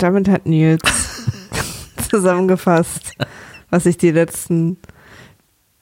[0.00, 0.80] Und damit hat Nils
[2.10, 3.12] zusammengefasst,
[3.68, 4.78] was ich die letzten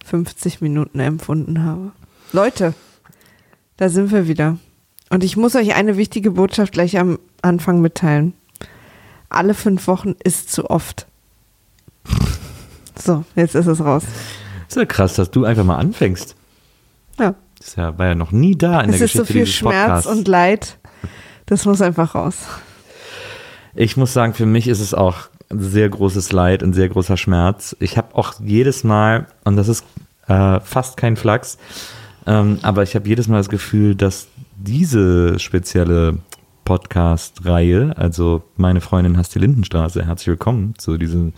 [0.04, 1.92] 50 Minuten empfunden habe.
[2.32, 2.74] Leute,
[3.76, 4.58] da sind wir wieder.
[5.08, 8.34] Und ich muss euch eine wichtige Botschaft gleich am Anfang mitteilen.
[9.28, 11.06] Alle fünf Wochen ist zu oft.
[13.00, 14.02] So, jetzt ist es raus.
[14.66, 16.34] Ist ja krass, dass du einfach mal anfängst.
[17.20, 17.36] Ja.
[17.60, 20.06] Das war ja noch nie da in Es der ist so Geschichte viel Schmerz Podcasts.
[20.10, 20.76] und Leid.
[21.46, 22.34] Das muss einfach raus.
[23.74, 27.16] Ich muss sagen, für mich ist es auch ein sehr großes Leid, ein sehr großer
[27.16, 27.76] Schmerz.
[27.80, 29.84] Ich habe auch jedes Mal, und das ist
[30.26, 31.58] äh, fast kein Flachs,
[32.26, 36.18] ähm, aber ich habe jedes Mal das Gefühl, dass diese spezielle
[36.64, 41.30] Podcast-Reihe, also meine Freundin hasst die Lindenstraße, herzlich willkommen zu dieser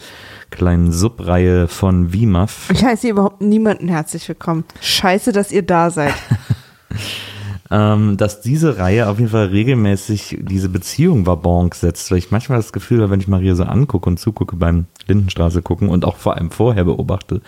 [0.50, 2.70] kleinen Subreihe von WIMAF.
[2.72, 4.64] Ich heiße überhaupt niemanden herzlich willkommen.
[4.80, 6.14] Scheiße, dass ihr da seid.
[7.70, 12.58] ähm, dass diese Reihe auf jeden Fall regelmäßig diese Beziehung Wabonk setzt, weil ich manchmal
[12.58, 16.16] das Gefühl habe, wenn ich Maria so angucke und zugucke beim Lindenstraße gucken und auch
[16.16, 17.42] vor allem vorher beobachte,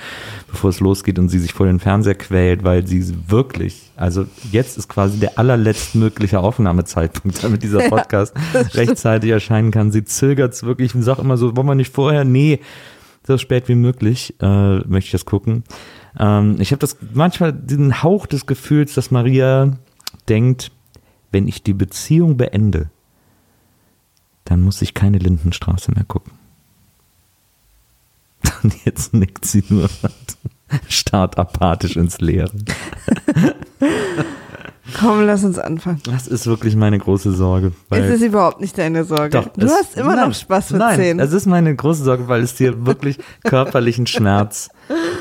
[0.49, 4.79] bevor es losgeht und sie sich vor den Fernseher quält, weil sie wirklich, also jetzt
[4.79, 8.33] ist quasi der allerletztmögliche Aufnahmezeitpunkt, damit dieser Podcast
[8.75, 9.91] rechtzeitig erscheinen kann.
[9.91, 12.25] Sie zögert es wirklich und sagt immer so, wollen wir nicht vorher?
[12.25, 12.61] Nee,
[13.27, 15.65] so spät wie möglich äh, möchte ich das gucken.
[16.19, 19.79] Ähm, ich habe das manchmal diesen Hauch des Gefühls, dass Maria
[20.29, 20.71] denkt,
[21.31, 22.91] wenn ich die Beziehung beende,
[24.45, 26.33] dann muss ich keine Lindenstraße mehr gucken.
[28.63, 29.89] Und jetzt nickt sie nur
[30.89, 32.53] starrt apathisch ins Leere.
[34.99, 36.01] Komm, lass uns anfangen.
[36.05, 37.73] Das ist wirklich meine große Sorge.
[37.91, 39.31] Es ist überhaupt nicht deine Sorge.
[39.31, 41.21] Doch, du es- hast immer nein, noch Spaß mit Nein, Zähnen.
[41.21, 44.71] es ist meine große Sorge, weil es dir wirklich körperlichen Schmerz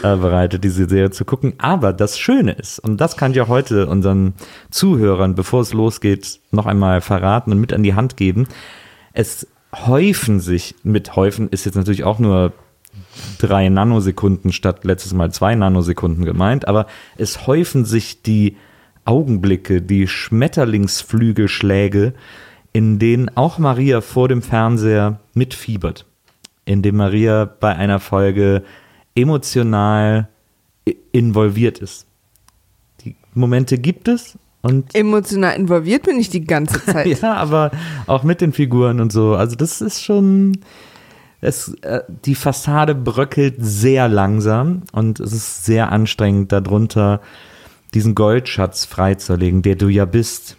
[0.02, 1.54] äh, bereitet, diese Serie zu gucken.
[1.60, 4.34] Aber das Schöne ist, und das kann ich auch heute unseren
[4.72, 8.48] Zuhörern, bevor es losgeht, noch einmal verraten und mit an die Hand geben.
[9.14, 12.52] Es häufen sich, mit häufen ist jetzt natürlich auch nur
[13.38, 18.58] drei Nanosekunden statt letztes Mal zwei Nanosekunden gemeint, aber es häufen sich die
[19.06, 22.14] Augenblicke, die Schmetterlingsflügelschläge,
[22.74, 26.06] in denen auch Maria vor dem Fernseher mitfiebert.
[26.66, 28.64] In dem Maria bei einer Folge
[29.16, 30.28] emotional
[31.12, 32.06] involviert ist.
[33.04, 37.22] Die Momente gibt es und Emotional involviert bin ich die ganze Zeit.
[37.22, 37.72] ja, aber
[38.08, 39.36] auch mit den Figuren und so.
[39.36, 40.60] Also das ist schon,
[41.42, 47.22] es, äh, die Fassade bröckelt sehr langsam und es ist sehr anstrengend, darunter
[47.94, 50.58] diesen Goldschatz freizulegen, der du ja bist,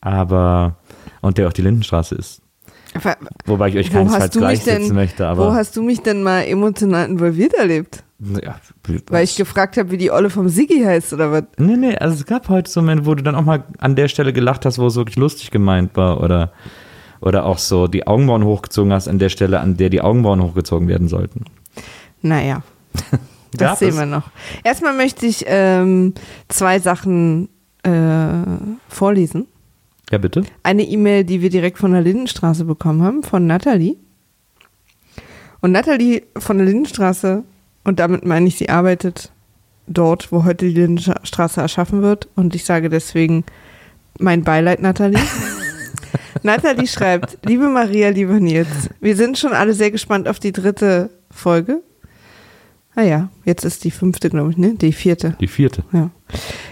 [0.00, 0.76] aber
[1.20, 2.42] und der auch die Lindenstraße ist.
[2.94, 6.42] Aber Wobei ich euch wo keinesfalls gleichsetzen möchte, wo aber hast du mich denn mal
[6.42, 8.02] emotional involviert erlebt?
[8.42, 8.56] ja,
[9.08, 11.44] Weil ich gefragt habe, wie die Olle vom Siggi heißt oder was?
[11.56, 14.08] Nee, nee, also es gab heute so Momente, wo du dann auch mal an der
[14.08, 16.52] Stelle gelacht hast, wo es wirklich lustig gemeint war oder,
[17.20, 20.88] oder auch so die Augenbrauen hochgezogen hast an der Stelle, an der die Augenbrauen hochgezogen
[20.88, 21.44] werden sollten.
[22.22, 22.62] Naja,
[23.52, 23.96] das sehen es?
[23.96, 24.30] wir noch.
[24.64, 26.14] Erstmal möchte ich ähm,
[26.48, 27.48] zwei Sachen
[27.82, 28.44] äh,
[28.88, 29.46] vorlesen.
[30.10, 30.44] Ja, bitte.
[30.62, 33.96] Eine E-Mail, die wir direkt von der Lindenstraße bekommen haben, von Nathalie.
[35.60, 37.44] Und Nathalie von der Lindenstraße,
[37.84, 39.32] und damit meine ich, sie arbeitet
[39.86, 42.28] dort, wo heute die Lindenstraße erschaffen wird.
[42.36, 43.44] Und ich sage deswegen
[44.18, 45.20] mein Beileid, Nathalie.
[46.42, 51.10] Nathalie schreibt, liebe Maria, lieber Nils, wir sind schon alle sehr gespannt auf die dritte
[51.30, 51.82] Folge.
[52.98, 54.74] Ah ja, jetzt ist die fünfte, glaube ich, ne?
[54.74, 55.36] Die vierte.
[55.38, 55.84] Die vierte.
[55.92, 56.10] Ja.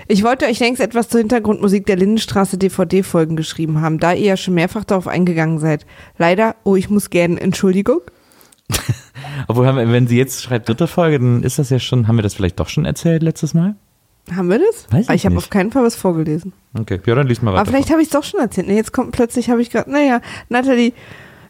[0.09, 4.37] Ich wollte euch längst etwas zur Hintergrundmusik der Lindenstraße DVD-Folgen geschrieben haben, da ihr ja
[4.37, 5.87] schon mehrfach darauf eingegangen seid.
[6.19, 8.01] Leider, oh, ich muss gern, Entschuldigung.
[9.47, 12.17] Obwohl, haben wir, wenn sie jetzt schreibt dritte Folge, dann ist das ja schon, haben
[12.17, 13.77] wir das vielleicht doch schon erzählt letztes Mal?
[14.35, 14.89] Haben wir das?
[14.91, 16.53] Weiß ich ich habe auf keinen Fall was vorgelesen.
[16.77, 17.61] Okay, ja, dann lies mal weiter.
[17.61, 18.67] Aber vielleicht habe ich es doch schon erzählt.
[18.67, 20.93] Nee, jetzt kommt plötzlich, habe ich gerade, naja, Nathalie,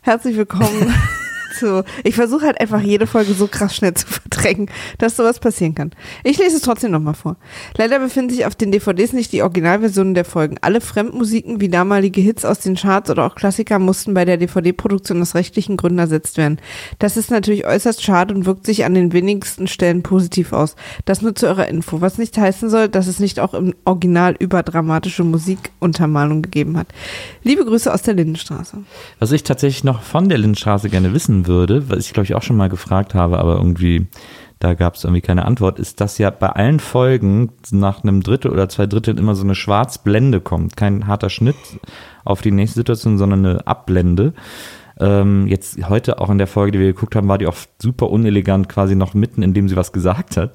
[0.02, 0.92] herzlich willkommen
[1.58, 1.84] zu.
[2.04, 5.90] Ich versuche halt einfach jede Folge so krass schnell zu verdrängen, dass sowas passieren kann.
[6.24, 7.36] Ich lese es trotzdem nochmal vor.
[7.76, 10.56] Leider befinden sich auf den DVDs nicht die Originalversionen der Folgen.
[10.60, 15.20] Alle Fremdmusiken wie damalige Hits aus den Charts oder auch Klassiker mussten bei der DVD-Produktion
[15.22, 16.58] aus rechtlichen Gründen ersetzt werden.
[16.98, 20.76] Das ist natürlich äußerst schade und wirkt sich an den wenigsten Stellen positiv aus.
[21.04, 24.36] Das nur zu eurer Info, was nicht heißen soll, dass es nicht auch im Original
[24.38, 26.88] überdramatische Musikuntermalung gegeben hat.
[27.42, 28.78] Liebe Grüße aus der Lindenstraße.
[29.18, 32.42] Was ich tatsächlich noch von der Lindenstraße gerne wissen würde, was ich glaube ich auch
[32.42, 34.06] schon mal gefragt habe, aber irgendwie
[34.58, 38.50] da gab es irgendwie keine Antwort, ist, dass ja bei allen Folgen nach einem Drittel
[38.50, 40.76] oder zwei Dritteln immer so eine Schwarzblende kommt.
[40.76, 41.56] Kein harter Schnitt
[42.24, 44.32] auf die nächste Situation, sondern eine Abblende.
[44.98, 48.08] Ähm, jetzt heute auch in der Folge, die wir geguckt haben, war die auch super
[48.08, 50.52] unelegant quasi noch mitten, indem sie was gesagt hat.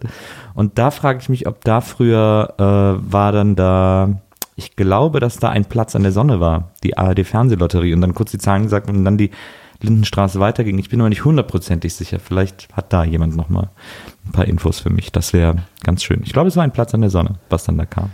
[0.56, 4.20] Und da frage ich mich, ob da früher äh, war dann da,
[4.56, 8.32] ich glaube, dass da ein Platz an der Sonne war, die ARD-Fernsehlotterie und dann kurz
[8.32, 9.30] die Zahlen gesagt und dann die
[9.82, 10.78] Lindenstraße weiterging.
[10.80, 12.20] Ich bin aber nicht hundertprozentig sicher.
[12.20, 13.70] Vielleicht hat da jemand nochmal
[14.26, 15.12] ein paar Infos für mich.
[15.12, 16.22] Das wäre ganz schön.
[16.24, 18.12] Ich glaube, es war ein Platz an der Sonne, was dann da kam.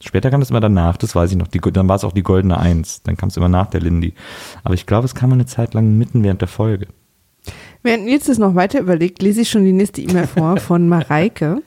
[0.00, 1.48] Später kam es immer danach, das weiß ich noch.
[1.48, 3.02] Die, dann war es auch die goldene Eins.
[3.02, 4.14] Dann kam es immer nach der Lindy.
[4.62, 6.86] Aber ich glaube, es kam eine Zeit lang mitten während der Folge.
[7.82, 11.62] Während Nils das noch weiter überlegt, lese ich schon die nächste E-Mail vor von Mareike.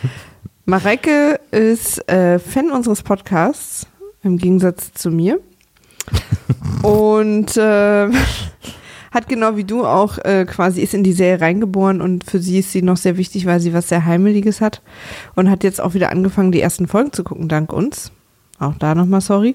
[0.64, 3.86] Mareike ist äh, Fan unseres Podcasts,
[4.22, 5.40] im Gegensatz zu mir.
[6.82, 8.08] Und äh,
[9.10, 12.58] hat genau wie du auch äh, quasi ist in die Serie reingeboren und für sie
[12.58, 14.82] ist sie noch sehr wichtig, weil sie was sehr Heimeliges hat
[15.34, 18.12] und hat jetzt auch wieder angefangen, die ersten Folgen zu gucken, dank uns.
[18.58, 19.54] Auch da nochmal sorry.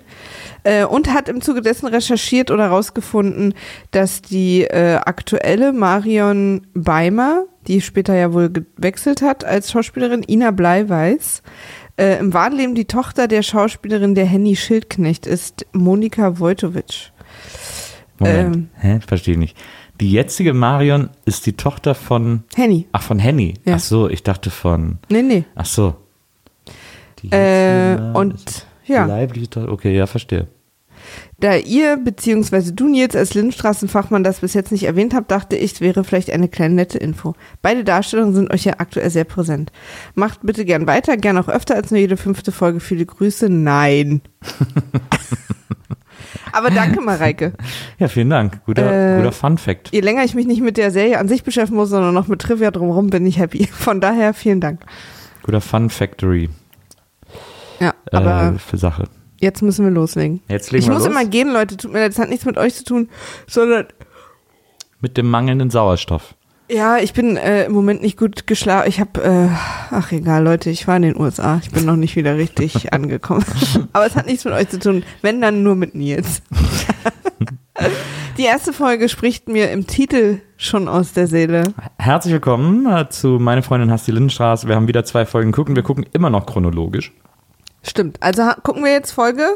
[0.64, 3.56] Äh, und hat im Zuge dessen recherchiert oder herausgefunden,
[3.90, 10.52] dass die äh, aktuelle Marion Beimer, die später ja wohl gewechselt hat als Schauspielerin, Ina
[10.52, 11.42] Bleiweiß,
[11.98, 17.12] äh, im wahren Leben die Tochter der Schauspielerin der Henny Schildknecht ist, Monika Wojtowicz.
[18.20, 18.56] Moment.
[18.56, 18.70] Ähm.
[18.80, 19.00] Hä?
[19.06, 19.58] Verstehe nicht.
[20.00, 22.44] Die jetzige Marion ist die Tochter von.
[22.56, 22.88] Henny.
[22.92, 23.54] Ach, von Henny.
[23.66, 23.76] Ja.
[23.76, 24.98] Ach so, ich dachte von.
[25.10, 25.44] Nee, nee.
[25.56, 25.96] Ach so.
[27.22, 29.06] Die Äh, und ist ja.
[29.06, 29.72] Leibliche Tochter.
[29.72, 30.48] Okay, ja, verstehe.
[31.42, 35.74] Da ihr beziehungsweise du Nils als Lindenstraßenfachmann das bis jetzt nicht erwähnt habt, dachte ich,
[35.74, 37.34] es wäre vielleicht eine kleine nette Info.
[37.64, 39.72] Beide Darstellungen sind euch ja aktuell sehr präsent.
[40.14, 42.80] Macht bitte gern weiter, gern auch öfter als nur jede fünfte Folge.
[42.80, 43.50] Viele Grüße.
[43.50, 44.22] Nein.
[46.52, 47.54] Aber danke, Mareike.
[47.98, 48.64] Ja, vielen Dank.
[48.66, 49.90] Guter, Äh, guter Fun Fact.
[49.92, 52.40] Je länger ich mich nicht mit der Serie an sich beschäftigen muss, sondern noch mit
[52.40, 53.68] Trivia drumherum, bin ich happy.
[53.72, 54.82] Von daher vielen Dank.
[55.42, 56.50] Guter Fun Factory
[57.80, 59.06] Ja, aber äh, für Sache.
[59.42, 60.42] Jetzt müssen wir loslegen.
[60.48, 61.12] Jetzt legen Ich wir muss los.
[61.14, 61.76] immer gehen, Leute.
[61.78, 63.10] Tut mir leid, das hat nichts mit euch zu tun,
[63.48, 63.88] sondern
[65.02, 66.36] Mit dem mangelnden Sauerstoff.
[66.70, 68.88] Ja, ich bin äh, im Moment nicht gut geschlafen.
[68.88, 69.50] Ich habe, äh,
[69.94, 71.60] ach egal, Leute, ich war in den USA.
[71.62, 73.44] Ich bin noch nicht wieder richtig angekommen.
[73.92, 75.04] Aber es hat nichts mit euch zu tun.
[75.22, 76.42] Wenn, dann nur mit Nils.
[78.38, 81.74] Die erste Folge spricht mir im Titel schon aus der Seele.
[81.98, 84.68] Herzlich willkommen äh, zu Meine Freundin Hasti Lindenstraße.
[84.70, 85.76] Wir haben wieder zwei Folgen gucken.
[85.76, 87.12] Wir gucken immer noch chronologisch.
[87.84, 88.22] Stimmt.
[88.22, 89.48] Also gucken wir jetzt Folge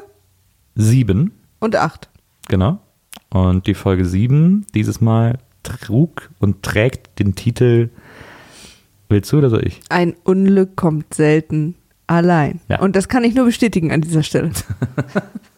[0.75, 2.09] Sieben, und acht.
[2.47, 2.79] genau.
[3.29, 7.89] Und die Folge sieben dieses Mal trug und trägt den Titel
[9.09, 9.81] Willst du oder soll ich?
[9.89, 11.75] Ein Unglück kommt selten
[12.07, 12.59] allein.
[12.69, 12.79] Ja.
[12.79, 14.51] Und das kann ich nur bestätigen an dieser Stelle.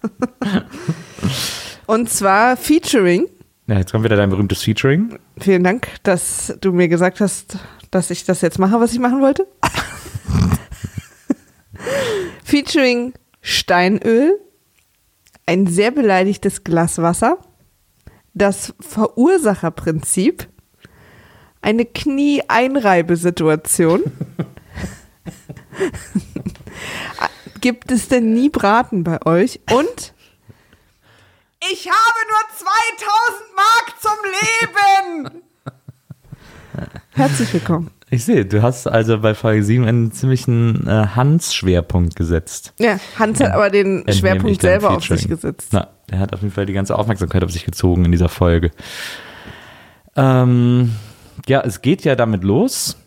[1.86, 3.28] und zwar featuring
[3.68, 5.18] Ja, jetzt kommt wieder dein berühmtes Featuring.
[5.38, 7.58] Vielen Dank, dass du mir gesagt hast,
[7.92, 9.48] dass ich das jetzt mache, was ich machen wollte.
[12.44, 14.40] Featuring Steinöl,
[15.46, 17.38] ein sehr beleidigtes Glas Wasser,
[18.34, 20.48] das Verursacherprinzip,
[21.62, 24.04] eine Knie-Einreibesituation.
[27.62, 29.60] Gibt es denn nie Braten bei euch?
[29.72, 30.14] Und
[31.72, 34.18] ich habe nur 2000 Mark zum
[35.26, 35.42] Leben!
[37.16, 37.97] Herzlich willkommen.
[38.10, 42.74] Ich sehe, du hast also bei Folge 7 einen ziemlichen äh, Hans-Schwerpunkt gesetzt.
[42.80, 45.70] Ja, Hans hat aber den Entnehme Schwerpunkt selber auf sich gesetzt.
[45.74, 48.72] Na, er hat auf jeden Fall die ganze Aufmerksamkeit auf sich gezogen in dieser Folge.
[50.16, 50.94] Ähm,
[51.48, 52.98] ja, es geht ja damit los,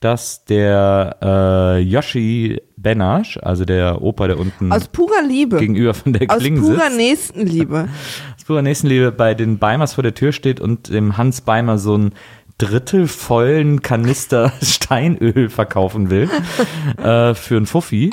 [0.00, 5.58] dass der äh, Yoshi Benash, also der Opa, der unten Aus purer Liebe.
[5.58, 7.88] gegenüber von der Aus Klinge purer sitzt, Nächstenliebe.
[8.36, 11.98] aus purer Nächstenliebe bei den Beimers vor der Tür steht und dem Hans Beimer so
[11.98, 12.14] ein
[12.60, 16.28] Drittel vollen Kanister Steinöl verkaufen will
[17.02, 18.12] äh, für einen Fuffi.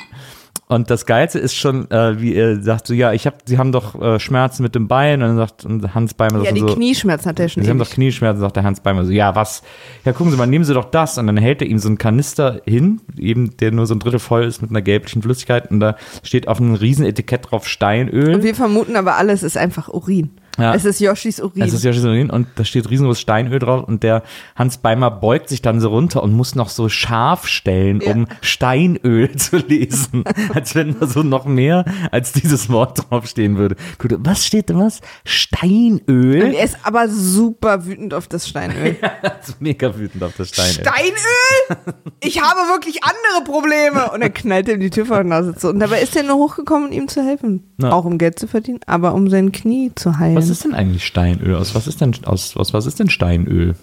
[0.69, 3.71] Und das Geilste ist schon, äh, wie er sagt, so, ja, ich hab, sie haben
[3.71, 5.21] doch äh, Schmerzen mit dem Bein.
[5.21, 7.69] Und dann sagt und Hans Beimer Ja, sagt die so, Knieschmerzen hat er schon Sie
[7.69, 7.89] haben doch.
[7.89, 9.63] Knieschmerzen, sagt der Hans Beimer so, ja, was?
[10.03, 11.17] Ja, gucken Sie mal, nehmen Sie doch das.
[11.17, 14.19] Und dann hält er ihm so einen Kanister hin, eben der nur so ein Drittel
[14.19, 15.71] voll ist mit einer gelblichen Flüssigkeit.
[15.71, 18.35] Und da steht auf einem riesen Etikett drauf Steinöl.
[18.35, 20.31] Und wir vermuten aber alle, es ist einfach Urin.
[20.57, 20.73] Ja.
[20.73, 21.61] Es ist Yoshis Urin.
[21.61, 24.23] Es ist Yoshi Urin und da steht riesengroßes Steinöl drauf und der
[24.55, 28.13] Hans Beimer beugt sich dann so runter und muss noch so scharf stellen, Ja.
[28.13, 30.23] um Steinöl zu lesen.
[30.53, 33.75] als wenn da so noch mehr als dieses Wort draufstehen würde.
[33.99, 35.01] Gut, was steht da was?
[35.25, 36.53] Steinöl?
[36.53, 38.95] er ist aber super wütend auf das Steinöl.
[39.59, 40.73] Mega wütend auf das Steinöl.
[40.85, 41.93] Steinöl?
[42.19, 44.11] Ich habe wirklich andere Probleme.
[44.11, 45.69] Und er knallt ihm die Tür vor die Nase zu.
[45.69, 47.63] Und dabei ist er nur hochgekommen, um ihm zu helfen.
[47.81, 47.91] Ja.
[47.91, 50.35] Auch um Geld zu verdienen, aber um sein Knie zu heilen.
[50.35, 51.55] Was ist denn eigentlich Steinöl?
[51.55, 53.75] Aus was ist denn aus, aus was ist denn Steinöl?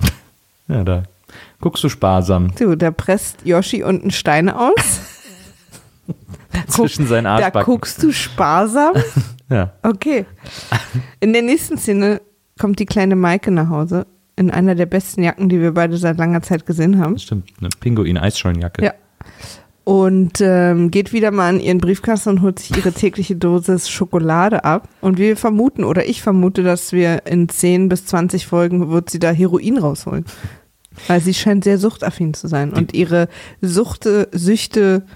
[0.68, 1.04] Ja, da
[1.62, 5.00] guckst du sparsam Du, da presst Yoshi unten Steine aus.
[6.68, 7.64] zwischen seinen Da Arschbacken.
[7.64, 8.94] guckst du sparsam.
[9.50, 9.72] Ja.
[9.82, 10.26] Okay.
[11.20, 12.20] In der nächsten Szene
[12.58, 16.18] kommt die kleine Maike nach Hause in einer der besten Jacken, die wir beide seit
[16.18, 17.14] langer Zeit gesehen haben.
[17.14, 18.84] Das stimmt, eine Pinguin-Eisschollenjacke.
[18.84, 18.92] Ja.
[19.88, 24.62] Und ähm, geht wieder mal an ihren Briefkasten und holt sich ihre tägliche Dosis Schokolade
[24.62, 24.86] ab.
[25.00, 29.18] Und wir vermuten, oder ich vermute, dass wir in 10 bis 20 Folgen wird sie
[29.18, 30.26] da Heroin rausholen.
[31.06, 33.28] Weil sie scheint sehr suchtaffin zu sein und ihre
[33.62, 35.06] Suchte, Süchte,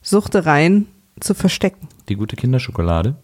[0.00, 0.86] Suchtereien
[1.20, 1.86] zu verstecken.
[2.08, 3.16] Die gute Kinderschokolade.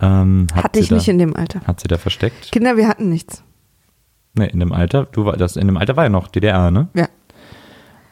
[0.00, 1.60] Ähm, hat Hatte ich da, nicht in dem Alter.
[1.66, 2.50] Hat sie da versteckt?
[2.50, 3.42] Kinder, wir hatten nichts.
[4.32, 6.88] Ne, in dem Alter, du war das in dem Alter war ja noch DDR, ne?
[6.94, 7.08] Ja.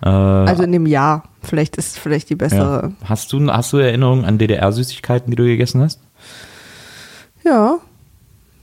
[0.03, 1.25] Äh, Also in dem Jahr.
[1.43, 2.93] Vielleicht ist vielleicht die bessere.
[3.01, 3.09] ja.
[3.09, 6.01] Hast du hast du Erinnerungen an DDR-Süßigkeiten, die du gegessen hast?
[7.45, 7.79] Ja,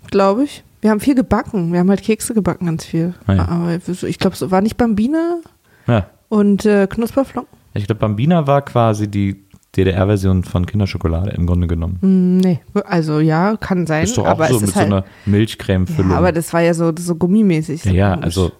[0.09, 0.63] glaube ich.
[0.81, 1.73] Wir haben viel gebacken.
[1.73, 3.13] Wir haben halt Kekse gebacken, ganz viel.
[3.27, 3.47] Ah ja.
[3.49, 5.39] Aber ich glaube, so war nicht Bambina
[5.87, 6.07] Ja.
[6.29, 7.49] und äh, Knusperflocken?
[7.73, 9.43] Ich glaube, Bambina war quasi die
[9.75, 11.97] DDR-Version von Kinderschokolade im Grunde genommen.
[12.01, 14.05] Hm, nee, also ja, kann sein.
[14.05, 16.11] Ist doch auch aber so es mit ist so halt, einer Milchcreme-Füllung.
[16.11, 17.83] ja, aber das war ja so, so gummimäßig.
[17.85, 18.51] ja, ja, also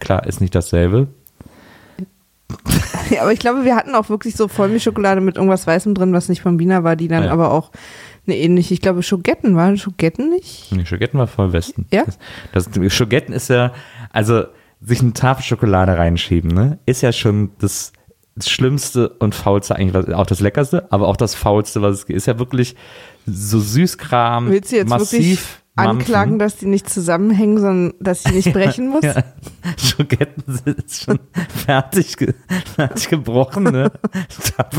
[0.00, 1.08] klar, ist nicht dasselbe.
[3.10, 6.28] Ja, aber ich glaube, wir hatten auch wirklich so Vollmilchschokolade mit irgendwas Weißem drin, was
[6.28, 7.32] nicht Bambina war, die dann Ah ja.
[7.32, 7.70] aber auch
[8.26, 10.70] eine ähnliche, ich glaube, Schogetten waren Schogetten nicht?
[10.70, 11.86] Nee, Schogetten war voll Westen.
[11.90, 12.04] Ja?
[12.52, 13.72] Das, das, Schogetten ist ja,
[14.12, 14.44] also
[14.80, 17.92] sich eine Tafel Schokolade reinschieben, ne, ist ja schon das,
[18.36, 22.16] das Schlimmste und Faulste eigentlich, auch das Leckerste, aber auch das Faulste, was es gibt.
[22.16, 22.76] Ist ja wirklich
[23.26, 26.38] so Süßkram, Willst du jetzt wirklich massiv anklagen, mampfen.
[26.38, 29.02] dass die nicht zusammenhängen, sondern dass sie nicht brechen muss?
[29.02, 29.22] Ja,
[29.76, 31.18] Schogetten sind schon
[31.66, 32.34] fertig, ge,
[32.74, 33.90] fertig gebrochen, ne?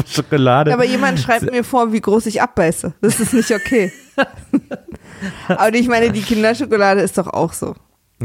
[0.08, 0.74] Schokolade.
[0.74, 2.94] Aber jemand schreibt mir vor, wie groß ich abbeiße.
[3.02, 3.92] Das ist nicht okay.
[5.48, 7.76] Aber ich meine, die Kinderschokolade ist doch auch so.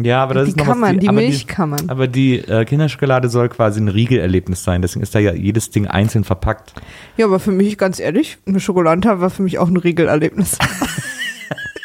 [0.01, 1.89] ja, aber das die ist noch kann was, man, die aber Milch kann man.
[1.89, 5.87] Aber die äh, Kinderschokolade soll quasi ein Riegelerlebnis sein, deswegen ist da ja jedes Ding
[5.87, 6.75] einzeln verpackt.
[7.17, 10.59] Ja, aber für mich, ganz ehrlich, eine Schokolade war für mich auch ein Riegelerlebnis.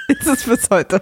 [0.10, 1.02] Ist es bis heute.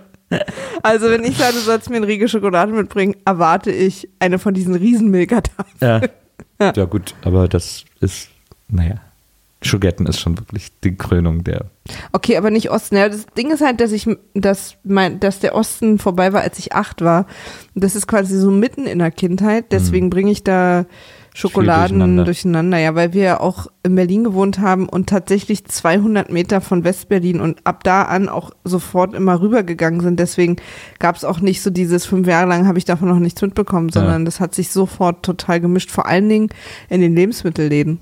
[0.83, 4.53] Also, wenn ich sage, du sollst mir ein Riegel Schokolade mitbringen, erwarte ich eine von
[4.53, 6.09] diesen riesen Milka-Tafeln.
[6.59, 6.73] Ja.
[6.75, 8.29] ja, gut, aber das ist,
[8.67, 8.95] naja,
[9.61, 11.65] Schogetten ist schon wirklich die Krönung der.
[12.13, 12.95] Okay, aber nicht Osten.
[12.95, 16.57] Ja, das Ding ist halt, dass ich, dass mein, dass der Osten vorbei war, als
[16.59, 17.27] ich acht war.
[17.75, 19.71] Das ist quasi so mitten in der Kindheit.
[19.71, 20.85] Deswegen bringe ich da
[21.37, 22.23] Schokoladen durcheinander.
[22.23, 22.77] durcheinander.
[22.79, 27.41] Ja, weil wir ja auch in Berlin gewohnt haben und tatsächlich 200 Meter von Westberlin
[27.41, 30.19] und ab da an auch sofort immer rübergegangen sind.
[30.19, 30.55] Deswegen
[30.97, 33.89] gab es auch nicht so dieses fünf Jahre lang habe ich davon noch nichts mitbekommen,
[33.89, 35.91] sondern das hat sich sofort total gemischt.
[35.91, 36.49] Vor allen Dingen
[36.89, 37.99] in den Lebensmittelläden.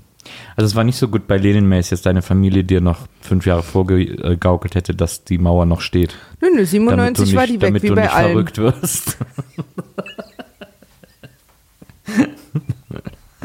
[0.56, 3.44] Also es war nicht so gut bei Lenin Mays, dass deine Familie dir noch fünf
[3.44, 6.16] Jahre vorgegaukelt hätte, dass die Mauer noch steht.
[6.40, 8.30] Nö, nö, Damit du 97 nicht, war die weg, damit wie du bei nicht allen.
[8.32, 9.18] verrückt wirst.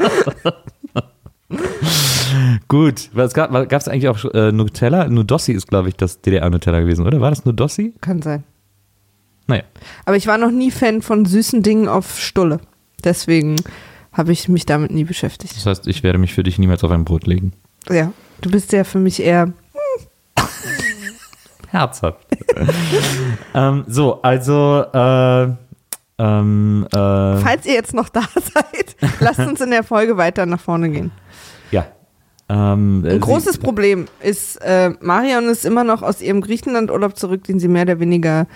[2.68, 5.08] Gut, was gab es eigentlich auch äh, Nutella?
[5.08, 7.20] Nudossi ist, glaube ich, das DDR-Nutella gewesen, oder?
[7.20, 7.92] War das Nudossi?
[8.00, 8.44] Kann sein.
[9.46, 9.64] Naja.
[10.06, 12.60] Aber ich war noch nie Fan von süßen Dingen auf Stulle.
[13.04, 13.56] Deswegen
[14.12, 15.56] habe ich mich damit nie beschäftigt.
[15.56, 17.52] Das heißt, ich werde mich für dich niemals auf ein Brot legen.
[17.90, 19.52] Ja, du bist ja für mich eher.
[21.68, 22.26] Herzhaft.
[23.54, 25.48] ähm, so, also, äh,
[26.22, 30.60] ähm, äh, Falls ihr jetzt noch da seid, lasst uns in der Folge weiter nach
[30.60, 31.10] vorne gehen.
[31.70, 31.86] ja.
[32.48, 37.58] Ähm, Ein großes Problem ist, äh, Marion ist immer noch aus ihrem Griechenlandurlaub zurück, den
[37.58, 38.46] sie mehr oder weniger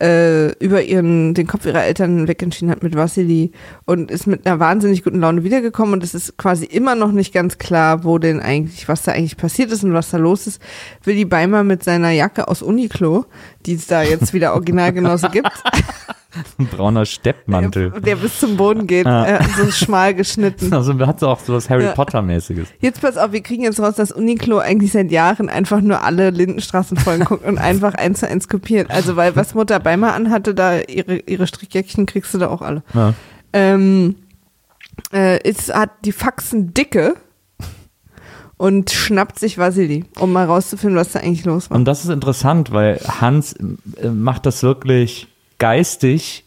[0.00, 3.50] äh, über ihren, den Kopf ihrer Eltern wegentschieden hat mit Vassili
[3.84, 7.34] und ist mit einer wahnsinnig guten Laune wiedergekommen und es ist quasi immer noch nicht
[7.34, 10.62] ganz klar, wo denn eigentlich, was da eigentlich passiert ist und was da los ist.
[11.04, 13.26] Willi Beimer mit seiner Jacke aus Uniqlo,
[13.66, 15.50] die es da jetzt wieder original genauso gibt,
[16.58, 17.90] Ein brauner Steppmantel.
[17.90, 19.24] der, der bis zum Boden geht, Ah.
[19.26, 20.72] äh, so schmal geschnitten.
[20.72, 21.92] Also hat so auch so was Harry Ja.
[21.92, 22.68] Potter-mäßiges.
[22.80, 26.30] Jetzt pass auf, wir kriegen jetzt raus, dass Uniqlo eigentlich seit Jahren einfach nur alle
[26.30, 28.90] Lindenstraßenfolgen guckt und einfach eins zu eins kopiert.
[28.90, 32.82] Also, weil was Mutter Beimer anhatte, da ihre, ihre Strickjäckchen kriegst du da auch alle.
[32.94, 33.14] Ja.
[33.52, 34.16] Ähm,
[35.12, 37.14] äh, es hat die Faxen dicke
[38.58, 41.76] und schnappt sich Vasili, um mal rauszufinden, was da eigentlich los war.
[41.76, 45.28] Und das ist interessant, weil Hans äh, macht das wirklich
[45.58, 46.44] geistig.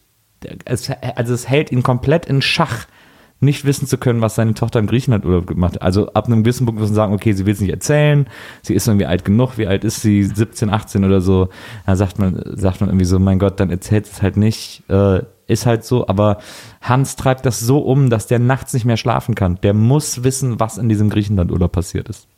[0.64, 2.86] Es, also es hält ihn komplett in Schach,
[3.40, 5.82] nicht wissen zu können, was seine Tochter im Griechenland Urlaub gemacht hat.
[5.82, 8.26] Also ab einem gewissen Punkt müssen sagen, okay, sie will es nicht erzählen,
[8.62, 11.48] sie ist irgendwie alt genug, wie alt ist sie, 17, 18 oder so.
[11.86, 15.22] Da sagt man, sagt man irgendwie so, mein Gott, dann erzählt es halt nicht, äh,
[15.46, 16.38] ist halt so, aber
[16.80, 19.58] Hans treibt das so um, dass der nachts nicht mehr schlafen kann.
[19.62, 22.28] Der muss wissen, was in diesem Griechenland-Urlaub passiert ist.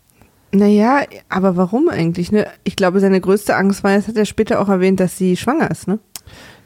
[0.54, 2.30] Naja, aber warum eigentlich?
[2.30, 2.46] Ne?
[2.62, 5.70] Ich glaube, seine größte Angst war, das hat er später auch erwähnt, dass sie schwanger
[5.70, 5.98] ist, ne?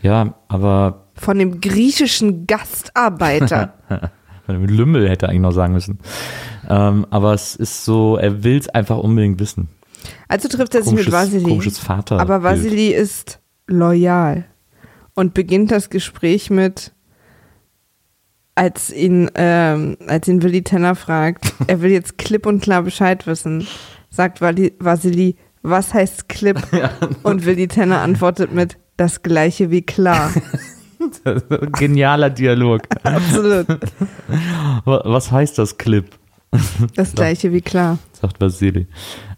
[0.03, 3.75] Ja, aber von dem griechischen Gastarbeiter.
[4.47, 5.99] Mit Lümmel hätte er eigentlich noch sagen müssen.
[6.69, 9.69] Ähm, aber es ist so, er will es einfach unbedingt wissen.
[10.29, 11.43] Also trifft er sich mit Vasili.
[11.43, 12.21] komisches Vaterbild.
[12.21, 14.45] Aber Vasili ist loyal
[15.15, 16.93] und beginnt das Gespräch mit,
[18.55, 23.26] als ihn, ähm, als ihn Willi Tenner fragt, er will jetzt klipp und klar Bescheid
[23.26, 23.67] wissen,
[24.11, 26.62] sagt Vasili, was heißt klipp?
[27.25, 30.31] Und Willi Tenner antwortet mit, das gleiche wie klar.
[31.79, 32.83] Genialer Dialog.
[33.03, 33.67] Absolut.
[34.85, 36.07] Wa- Was heißt das Clip?
[36.95, 37.99] Das gleiche wie klar.
[38.12, 38.87] Sagt Vasili.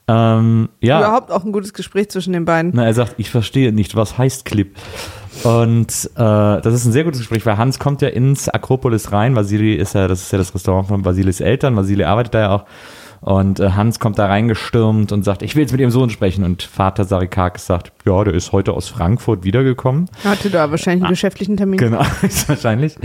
[0.06, 2.72] Ähm, ja, Überhaupt auch ein gutes Gespräch zwischen den beiden.
[2.74, 4.74] na, er sagt, ich verstehe nicht, was heißt Clip.
[5.44, 9.36] Und äh, das ist ein sehr gutes Gespräch, weil Hans kommt ja ins Akropolis rein.
[9.36, 11.76] Vasili ist ja, das ist ja das Restaurant von Vasilis Eltern.
[11.76, 12.64] Vasili arbeitet da ja auch.
[13.20, 16.44] Und äh, Hans kommt da reingestürmt und sagt, ich will jetzt mit ihrem Sohn sprechen.
[16.44, 20.08] Und Vater Sarikakis sagt, ja, der ist heute aus Frankfurt wiedergekommen.
[20.24, 21.78] Hatte da wahrscheinlich einen geschäftlichen Termin.
[21.78, 22.96] Genau, ist wahrscheinlich.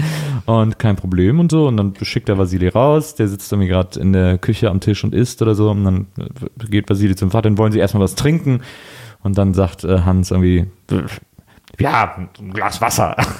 [0.45, 1.67] Und kein Problem und so.
[1.67, 3.15] Und dann schickt er Vasili raus.
[3.15, 5.71] Der sitzt irgendwie gerade in der Küche am Tisch und isst oder so.
[5.71, 8.61] Und dann äh, geht Vasili zum Vater und wollen sie erstmal was trinken.
[9.23, 10.67] Und dann sagt äh, Hans irgendwie,
[11.79, 13.15] ja, ein Glas Wasser.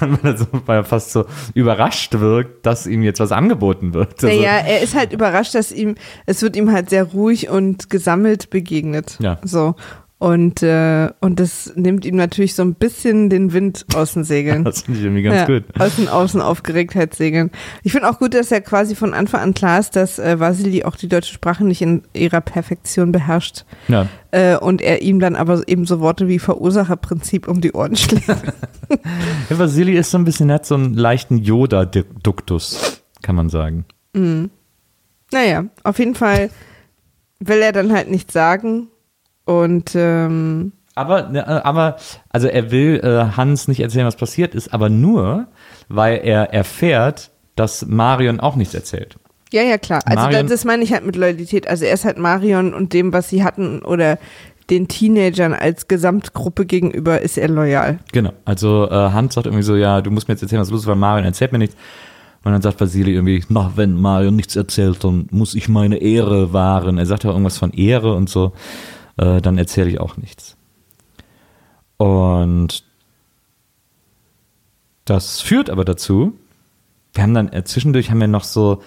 [0.66, 1.24] weil, er fast so
[1.54, 4.24] überrascht wirkt, dass ihm jetzt was angeboten wird.
[4.24, 5.94] Also, Naja, er ist halt überrascht, dass ihm,
[6.26, 9.18] es wird ihm halt sehr ruhig und gesammelt begegnet.
[9.20, 9.38] Ja.
[9.42, 9.76] So.
[10.24, 14.64] Und, äh, und das nimmt ihm natürlich so ein bisschen den Wind aus den Segeln.
[14.74, 15.64] Das finde ich irgendwie ganz ja, gut.
[15.78, 17.50] Aus den Außen Aufgeregtheitssegeln.
[17.82, 20.82] Ich finde auch gut, dass ja quasi von Anfang an klar ist, dass äh, Vasili
[20.84, 23.66] auch die deutsche Sprache nicht in ihrer Perfektion beherrscht.
[23.88, 24.08] Ja.
[24.30, 28.26] Äh, und er ihm dann aber eben so Worte wie Verursacherprinzip um die Ohren schlägt.
[29.50, 33.84] ja, Vasili ist so ein bisschen, er hat so einen leichten Yoda-Duktus, kann man sagen.
[34.14, 36.48] Naja, auf jeden Fall
[37.40, 38.88] will er dann halt nichts sagen.
[39.44, 41.96] Und ähm, Aber, ne, äh, aber,
[42.30, 45.46] also er will äh, Hans nicht erzählen, was passiert ist, aber nur,
[45.88, 49.16] weil er erfährt, dass Marion auch nichts erzählt.
[49.52, 50.00] ja, ja, klar.
[50.06, 51.68] Also Marion- das, das meine ich halt mit Loyalität.
[51.68, 54.18] Also er ist halt Marion und dem, was sie hatten oder
[54.70, 57.98] den Teenagern als Gesamtgruppe gegenüber ist er loyal.
[58.12, 58.32] Genau.
[58.46, 60.86] Also äh, Hans sagt irgendwie so, ja, du musst mir jetzt erzählen, was los ist,
[60.86, 61.76] weil Marion erzählt mir nichts.
[62.44, 66.52] Und dann sagt Vasili irgendwie, na, wenn Marion nichts erzählt, dann muss ich meine Ehre
[66.52, 66.98] wahren.
[66.98, 68.52] Er sagt ja irgendwas von Ehre und so.
[69.16, 70.56] Äh, dann erzähle ich auch nichts.
[71.96, 72.84] Und
[75.04, 76.38] das führt aber dazu,
[77.12, 78.82] wir haben dann äh, zwischendurch haben wir noch so,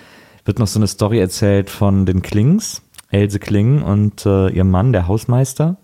[0.45, 4.91] wird noch so eine Story erzählt von den Klings, Else Kling und äh, ihrem Mann,
[4.91, 5.77] der Hausmeister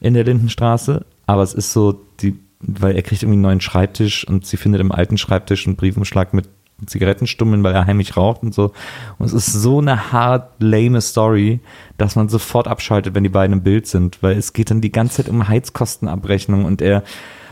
[0.00, 1.06] in der Lindenstraße.
[1.26, 4.80] Aber es ist so, die, weil er kriegt irgendwie einen neuen Schreibtisch und sie findet
[4.80, 6.48] im alten Schreibtisch einen Briefumschlag mit
[6.84, 8.72] Zigarettenstummeln, weil er heimlich raucht und so.
[9.18, 11.60] Und es ist so eine hart lame Story,
[11.96, 14.92] dass man sofort abschaltet, wenn die beiden im Bild sind, weil es geht dann die
[14.92, 17.02] ganze Zeit um Heizkostenabrechnung und er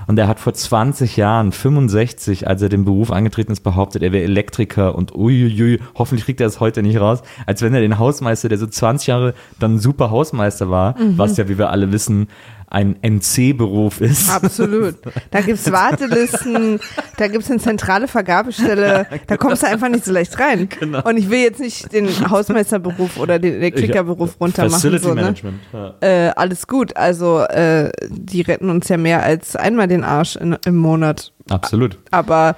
[0.07, 4.13] und er hat vor 20 Jahren, 65, als er den Beruf angetreten ist, behauptet, er
[4.13, 7.99] wäre Elektriker und uiuiui, hoffentlich kriegt er es heute nicht raus, als wenn er den
[7.99, 12.29] Hausmeister, der so 20 Jahre dann super Hausmeister war, was ja, wie wir alle wissen,
[12.69, 14.31] ein NC-Beruf ist.
[14.31, 14.97] Absolut.
[15.31, 16.81] Da gibt's Wartelisten,
[17.17, 20.69] da gibt's eine zentrale Vergabestelle, da kommst du einfach nicht so leicht rein.
[20.81, 21.03] Genau.
[21.03, 24.75] Und ich will jetzt nicht den Hausmeisterberuf oder den Elektrikerberuf runtermachen.
[24.75, 25.23] Facility so, ne?
[25.23, 25.61] Management.
[25.73, 25.95] Ja.
[26.01, 26.97] äh, alles gut.
[26.97, 31.34] Also äh, die retten uns ja mehr als einmal den Arsch in, im Monat.
[31.51, 31.99] Absolut.
[32.11, 32.57] Aber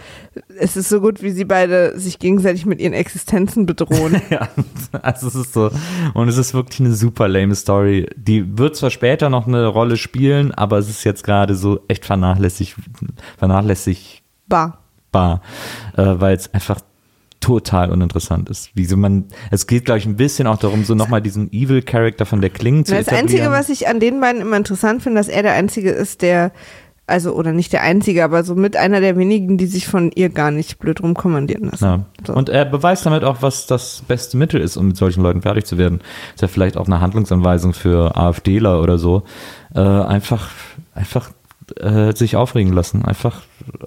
[0.61, 4.20] es ist so gut, wie sie beide sich gegenseitig mit ihren Existenzen bedrohen.
[4.31, 4.49] Ja,
[5.03, 5.70] also es ist so.
[6.14, 8.09] Und es ist wirklich eine super lame Story.
[8.16, 12.05] Die wird zwar später noch eine Rolle spielen, aber es ist jetzt gerade so echt
[12.05, 12.77] vernachlässig,
[13.38, 14.79] vernachlässigbar,
[15.12, 15.40] Bar.
[15.96, 16.81] äh, weil es einfach
[17.40, 18.70] total uninteressant ist.
[18.75, 22.27] Wie so man, es geht, glaube ich, ein bisschen auch darum, so nochmal diesen Evil-Character
[22.27, 23.29] von der Kling zu Das etablieren.
[23.29, 26.53] Einzige, was ich an den beiden immer interessant finde, dass er der Einzige ist, der,
[27.09, 30.29] also, oder nicht der Einzige, aber so mit einer der wenigen, die sich von ihr
[30.29, 31.85] gar nicht blöd rumkommandieren lassen.
[31.85, 32.05] Ja.
[32.27, 32.33] So.
[32.33, 35.66] Und er beweist damit auch, was das beste Mittel ist, um mit solchen Leuten fertig
[35.66, 36.01] zu werden.
[36.35, 39.23] Ist ja vielleicht auch eine Handlungsanweisung für AfDler oder so.
[39.73, 40.51] Äh, einfach,
[40.95, 41.31] einfach
[41.77, 43.42] äh, sich aufregen lassen, einfach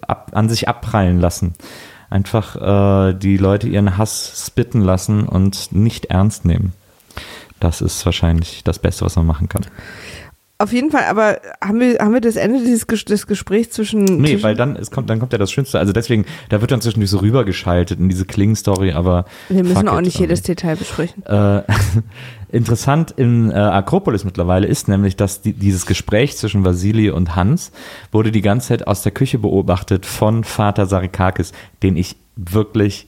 [0.07, 1.55] ab, an sich abprallen lassen.
[2.09, 2.55] Einfach
[3.09, 6.71] äh, die Leute ihren Hass spitten lassen und nicht ernst nehmen.
[7.59, 9.65] Das ist wahrscheinlich das Beste, was man machen kann.
[10.61, 14.03] Auf jeden Fall, aber haben wir, haben wir das Ende dieses Ges des Gesprächs zwischen.
[14.03, 15.79] Nee, zwischen weil dann, es kommt, dann kommt ja das Schönste.
[15.79, 19.23] Also deswegen, da wird dann zwischendurch so rübergeschaltet in diese Kling-Story, aber.
[19.47, 20.55] wir müssen auch it, nicht jedes irgendwie.
[20.55, 21.25] Detail besprechen.
[21.25, 21.61] Äh,
[22.51, 27.71] interessant in äh, Akropolis mittlerweile ist nämlich, dass die, dieses Gespräch zwischen Vasili und Hans
[28.11, 33.07] wurde die ganze Zeit aus der Küche beobachtet von Vater Sarikakis, den ich wirklich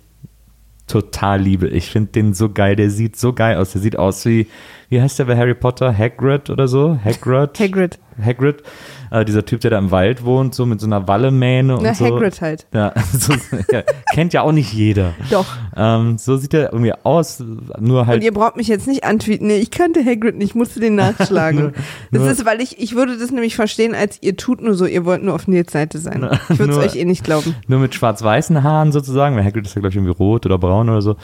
[0.88, 1.68] total liebe.
[1.68, 2.78] Ich finde den so geil.
[2.78, 3.74] Der sieht so geil aus.
[3.74, 4.48] Der sieht aus wie,
[4.92, 5.98] wie heißt der bei Harry Potter?
[5.98, 7.00] Hagrid oder so?
[7.02, 7.58] Hagrid?
[7.58, 7.98] Hagrid.
[8.22, 8.62] Hagrid.
[9.10, 11.94] Äh, dieser Typ, der da im Wald wohnt, so mit so einer Wallemähne und Na,
[11.94, 12.06] so.
[12.06, 12.68] Hagrid halt.
[12.74, 13.34] Ja, so,
[13.72, 15.14] ja, kennt ja auch nicht jeder.
[15.30, 15.46] Doch.
[15.78, 17.42] Ähm, so sieht er irgendwie aus,
[17.80, 19.48] nur halt Und ihr braucht mich jetzt nicht antweeten.
[19.48, 21.72] Nee, ich kannte Hagrid nicht, ich musste den nachschlagen.
[22.12, 24.86] das nur- ist, weil ich, ich würde das nämlich verstehen, als ihr tut nur so,
[24.86, 26.30] ihr wollt nur auf Nils Seite sein.
[26.50, 27.56] Ich würde es euch eh nicht glauben.
[27.68, 30.90] nur mit schwarz-weißen Haaren sozusagen, weil Hagrid ist ja glaube ich irgendwie rot oder braun
[30.90, 31.16] oder so.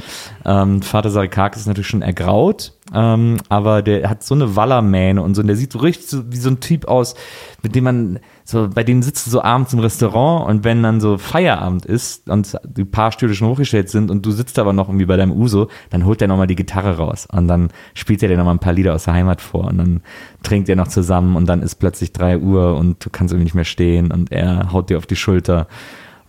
[0.46, 5.36] Ähm, Vater Sarikakis ist natürlich schon ergraut, ähm, aber der hat so eine Wallermähne und
[5.36, 7.16] so, und der sieht so richtig so, wie so ein Typ aus,
[7.62, 11.02] mit dem man so, bei denen sitzt du so abends im Restaurant und wenn dann
[11.02, 14.88] so Feierabend ist und die paar Stühle schon hochgestellt sind und du sitzt aber noch
[14.88, 18.30] irgendwie bei deinem Uso, dann holt der nochmal die Gitarre raus und dann spielt er
[18.30, 20.02] dir nochmal ein paar Lieder aus der Heimat vor und dann
[20.44, 23.56] trinkt er noch zusammen und dann ist plötzlich drei Uhr und du kannst irgendwie nicht
[23.56, 25.68] mehr stehen und er haut dir auf die Schulter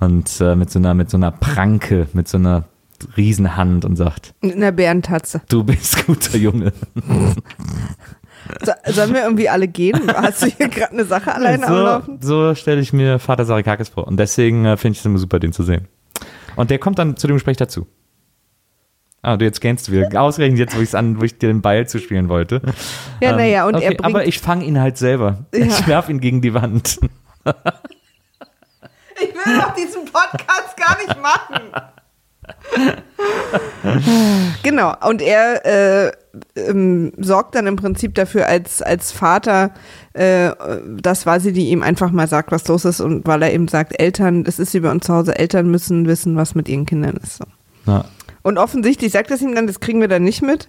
[0.01, 2.65] und äh, mit so einer, mit so einer Pranke, mit so einer
[3.17, 5.43] Riesenhand und sagt, In einer Bärentatze.
[5.49, 6.73] du bist guter Junge.
[8.65, 10.01] So, sollen wir irgendwie alle gehen?
[10.15, 12.19] Hast du hier gerade eine Sache alleine am so Laufen?
[12.23, 15.39] so stelle ich mir Vater Sarikakis vor und deswegen äh, finde ich es immer super,
[15.39, 15.87] den zu sehen.
[16.57, 17.87] Und der kommt dann zu dem Gespräch dazu.
[19.21, 20.21] Ah, du jetzt gähnst du wieder.
[20.23, 22.63] Ausgerechnet jetzt, wo, ich's an, wo ich dir den Ball zuspielen wollte.
[23.21, 24.05] Ja, naja, und er Ähm, okay, bringt.
[24.15, 25.45] aber ich fange ihn halt selber.
[25.53, 25.67] Ja.
[25.67, 27.01] Ich werf ihn gegen die Wand.
[29.21, 31.63] Ich will doch diesen Podcast gar nicht machen.
[34.63, 36.13] genau, und er äh,
[36.57, 39.73] ähm, sorgt dann im Prinzip dafür als, als Vater,
[40.13, 40.51] äh,
[41.01, 44.01] dass Vasi die ihm einfach mal sagt, was los ist und weil er eben sagt,
[44.01, 47.17] Eltern, das ist wie bei uns zu Hause, Eltern müssen wissen, was mit ihren Kindern
[47.17, 47.39] ist.
[47.39, 47.45] So.
[47.87, 48.05] Ja.
[48.43, 50.69] Und offensichtlich sagt das ihm dann, das kriegen wir dann nicht mit.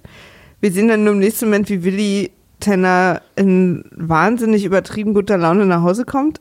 [0.59, 5.65] Wir sehen dann nur im nächsten Moment, wie Willi Tenner in wahnsinnig übertrieben guter Laune
[5.65, 6.39] nach Hause kommt.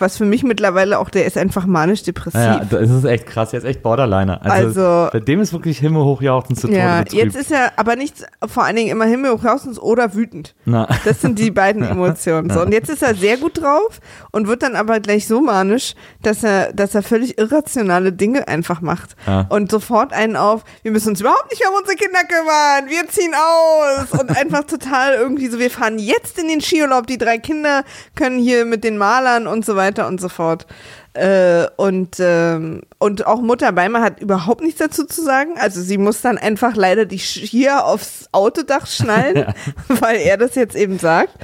[0.00, 2.34] Was für mich mittlerweile auch, der ist einfach manisch-depressiv.
[2.40, 3.52] Naja, das ist echt krass.
[3.52, 4.40] Er ist echt Borderliner.
[4.44, 7.22] Also, Also- bei dem ist wirklich himmelhoch jauchzend zu Tode Ja, betrübt.
[7.22, 8.14] jetzt ist er aber nicht
[8.48, 10.54] vor allen Dingen immer himmelhochhausens oder wütend.
[10.64, 10.88] Na.
[11.04, 12.50] Das sind die beiden Emotionen.
[12.50, 14.00] So, und jetzt ist er sehr gut drauf
[14.32, 18.80] und wird dann aber gleich so manisch, dass er, dass er völlig irrationale Dinge einfach
[18.80, 19.16] macht.
[19.26, 19.46] Ja.
[19.50, 23.06] Und sofort einen auf, wir müssen uns überhaupt nicht mehr um unsere Kinder kümmern, wir
[23.08, 24.18] ziehen aus.
[24.18, 27.84] Und einfach total irgendwie so, wir fahren jetzt in den Skiurlaub, die drei Kinder
[28.14, 30.66] können hier mit den Malern und so weiter und so fort.
[31.14, 35.52] Äh, und, ähm, und auch Mutter Beimer hat überhaupt nichts dazu zu sagen.
[35.56, 39.52] Also sie muss dann einfach leider die Skier aufs Autodach schnallen,
[39.88, 41.34] weil er das jetzt eben sagt.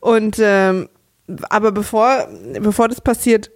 [0.00, 0.88] Und ähm,
[1.48, 2.28] aber bevor,
[2.60, 3.50] bevor das passiert,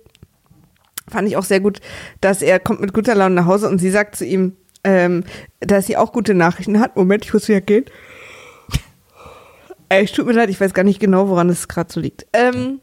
[1.09, 1.81] fand ich auch sehr gut,
[2.21, 5.25] dass er kommt mit guter Laune nach Hause und sie sagt zu ihm, ähm,
[5.61, 6.97] dass sie auch gute Nachrichten hat.
[6.97, 7.85] Moment, ich muss wieder gehen.
[9.89, 12.27] Äh, Es tut mir leid, ich weiß gar nicht genau, woran es gerade so liegt.
[12.33, 12.81] Ähm,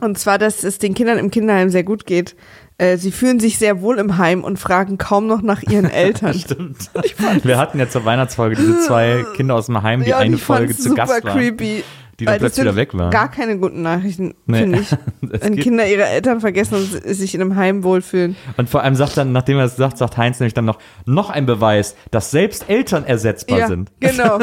[0.00, 2.34] und zwar, dass es den Kindern im Kinderheim sehr gut geht.
[2.76, 6.34] Äh, sie fühlen sich sehr wohl im Heim und fragen kaum noch nach ihren Eltern.
[6.34, 6.90] Stimmt.
[7.44, 10.44] Wir hatten ja zur Weihnachtsfolge diese zwei Kinder aus dem Heim, die Ja, eine fand's
[10.44, 11.38] Folge zu Gast waren.
[11.38, 11.84] creepy.
[12.18, 13.10] die dann plötzlich wieder weg waren.
[13.12, 14.58] Gar keine guten Nachrichten, Nee.
[14.58, 14.90] finde ich.
[15.20, 18.34] Wenn Kinder ihre Eltern vergessen und sich in einem Heim wohlfühlen.
[18.56, 21.30] Und vor allem sagt dann, nachdem er es sagt, sagt Heinz nämlich dann noch, noch
[21.30, 23.92] ein Beweis, dass selbst Eltern ersetzbar ja, sind.
[24.00, 24.38] genau.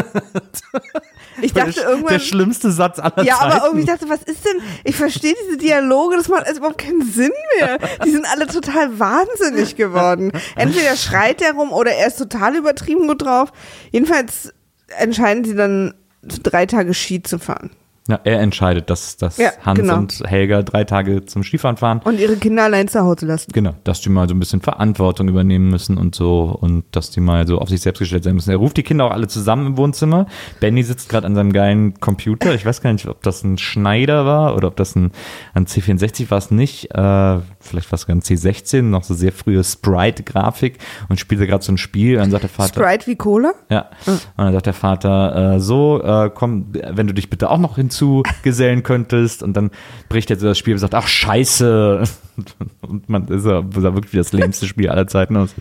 [1.41, 2.13] Ich dachte der, irgendwann.
[2.13, 3.51] der schlimmste Satz aller Ja, Zeiten.
[3.51, 4.61] aber irgendwie dachte, was ist denn?
[4.83, 7.77] Ich verstehe diese Dialoge, das macht überhaupt keinen Sinn mehr.
[8.05, 10.31] Die sind alle total wahnsinnig geworden.
[10.55, 13.51] Entweder schreit er rum oder er ist total übertrieben gut drauf.
[13.91, 14.53] Jedenfalls
[14.97, 17.71] entscheiden sie dann, drei Tage Ski zu fahren.
[18.07, 19.97] Ja, er entscheidet, dass, dass Ja, Hans genau.
[19.97, 22.01] und Helga drei Tage zum Skifahren fahren.
[22.03, 23.51] Und ihre Kinder allein zu Hause lassen.
[23.53, 27.19] Genau, dass die mal so ein bisschen Verantwortung übernehmen müssen und so und dass die
[27.19, 28.49] mal so auf sich selbst gestellt sein müssen.
[28.49, 30.25] Er ruft die Kinder auch alle zusammen im Wohnzimmer.
[30.59, 32.55] Benny sitzt gerade an seinem geilen Computer.
[32.55, 35.11] Ich weiß gar nicht, ob das ein Schneider war oder ob das ein,
[35.53, 36.85] ein C64 war es nicht.
[36.91, 41.63] Äh, vielleicht war es sogar ein C16, noch so sehr frühe Sprite-Grafik und spielte gerade
[41.63, 42.15] so ein Spiel.
[42.17, 43.53] Dann sagt der Vater, Sprite wie Cola?
[43.69, 43.89] ja.
[44.07, 47.75] Und dann sagt der Vater, äh, so, äh, komm, wenn du dich bitte auch noch
[47.91, 49.43] hinzugesellen könntest.
[49.43, 49.71] Und dann
[50.09, 52.03] bricht jetzt das Spiel und sagt, ach scheiße.
[52.81, 55.53] Und man ist ja sah wirklich wie das lämste Spiel aller Zeiten aus.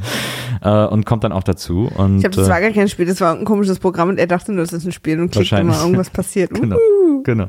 [0.62, 1.90] Äh, und kommt dann auch dazu.
[1.94, 4.18] Und, Ich glaube, das äh, war gar kein Spiel, das war ein komisches Programm und
[4.18, 6.50] er dachte nur, das ist ein Spiel und klickt immer, irgendwas passiert.
[6.60, 6.78] Genau,
[7.24, 7.48] genau.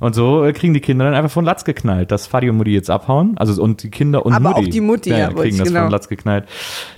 [0.00, 2.72] Und so äh, kriegen die Kinder dann einfach von Latz geknallt, dass Fadi und Mutti
[2.72, 3.36] jetzt abhauen.
[3.38, 4.66] Also und die Kinder und Aber Mutti.
[4.66, 5.82] auch die Mutti, ja, wollte kriegen das genau.
[5.82, 6.44] von Latz geknallt,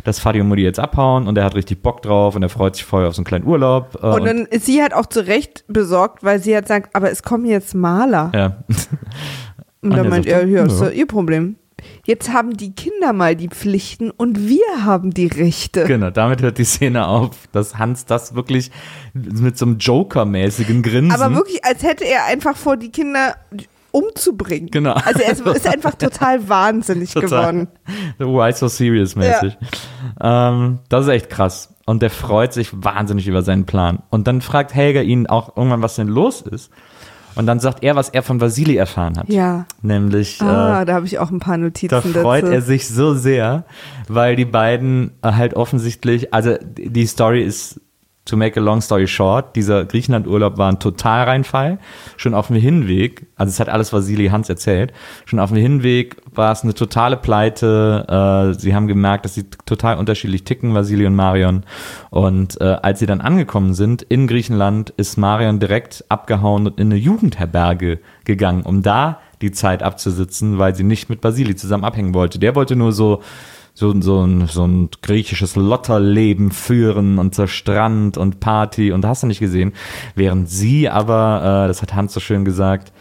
[0.04, 2.76] dass Fadi und Mutti jetzt abhauen und er hat richtig Bock drauf und er freut
[2.76, 3.98] sich voll auf so einen kleinen Urlaub.
[4.02, 7.10] Äh, Und dann ist sie halt auch zu Recht besorgt, weil sie hat sagt, aber
[7.10, 8.32] es kommen jetzt Maler.
[8.34, 8.56] ja.
[9.80, 10.88] Und Und dann meint er, ja, ist ja.
[10.88, 11.54] ihr Problem.
[12.08, 15.84] Jetzt haben die Kinder mal die Pflichten und wir haben die Rechte.
[15.84, 18.70] Genau, damit hört die Szene auf, dass Hans das wirklich
[19.12, 21.12] mit so einem Joker-mäßigen Grinsen.
[21.12, 23.34] Aber wirklich, als hätte er einfach vor die Kinder
[23.90, 24.70] umzubringen.
[24.70, 24.94] Genau.
[24.94, 27.68] Also er ist, einfach total wahnsinnig geworden.
[28.16, 29.58] Why so serious mäßig.
[30.18, 31.74] Ähm, das ist echt krass.
[31.84, 34.02] Und der freut sich wahnsinnig über seinen Plan.
[34.08, 36.70] Und dann fragt Helga ihn auch irgendwann, was denn los ist.
[37.38, 39.28] Und dann sagt er, was er von Vasili erfahren hat.
[39.28, 39.64] Ja.
[39.80, 42.52] Nämlich, Ah, äh, da habe ich auch ein paar da Notizen freut dazu.
[42.52, 43.64] er sich so sehr,
[44.08, 47.80] weil die beiden halt offensichtlich, also die Story ist,
[48.28, 51.78] to make a long story short, dieser Griechenland-Urlaub war ein Totalreinfall.
[52.16, 54.92] Schon auf dem Hinweg, also es hat alles Vasili Hans erzählt,
[55.24, 58.52] schon auf dem Hinweg war es eine totale Pleite.
[58.54, 61.64] Äh, sie haben gemerkt, dass sie total unterschiedlich ticken, Vasili und Marion.
[62.10, 66.88] Und äh, als sie dann angekommen sind in Griechenland, ist Marion direkt abgehauen und in
[66.88, 72.14] eine Jugendherberge gegangen, um da die Zeit abzusitzen, weil sie nicht mit Basili zusammen abhängen
[72.14, 72.38] wollte.
[72.38, 73.22] Der wollte nur so
[73.78, 79.22] so, so, ein, so ein griechisches Lotterleben führen und so Strand und Party und hast
[79.22, 79.72] du nicht gesehen.
[80.16, 82.92] Während sie aber, äh, das hat Hans so schön gesagt,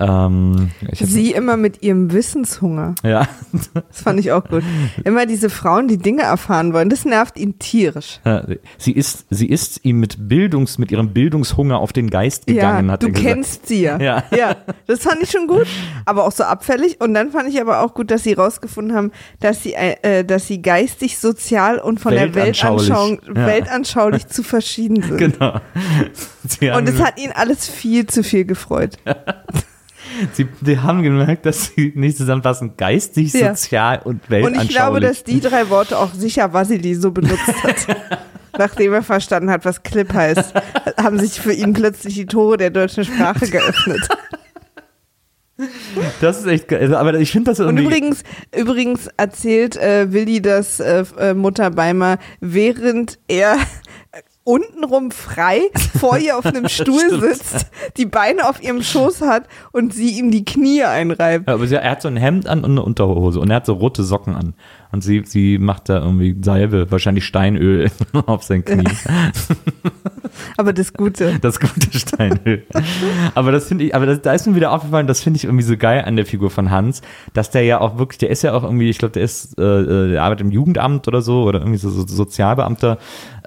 [0.00, 2.94] ähm, Sie immer mit ihrem Wissenshunger.
[3.02, 3.26] ja,
[3.74, 4.62] Das fand ich auch gut.
[5.04, 8.20] Immer diese Frauen, die Dinge erfahren wollen, das nervt ihn tierisch.
[8.22, 12.86] äh, sie ist, sie ist ihm mit Bildungs, mit ihrem Bildungshunger auf den Geist gegangen,
[12.86, 13.34] ja, hat du er gesagt.
[13.34, 13.98] kennst sie ja.
[14.00, 14.22] Ja.
[14.36, 14.56] ja.
[14.86, 15.66] Das fand ich schon gut,
[16.04, 17.00] aber auch so abfällig.
[17.00, 19.10] Und dann fand ich aber auch gut, dass sie rausgefunden haben,
[19.40, 22.88] dass sie, äh, dass sie geistig, sozial und von der Weltanschaulich.
[22.88, 23.46] Weltanschauung, Ja.
[23.46, 25.18] weltanschaulich zu verschieden sind.
[25.18, 25.60] Genau.
[26.76, 28.96] Und es hat ihn alles viel zu viel gefreut.
[30.32, 33.54] sie, die haben gemerkt, dass sie nicht zusammenfassen, geistig, Ja.
[33.54, 34.68] sozial und Und weltanschaulich.
[34.70, 37.86] ich glaube, dass die drei Worte auch sicher Vasili so benutzt hat.
[38.58, 40.52] Nachdem er verstanden hat, was Clip heißt,
[41.00, 44.08] haben sich für ihn plötzlich die Tore der deutschen Sprache geöffnet.
[46.20, 46.94] das ist echt geil.
[46.94, 47.84] Aber ich finde das Und irgendwie.
[47.84, 48.22] übrigens,
[48.56, 53.56] übrigens erzählt äh, Willi das äh, äh, Mutter Beimer, während er
[54.48, 55.60] untenrum frei
[56.00, 57.66] vor ihr auf einem Stuhl sitzt,
[57.98, 61.46] die Beine auf ihrem Schoß hat und sie ihm die Knie einreibt.
[61.46, 63.66] Ja, aber sie, er hat so ein Hemd an und eine Unterhose und er hat
[63.66, 64.54] so rote Socken an.
[64.90, 67.90] Und sie, sie macht da irgendwie Salbe, wahrscheinlich Steinöl
[68.26, 68.88] auf sein Knie.
[70.56, 71.38] Aber das Gute.
[71.40, 72.64] Das gute Steinöl.
[73.34, 75.64] aber das finde ich, aber das, da ist mir wieder aufgefallen, das finde ich irgendwie
[75.64, 77.02] so geil an der Figur von Hans,
[77.34, 79.62] dass der ja auch wirklich, der ist ja auch irgendwie, ich glaube, der ist, äh,
[79.62, 82.98] äh, der arbeitet im Jugendamt oder so oder irgendwie so, so Sozialbeamter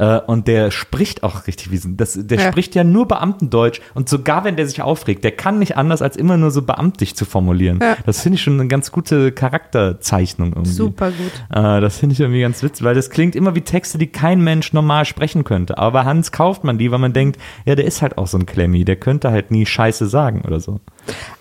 [0.01, 2.49] äh, und der spricht auch richtig wie so, das, der Ja.
[2.51, 6.17] spricht ja nur Beamtendeutsch und sogar wenn der sich aufregt, der kann nicht anders als
[6.17, 7.79] immer nur so beamtig zu formulieren.
[7.81, 7.95] Ja.
[8.05, 10.71] Das finde ich schon eine ganz gute Charakterzeichnung irgendwie.
[10.71, 11.31] Super gut.
[11.55, 14.41] Äh, das finde ich irgendwie ganz witzig, weil das klingt immer wie Texte, die kein
[14.41, 15.77] Mensch normal sprechen könnte.
[15.77, 18.47] Aber Hans kauft man die, weil man denkt, ja, der ist halt auch so ein
[18.47, 20.79] Klemmi, der könnte halt nie Scheiße sagen oder so.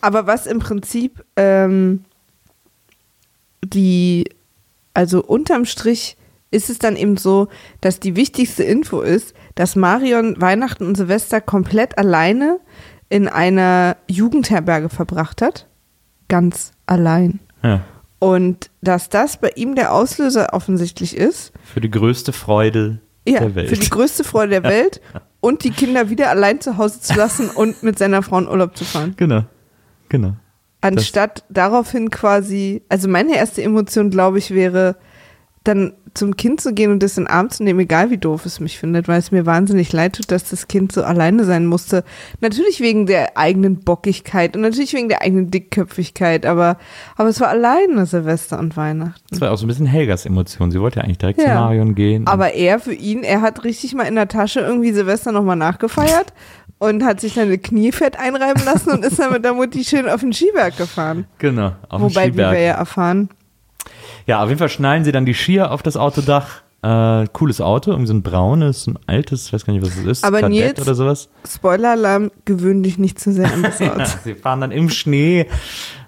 [0.02, 2.04] Aber was im Prinzip ähm,
[3.64, 4.24] die,
[4.92, 6.16] also unterm Strich
[6.50, 7.48] ist es dann eben so,
[7.80, 12.58] dass die wichtigste Info ist, dass Marion Weihnachten und Silvester komplett alleine
[13.08, 15.66] in einer Jugendherberge verbracht hat.
[16.28, 17.40] Ganz allein.
[17.62, 17.82] Ja.
[18.18, 23.54] Und dass das bei ihm der Auslöser offensichtlich ist, Für die größte Freude ja, der
[23.54, 23.68] Welt.
[23.68, 25.00] für die größte Freude der Welt
[25.40, 28.76] und die Kinder wieder allein zu Hause zu lassen und mit seiner Frau in Urlaub
[28.76, 29.14] zu fahren.
[29.16, 29.44] genau.
[30.08, 30.34] Genau.
[30.82, 34.96] Anstatt daraufhin quasi, also meine erste Emotion, glaube ich, wäre,
[35.62, 38.46] dann zum Kind zu gehen und das in den Arm zu nehmen, egal wie doof
[38.46, 41.66] es mich findet, weil es mir wahnsinnig leid tut, dass das Kind so alleine sein
[41.66, 42.04] musste.
[42.40, 46.78] Natürlich wegen der eigenen Bockigkeit und natürlich wegen der eigenen Dickköpfigkeit, aber,
[47.16, 49.20] aber es war alleine Silvester und Weihnachten.
[49.30, 50.70] Das war auch so ein bisschen Helgas Emotion.
[50.70, 51.54] Sie wollte ja eigentlich direkt zu Ja.
[51.54, 52.26] Marion gehen.
[52.26, 56.32] Aber er für ihn, er hat richtig mal in der Tasche irgendwie Silvester nochmal nachgefeiert
[56.78, 60.20] und hat sich seine Kniefett einreiben lassen und ist dann mit der Mutti schön auf
[60.20, 61.26] den Skiberg gefahren.
[61.38, 62.54] genau, auf Wobei, dem wie wir Skiberg.
[62.66, 63.28] ja erfahren,
[64.26, 66.62] Ja, auf jeden Fall schnallen sie dann die Skier auf das Autodach.
[66.82, 70.04] Äh, cooles Auto, irgendwie so ein braunes, ein altes, ich weiß gar nicht, was es
[70.06, 71.28] ist, Aber Kadett Nils- oder sowas.
[71.46, 74.04] Spoiler-Alarm, gewöhn dich nicht zu sehr an das Ja, Auto.
[74.24, 75.44] sie fahren dann im Schnee,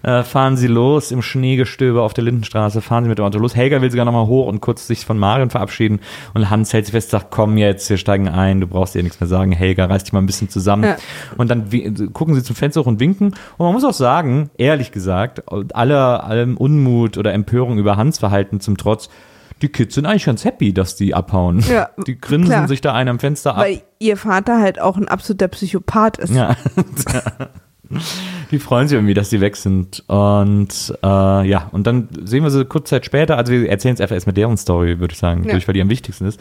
[0.02, 3.54] äh, fahren sie los, im Schneegestöber auf der Lindenstraße, fahren sie mit dem Auto los.
[3.54, 6.00] Helga will sogar nochmal hoch und kurz sich von Marion verabschieden.
[6.32, 9.20] Und Hans hält sich fest, sagt, komm jetzt, wir steigen ein, du brauchst dir nichts
[9.20, 9.52] mehr sagen.
[9.52, 10.84] Helga, reiß dich mal ein bisschen zusammen.
[10.84, 10.96] Ja.
[11.36, 11.68] Und dann
[12.14, 13.34] gucken sie zum Fenster hoch und winken.
[13.58, 15.42] Und man muss auch sagen, ehrlich gesagt,
[15.74, 19.10] aller, allem Unmut oder Empörung über Hans Verhalten zum Trotz,
[19.62, 21.60] die Kids sind eigentlich ganz happy, dass die abhauen.
[21.60, 22.68] Ja, die grinsen klar.
[22.68, 23.64] sich da einen am Fenster ab.
[23.64, 26.34] Weil ihr Vater halt auch ein absoluter Psychopath ist.
[26.34, 26.56] Ja.
[28.50, 30.02] Die freuen sich irgendwie, dass die weg sind.
[30.08, 31.06] Und äh,
[31.46, 34.26] ja, und dann sehen wir sie kurze Zeit später, also wir erzählen es einfach erst
[34.26, 35.52] mit deren Story, würde ich sagen, Ja.
[35.52, 36.40] durch, weil die am wichtigsten ist.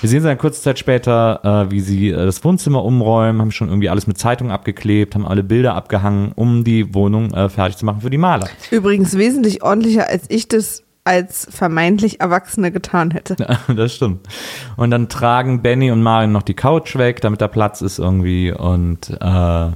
[0.00, 3.52] Wir sehen sie dann kurze Zeit später, äh, wie sie äh, das Wohnzimmer umräumen, haben
[3.52, 7.76] schon irgendwie alles mit Zeitungen abgeklebt, haben alle Bilder abgehangen, um die Wohnung äh, fertig
[7.78, 8.48] zu machen für die Maler.
[8.70, 13.36] Übrigens wesentlich ordentlicher, als ich das als vermeintlich Erwachsene getan hätte.
[13.68, 14.28] das stimmt.
[14.76, 18.52] Und dann tragen Benny und Marion noch die Couch weg, damit da Platz ist irgendwie.
[18.52, 19.70] Und äh,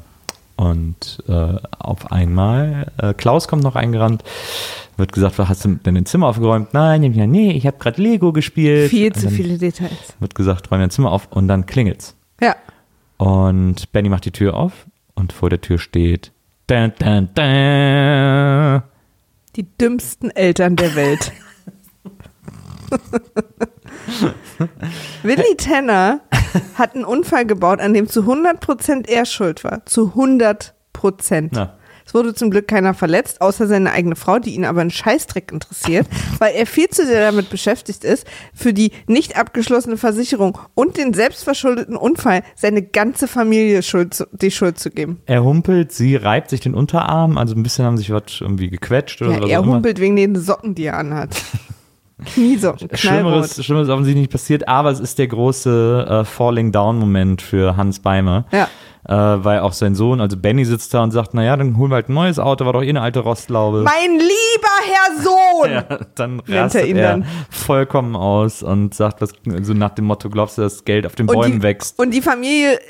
[0.57, 4.25] Und äh, auf einmal, äh, Klaus kommt noch eingerannt,
[4.97, 6.73] wird gesagt, hast du denn dein Zimmer aufgeräumt?
[6.73, 8.89] Nein, nee, nee ich habe gerade Lego gespielt.
[8.89, 10.15] Viel zu viele Details.
[10.19, 12.17] Wird gesagt, räum dein Zimmer auf und dann klingelt's.
[12.41, 12.57] Ja.
[13.19, 16.33] Und Benny macht die Tür auf und vor der Tür steht
[16.67, 18.83] dun, dun, dun.
[19.57, 21.33] Die dümmsten Eltern der Welt.
[25.23, 26.21] Willi Tanner
[26.75, 29.85] hat einen Unfall gebaut, an dem zu 100% er schuld war.
[29.87, 31.57] Zu 100%.
[31.57, 31.79] Ja.
[32.07, 35.51] Es wurde zum Glück keiner verletzt, außer seine eigene Frau, die ihn aber einen Scheißdreck
[35.51, 36.07] interessiert,
[36.39, 41.13] weil er viel zu sehr damit beschäftigt ist, für die nicht abgeschlossene Versicherung und den
[41.15, 45.21] selbstverschuldeten Unfall seine ganze Familie Schuld zu, die Schuld zu geben.
[45.27, 49.21] Er humpelt, sie reibt sich den Unterarm, also ein bisschen haben sich was irgendwie gequetscht
[49.23, 49.75] oder Ja, was er auch immer.
[49.75, 51.31] humpelt wegen den Socken, die er anhat.
[52.25, 52.89] Kniesocken.
[52.95, 57.99] Schlimmeres, Schlimmeres offensichtlich nicht passiert, aber es ist der große äh, Falling Down-Moment für Hans
[58.01, 58.47] Beimer.
[58.53, 58.69] Ja.
[59.09, 61.95] Äh, weil auch sein Sohn, also Benny sitzt da und sagt, naja, dann holen wir
[61.97, 63.83] halt ein neues Auto, war doch eh eine alte Rostlaube.
[63.83, 65.71] Mein lieber Herr Sohn!
[65.71, 67.27] ja, dann er rastet ihn er dann.
[67.49, 71.29] vollkommen aus und sagt, was, so nach dem Motto, glaubst du, dass Geld auf den
[71.29, 72.01] und Bäumen die, wächst?
[72.01, 72.81] Und die Familie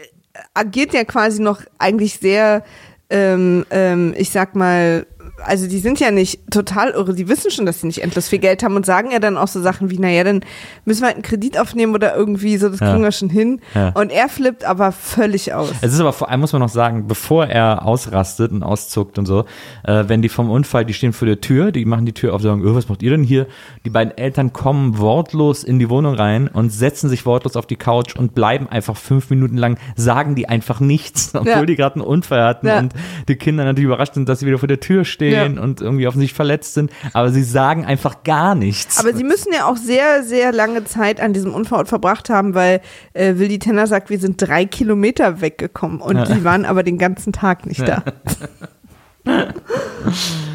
[0.54, 2.64] agiert ja quasi noch eigentlich sehr,
[3.10, 5.06] ähm, ähm, ich sag mal,
[5.44, 8.38] also die sind ja nicht total irre, die wissen schon, dass sie nicht endlos viel
[8.38, 10.40] Geld haben und sagen ja dann auch so Sachen wie, naja, dann
[10.84, 12.90] müssen wir halt einen Kredit aufnehmen oder irgendwie so, das Ja.
[12.90, 13.60] kriegen wir schon hin.
[13.74, 13.90] Ja.
[13.90, 15.72] Und er flippt aber völlig aus.
[15.82, 19.26] Es ist aber vor allem, muss man noch sagen, bevor er ausrastet und auszuckt und
[19.26, 19.44] so,
[19.84, 22.40] äh, wenn die vom Unfall, die stehen vor der Tür, die machen die Tür auf
[22.40, 23.46] und sagen, oh, was macht ihr denn hier?
[23.84, 27.76] Die beiden Eltern kommen wortlos in die Wohnung rein und setzen sich wortlos auf die
[27.76, 31.64] Couch und bleiben einfach fünf Minuten lang, sagen die einfach nichts, obwohl Ja.
[31.66, 32.94] die gerade einen Unfall hatten und
[33.28, 35.44] die Kinder natürlich überrascht sind, dass sie wieder vor der Tür stehen Ja.
[35.44, 38.98] und irgendwie offensichtlich verletzt sind, aber sie sagen einfach gar nichts.
[38.98, 42.80] Aber sie müssen ja auch sehr, sehr lange Zeit an diesem Unfallort verbracht haben, weil
[43.12, 47.32] äh, Willi Tenner sagt, wir sind drei Kilometer weggekommen und die waren aber den ganzen
[47.32, 48.02] Tag nicht da.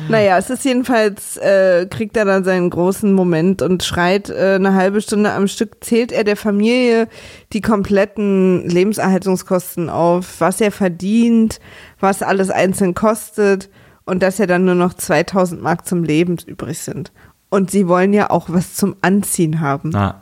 [0.10, 4.74] naja, es ist jedenfalls, äh, kriegt er dann seinen großen Moment und schreit äh, eine
[4.74, 7.08] halbe Stunde am Stück, zählt er der Familie
[7.54, 11.60] die kompletten Lebenserhaltungskosten auf, was er verdient,
[12.00, 13.70] was alles einzeln kostet
[14.06, 17.12] und dass ja dann nur noch 2000 Mark zum Leben übrig sind.
[17.50, 19.94] Und sie wollen ja auch was zum Anziehen haben.
[19.96, 20.22] Ah,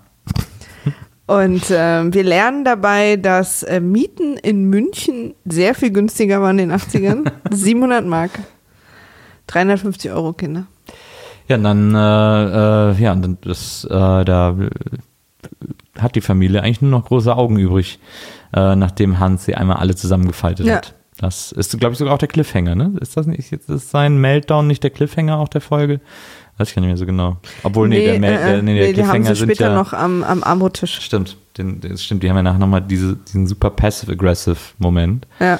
[1.27, 6.69] Und ähm, wir lernen dabei, dass äh, Mieten in München sehr viel günstiger waren in
[6.69, 7.31] den 80ern.
[7.51, 8.31] 700 Mark.
[9.47, 10.65] 350 Euro, Kinder.
[11.47, 11.97] Ja, und dann, äh,
[12.91, 13.89] äh, ja, und dann das, äh,
[14.25, 14.69] da äh,
[15.99, 17.99] hat die Familie eigentlich nur noch große Augen übrig,
[18.53, 20.75] äh, nachdem Hans sie einmal alle zusammengefaltet Ja.
[20.77, 20.95] hat.
[21.19, 22.93] Das ist, glaube ich, sogar auch der Cliffhanger, ne?
[23.01, 25.99] Ist das nicht, ist sein Meltdown nicht der Cliffhanger auch der Folge?
[26.57, 27.37] Weiß ich gar nicht mehr so genau.
[27.63, 29.75] Obwohl, nee, der, Mel äh, der, nee, der nee, die haben Cliffhanger sie später ja,
[29.75, 31.01] noch am, am Armuttisch.
[31.01, 35.27] stimmt, den, das stimmt, die haben ja nachher nochmal diese, diesen super passive-aggressive Moment.
[35.41, 35.59] Ja.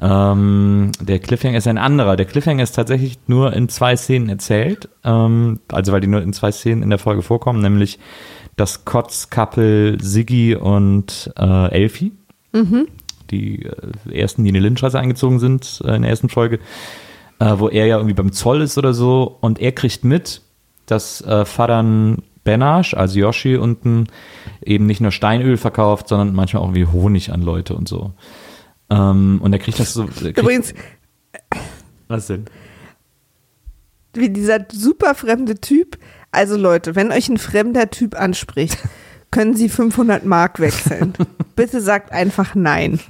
[0.00, 2.16] Ähm, der Cliffhanger ist ein anderer.
[2.16, 4.90] Der Cliffhanger ist tatsächlich nur in zwei Szenen erzählt.
[5.04, 7.98] Ähm, also weil die nur in zwei Szenen in der Folge vorkommen, nämlich
[8.56, 12.12] das Kotz-Couple Siggi und äh, Elfi.
[13.30, 16.58] Die äh, ersten, die in die Lindenstraße eingezogen sind äh, in der ersten Folge,
[17.38, 20.42] äh, wo er ja irgendwie beim Zoll ist oder so und er kriegt mit,
[20.86, 24.06] dass äh, Fadan Benasch, also Yoshi unten,
[24.64, 28.12] eben nicht nur Steinöl verkauft, sondern manchmal auch wie Honig an Leute und so.
[28.88, 30.06] Ähm, und er kriegt das so.
[30.06, 30.72] Kriegt, Übrigens,
[32.08, 32.46] was denn?
[34.18, 35.98] wie dieser super fremde Typ.
[36.30, 38.78] Also Leute, wenn euch ein fremder Typ anspricht,
[39.30, 41.14] können Sie 500 Mark wechseln.
[41.56, 43.00] Bitte sagt einfach nein.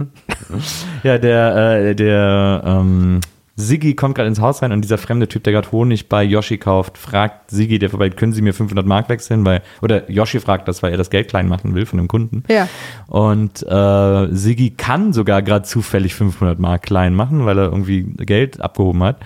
[1.03, 3.21] Ja, der, äh, der ähm,
[3.61, 6.59] Siggi kommt gerade ins Haus rein und dieser fremde Typ, der gerade Honig bei Yoshi
[6.59, 9.45] kauft, fragt Siggi, der vorbei, können Sie mir 500 Mark wechseln?
[9.45, 12.45] Weil, oder Yoshi fragt das, weil er das Geld klein machen will von dem Kunden.
[12.49, 12.69] Ja.
[13.09, 18.61] Und äh, Siggi kann sogar gerade zufällig 500 Mark klein machen, weil er irgendwie Geld
[18.61, 19.17] abgehoben hat.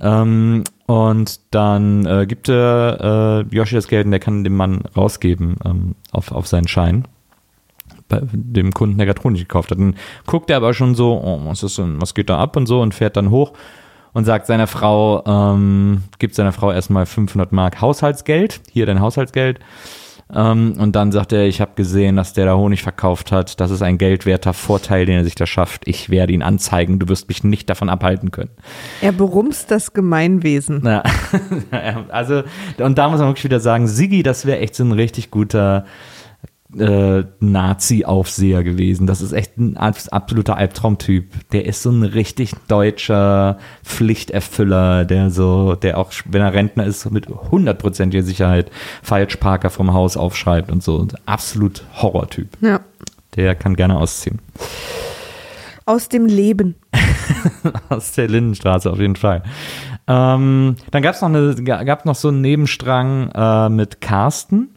[0.00, 4.82] Ähm, und dann äh, gibt er äh, Yoshi das Geld und der kann dem Mann
[4.96, 7.08] rausgeben ähm, auf, auf seinen Schein.
[8.08, 9.78] Bei dem Kunden, der gerade Honig gekauft hat.
[9.78, 9.96] Dann
[10.26, 12.80] guckt er aber schon so, oh, was, ist denn, was geht da ab und so
[12.80, 13.52] und fährt dann hoch
[14.12, 19.60] und sagt seiner Frau, ähm, gibt seiner Frau erstmal 500 Mark Haushaltsgeld, hier dein Haushaltsgeld.
[20.34, 23.60] Ähm, und dann sagt er, ich habe gesehen, dass der da Honig verkauft hat.
[23.60, 25.86] Das ist ein geldwerter Vorteil, den er sich da schafft.
[25.86, 26.98] Ich werde ihn anzeigen.
[26.98, 28.50] Du wirst mich nicht davon abhalten können.
[29.00, 30.82] Er berumst das Gemeinwesen.
[30.84, 31.02] Ja,
[32.08, 32.42] also,
[32.78, 35.84] und da muss man wirklich wieder sagen, Siggi, das wäre echt so ein richtig guter
[36.78, 39.06] äh, Nazi-Aufseher gewesen.
[39.06, 41.50] Das ist echt ein abs- absoluter Albtraumtyp.
[41.52, 47.10] Der ist so ein richtig deutscher Pflichterfüller, der so, der auch, wenn er Rentner ist,
[47.10, 48.70] mit hundertprozentiger Sicherheit
[49.02, 51.06] Falschparker vom Haus aufschreibt und so.
[51.26, 52.48] Absolut Horrortyp.
[52.60, 52.80] Ja.
[53.36, 54.40] Der kann gerne ausziehen.
[55.84, 56.74] Aus dem Leben.
[57.90, 59.42] aus der Lindenstraße auf jeden Fall.
[60.08, 64.70] Ähm, dann gab es noch, eine, gab noch so einen Nebenstrang äh, mit Carsten.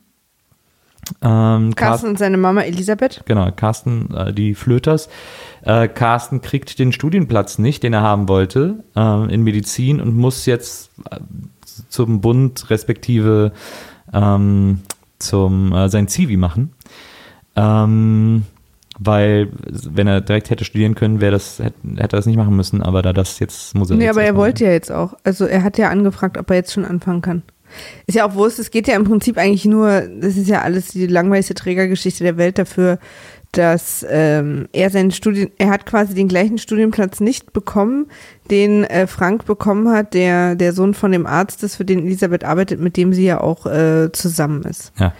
[1.21, 3.21] Ähm, Carsten und seine Mama Elisabeth.
[3.25, 5.09] Genau, Carsten, äh, die Flöters.
[5.63, 10.45] Äh, Carsten kriegt den Studienplatz nicht, den er haben wollte, äh, in Medizin und muss
[10.45, 11.19] jetzt äh,
[11.89, 13.51] zum Bund respektive
[14.13, 14.81] ähm,
[15.19, 16.73] zum äh, sein Zivi machen.
[17.55, 18.43] Ähm,
[19.01, 22.55] weil, wenn er direkt hätte studieren können, wäre das, hätte, hätte er das nicht machen
[22.55, 25.13] müssen, aber da das jetzt muss er Nee, aber er wollte ja jetzt auch.
[25.23, 27.43] Also er hat ja angefragt, ob er jetzt schon anfangen kann.
[28.07, 30.89] Ist ja auch Wurst, es geht ja im Prinzip eigentlich nur, das ist ja alles
[30.89, 32.99] die langweiligste Trägergeschichte der Welt dafür,
[33.51, 38.07] dass ähm, er seinen Studien, er hat quasi den gleichen Studienplatz nicht bekommen,
[38.51, 42.43] den äh, Frank bekommen hat, der der Sohn von dem Arzt ist, für den Elisabeth
[42.43, 44.91] arbeitet, mit dem sie ja auch äh, zusammen ist.
[44.99, 45.13] Ja.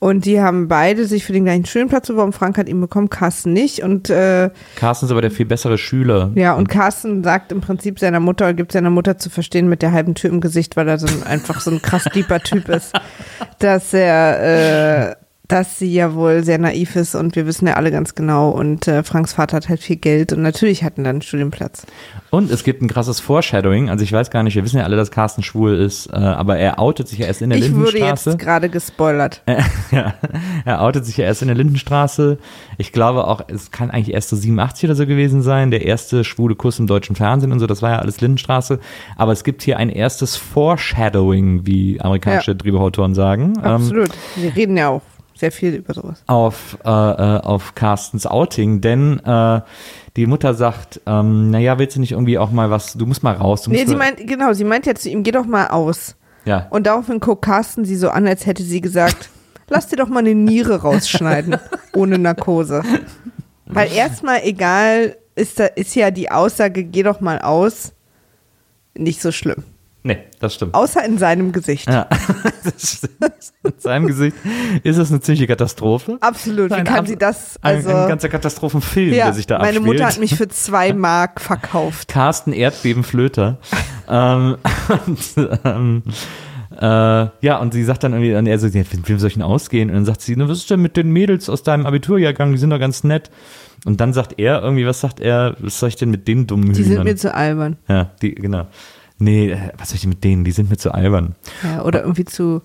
[0.00, 2.32] Und die haben beide sich für den gleichen Studienplatz beworben.
[2.32, 3.82] Frank hat ihn bekommen, Carsten nicht.
[3.82, 6.30] Und äh, Carsten ist aber der viel bessere Schüler.
[6.36, 9.90] ja, und Carsten sagt im Prinzip seiner Mutter, gibt seiner Mutter zu verstehen mit der
[9.90, 12.92] halben Tür im Gesicht, weil er so ein, einfach so ein krass deeper Typ ist,
[13.58, 15.16] dass er, äh,
[15.48, 18.86] dass sie ja wohl sehr naiv ist und wir wissen ja alle ganz genau und
[18.86, 21.86] äh, Franks Vater hat halt viel Geld und natürlich hatten dann einen Studienplatz.
[22.30, 23.88] Und es gibt ein krasses Foreshadowing.
[23.88, 26.58] Also ich weiß gar nicht, wir wissen ja alle, dass Carsten schwul ist, äh, aber
[26.58, 28.30] er outet sich ja erst in der Ich wurde Lindenstraße.
[28.30, 29.42] jetzt gerade gespoilert.
[29.90, 30.14] ja,
[30.66, 32.36] er outet sich ja erst in der Lindenstraße.
[32.76, 35.70] Ich glaube auch, es kann eigentlich erst so 87 oder so gewesen sein.
[35.70, 38.80] Der erste schwule Kuss im deutschen Fernsehen und so, das war ja alles Lindenstraße.
[39.16, 42.56] Aber es gibt hier ein erstes Foreshadowing, wie amerikanische Ja.
[42.58, 43.54] Drehbuchautoren sagen.
[43.58, 44.10] Ähm, Absolut.
[44.36, 45.02] Wir reden ja auch
[45.38, 46.22] sehr viel über sowas.
[46.26, 49.60] auf, äh, äh, auf Carstens Outing, denn äh,
[50.16, 53.34] die Mutter sagt, ähm, naja, willst du nicht irgendwie auch mal was, du musst mal
[53.34, 53.62] raus.
[53.62, 56.16] Du Nee, sie meint, genau, sie meint ja zu ihm, geh doch mal aus.
[56.44, 56.66] ja.
[56.70, 59.30] Und daraufhin guckt Carsten sie so an, als hätte sie gesagt,
[59.68, 61.56] lass dir doch mal eine Niere rausschneiden,
[61.94, 62.82] ohne Narkose.
[63.66, 67.92] Weil erstmal egal, ist, da, ist ja die Aussage, geh doch mal aus,
[68.94, 69.62] nicht so schlimm.
[70.08, 70.72] Nee, das stimmt.
[70.72, 71.86] Außer in seinem Gesicht.
[71.86, 72.08] Ja.
[73.62, 74.34] In seinem Gesicht
[74.82, 76.16] ist es eine ziemliche Katastrophe.
[76.22, 76.70] Absolut.
[76.70, 79.76] Wie Ein kann sie das, Ein, also, ein ganzer Katastrophenfilm, ja, der sich da meine
[79.76, 79.86] abspielt.
[79.86, 82.08] Mutter hat mich für zwei Mark verkauft.
[82.08, 83.58] Carsten Erdbebenflöter.
[84.08, 84.56] ähm,
[85.06, 85.18] und,
[85.64, 86.02] ähm,
[86.80, 89.34] äh, ja, und sie sagt dann irgendwie, und er so, ja, mit wem soll ich
[89.34, 89.90] denn ausgehen?
[89.90, 92.52] Und dann sagt sie, na, was ist denn mit den Mädels aus deinem Abiturjahrgang?
[92.52, 93.30] Die sind doch ganz nett.
[93.84, 96.72] Und dann sagt er irgendwie, was sagt er, was soll ich denn mit den dummen
[96.72, 96.96] Die Hühnern?
[96.96, 97.76] sind mir zu albern.
[97.88, 98.66] ja, die, genau.
[99.18, 100.44] Nee, äh, was soll ich denn mit denen?
[100.44, 101.34] Die sind mir zu albern.
[101.62, 102.62] Ja, oder irgendwie zu,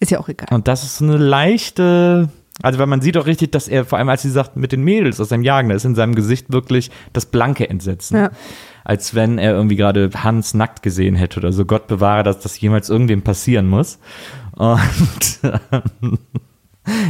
[0.00, 0.48] ist ja auch egal.
[0.50, 2.28] Und das ist eine leichte,
[2.62, 4.82] also weil man sieht auch richtig, dass er, vor allem als sie sagt, mit den
[4.82, 8.16] Mädels aus seinem Jagen, da ist in seinem Gesicht wirklich das blanke Entsetzen.
[8.16, 8.30] Ja.
[8.84, 11.64] Als wenn er irgendwie gerade Hans nackt gesehen hätte oder so.
[11.64, 13.98] Gott bewahre, dass das jemals irgendwem passieren muss.
[14.56, 15.40] Und
[16.02, 16.18] ähm,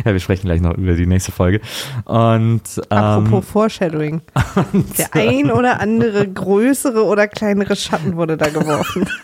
[0.05, 1.61] ja, wir sprechen gleich noch über die nächste Folge.
[2.05, 4.21] Und ähm, Apropos Foreshadowing.
[4.99, 9.09] Der ein oder andere größere oder kleinere Schatten wurde da geworfen.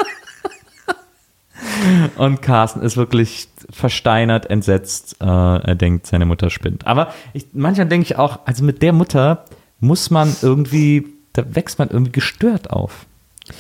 [2.17, 5.17] Und Carsten ist wirklich versteinert, entsetzt.
[5.21, 6.87] Äh, er denkt, seine Mutter spinnt.
[6.87, 9.45] Aber ich, manchmal denke ich auch, also mit der Mutter
[9.81, 13.07] muss man irgendwie, da wächst man irgendwie gestört auf.
[13.49, 13.55] Ich,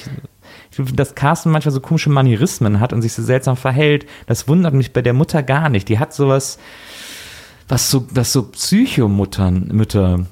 [0.85, 4.93] dass Carsten manchmal so komische Manierismen hat und sich so seltsam verhält, das wundert mich
[4.93, 5.89] bei der Mutter gar nicht.
[5.89, 6.59] Die hat sowas,
[7.69, 10.27] was so, das so Psychomuttern, Mütter,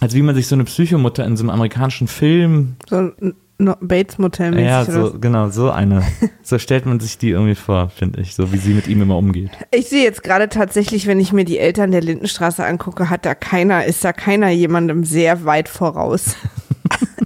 [0.00, 3.76] also wie man sich so eine Psychomutter in so einem amerikanischen Film So ein no
[3.80, 5.20] Bates Motel mäßig ja, so, was?
[5.20, 6.02] genau, so eine.
[6.42, 9.16] So stellt man sich die irgendwie vor, finde ich, so wie sie mit ihm immer
[9.16, 9.50] umgeht.
[9.70, 13.36] Ich sehe jetzt gerade tatsächlich, wenn ich mir die Eltern der Lindenstraße angucke, hat da
[13.36, 16.34] keiner, ist da keiner jemandem sehr weit voraus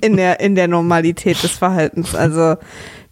[0.00, 2.14] in der, in der Normalität des Verhaltens.
[2.14, 2.56] Also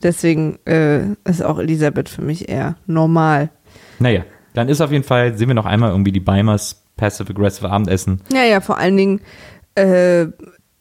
[0.02, 3.50] deswegen äh, ist auch Elisabeth für mich eher normal.
[3.98, 4.24] Naja,
[4.54, 8.20] dann ist auf jeden Fall, sehen wir noch einmal irgendwie die Beimers Passive-Aggressive Abendessen.
[8.32, 9.20] Ja, ja, vor allen Dingen
[9.74, 10.26] äh,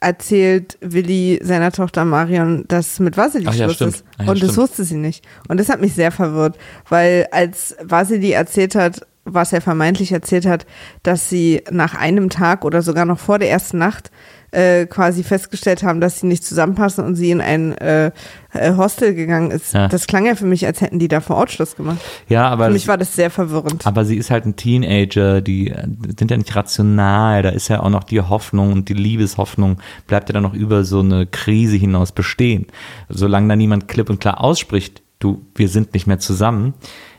[0.02, 3.95] erzählt Willi seiner Tochter Marion, dass mit Vasili Ach ja, Schluss stimmt.
[3.95, 4.06] ist.
[4.18, 4.58] Ah ja, und das stimmt.
[4.58, 5.26] wusste sie nicht.
[5.47, 6.58] Und das hat mich sehr verwirrt,
[6.89, 10.66] weil als Vasili erzählt hat, was er vermeintlich erzählt hat,
[11.04, 14.12] dass sie nach einem Tag oder sogar noch vor der ersten Nacht
[14.52, 18.12] äh, quasi festgestellt haben, dass sie nicht zusammenpassen und sie in ein äh,
[18.54, 19.74] äh, Hostel gegangen ist.
[19.74, 19.88] Ja.
[19.88, 21.99] Das klang ja für mich, als hätten die da vor Ort Schluss gemacht.
[22.28, 23.88] Ja, aber, Für mich war das sehr verwirrend.
[23.88, 25.88] aber sie ist halt ein Teenager, die äh,
[26.18, 29.78] sind ja nicht rational, da ist ja auch noch die Hoffnung und die Liebeshoffnung
[30.08, 32.68] bleibt ja dann noch über so eine Krise hinaus bestehen.
[33.10, 36.74] Solange da niemand klipp und klar ausspricht, du, wir sind nicht mehr zusammen,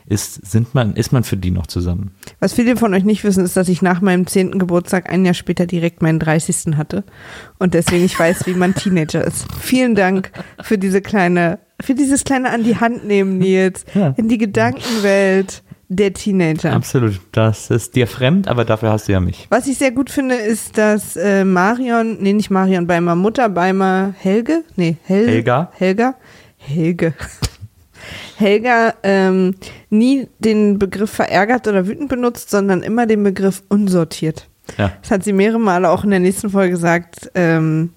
[0.05, 2.11] ist, sind man, ist man für die noch zusammen.
[2.39, 4.59] Was viele von euch nicht wissen, ist, dass ich nach meinem 10.
[4.59, 6.75] Geburtstag ein Jahr später direkt meinen 30.
[6.77, 7.03] hatte
[7.59, 9.45] und deswegen ich weiß, wie man Teenager ist.
[9.59, 10.31] Vielen Dank
[10.61, 14.13] für diese kleine, für dieses kleine an die Hand nehmen, Nils, Ja.
[14.17, 16.73] in die Gedankenwelt der Teenager.
[16.73, 17.19] Absolut.
[17.33, 19.45] Das ist dir fremd, aber dafür hast du ja mich.
[19.51, 24.13] Was ich sehr gut finde, ist, dass äh, Marion, nee, nicht Marion Beimer, Mutter Beimer
[24.17, 25.71] Helge, nee, Hel Helga.
[25.77, 26.15] Helga,
[26.57, 27.13] Helge.
[28.37, 29.55] Helga ähm,
[29.89, 34.47] nie den Begriff verärgert oder wütend benutzt, sondern immer den Begriff unsortiert.
[34.77, 34.93] Ja.
[35.01, 37.29] Das hat sie mehrere Male auch in der nächsten Folge gesagt.
[37.35, 37.91] Ähm,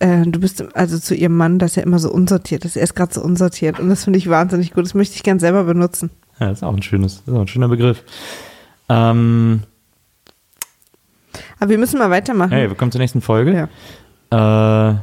[0.00, 2.76] äh, du bist also zu ihrem Mann, dass er immer so unsortiert ist.
[2.76, 4.84] Er ist gerade so unsortiert und das finde ich wahnsinnig gut.
[4.84, 6.10] Das möchte ich gern selber benutzen.
[6.40, 8.02] Ja, das ist auch ein schönes, das ist auch ein schöner Begriff.
[8.88, 9.62] Ähm,
[11.60, 12.50] Aber wir müssen mal weitermachen.
[12.52, 13.68] hey, wir kommen zur nächsten Folge.
[14.32, 14.90] Ja.
[14.90, 14.96] Äh,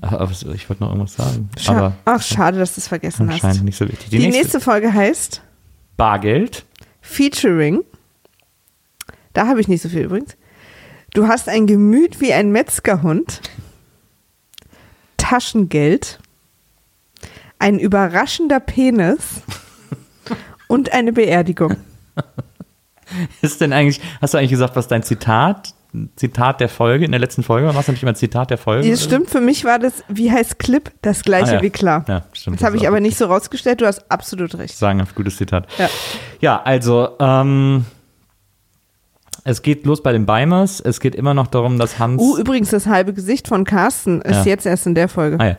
[0.00, 1.50] ach, aber ich wollte noch irgendwas sagen.
[1.58, 3.44] Scha aber Ach, schade, dass du es vergessen hast.
[3.44, 4.10] anscheinend nicht so wichtig.
[4.10, 5.42] Die, nächste, Folge heißt
[5.96, 6.64] Bargeld.
[7.00, 7.82] Featuring.
[9.32, 10.36] Da habe ich nicht so viel übrigens.
[11.14, 13.40] Du hast ein Gemüt wie ein Metzgerhund.
[15.16, 16.18] Taschengeld.
[17.58, 19.42] Ein überraschender Penis.
[20.68, 21.76] Und eine Beerdigung.
[23.40, 25.74] Ist denn eigentlich, hast du eigentlich gesagt, was dein Zitat,
[26.16, 27.82] Zitat der Folge in der letzten Folge war?
[27.82, 28.90] Du nicht immer Zitat der Folge?
[28.90, 31.62] Es stimmt, für mich war das, wie heißt Clip, das gleiche Ah, ja.
[31.62, 32.04] wie klar.
[32.08, 32.60] Ja, stimmt.
[32.60, 34.76] Das habe ich aber nicht so rausgestellt, du hast absolut recht.
[34.76, 35.66] sagen, ein gutes Zitat.
[35.78, 35.88] Ja.
[36.40, 37.84] Ja, also, ähm,
[39.44, 40.80] es geht los bei den Beimers.
[40.80, 42.20] Es geht immer noch darum, dass Hans.
[42.20, 44.44] Uh, übrigens, das halbe Gesicht von Carsten ist Ja.
[44.44, 45.38] jetzt erst in der Folge.
[45.38, 45.56] Ah, ja.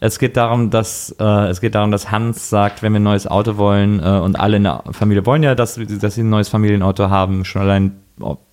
[0.00, 3.26] Es geht darum, dass äh, es geht darum, dass Hans sagt, wenn wir ein neues
[3.26, 6.48] Auto wollen äh, und alle in der Familie wollen ja, dass, dass sie ein neues
[6.48, 7.96] Familienauto haben, schon allein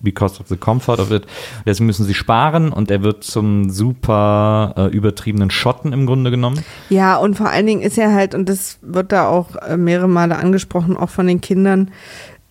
[0.00, 1.24] because of the comfort of it.
[1.66, 6.64] Deswegen müssen sie sparen und er wird zum super äh, übertriebenen Schotten im Grunde genommen.
[6.88, 10.08] Ja, und vor allen Dingen ist er halt, und das wird da auch äh, mehrere
[10.08, 11.90] Male angesprochen, auch von den Kindern,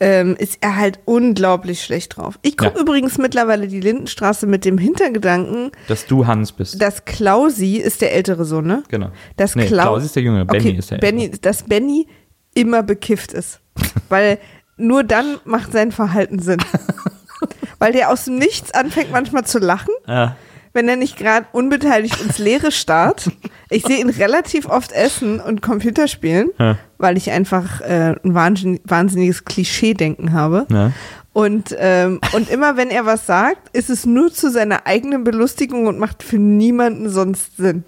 [0.02, 2.38] ähm, ist er halt unglaublich schlecht drauf.
[2.42, 2.82] Ich gucke Ja.
[2.82, 6.82] übrigens mittlerweile die Lindenstraße mit dem Hintergedanken, Dass du Hans bist.
[6.82, 8.84] dass Klausi ist der ältere Sohn, ne?
[8.90, 9.08] genau.
[9.38, 11.40] Dass nee, Klau- Klaus ist der Junge, Benny okay, ist der Benny, Ältere.
[11.42, 12.08] dass Benny
[12.54, 13.62] immer bekifft ist.
[14.10, 14.38] Weil
[14.78, 16.60] nur dann macht sein Verhalten Sinn.
[17.80, 20.36] Weil der aus dem Nichts anfängt manchmal zu lachen, Ja.
[20.74, 23.30] wenn er nicht gerade unbeteiligt ins Leere starrt.
[23.70, 26.78] Ich sehe ihn relativ oft essen und Computer spielen, Ja.
[26.98, 30.66] weil ich einfach äh, ein wahnsinn- wahnsinniges Klischee-Denken habe.
[30.72, 30.92] Ja.
[31.36, 35.86] Und, ähm, und immer wenn er was sagt, ist es nur zu seiner eigenen Belustigung
[35.86, 37.84] und macht für niemanden sonst Sinn.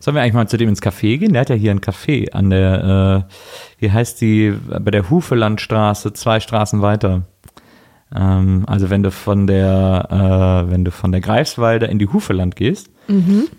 [0.00, 1.32] Sollen wir eigentlich mal zu dem ins Café gehen?
[1.32, 6.12] Der hat ja hier ein Café an der, äh, wie heißt die, bei der Hufelandstraße,
[6.12, 7.22] zwei Straßen weiter.
[8.14, 12.54] Ähm, also wenn du von der, äh, wenn du von der Greifswalder in die Hufeland
[12.54, 12.90] gehst,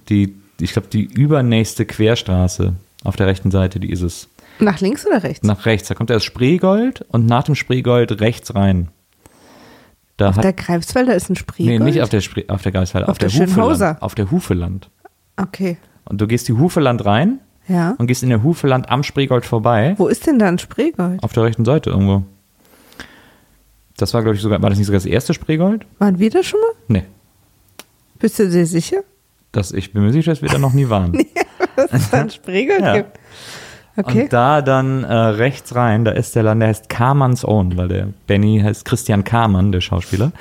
[0.08, 2.74] die, ich glaube, die übernächste Querstraße
[3.04, 4.30] auf der rechten Seite, die ist es.
[4.60, 5.48] Nach links oder rechts?
[5.48, 8.90] Nach rechts, da kommt erst Spreegold und nach dem Spreegold rechts rein.
[10.18, 11.84] Da Auf hat, der Greifswalder ist ein nee, Spreegold?
[11.84, 13.48] nicht auf der, Spree, auf der Greifswalder, Auf auf, der, der.
[13.48, 14.02] Hufeland.
[14.02, 14.90] Auf der Hufeland.
[15.38, 17.96] Okay, Und du gehst die Hufeland rein ja.
[17.98, 21.24] und gehst in der Hufeland am Spreegold vorbei, Wo ist denn da ein Spreegold?
[21.24, 22.24] auf der rechten Seite irgendwo.
[23.98, 25.86] Das war, glaube ich, sogar, war das nicht sogar das erste Spreegold?
[26.00, 26.72] Waren wir da schon mal?
[26.88, 27.04] Nee.
[28.20, 28.98] Bist du dir sicher,
[29.52, 31.14] Das, ich bin mir sicher, dass wir da noch nie waren.
[31.76, 32.98] dass es da ein Spreegold Ja.
[32.98, 33.18] gibt?
[33.98, 34.24] Okay.
[34.24, 37.88] Und da dann äh, rechts rein, da ist der Land, der heißt Karmanns Own, weil
[37.90, 40.32] der Benny heißt Christian Karmann, der Schauspieler.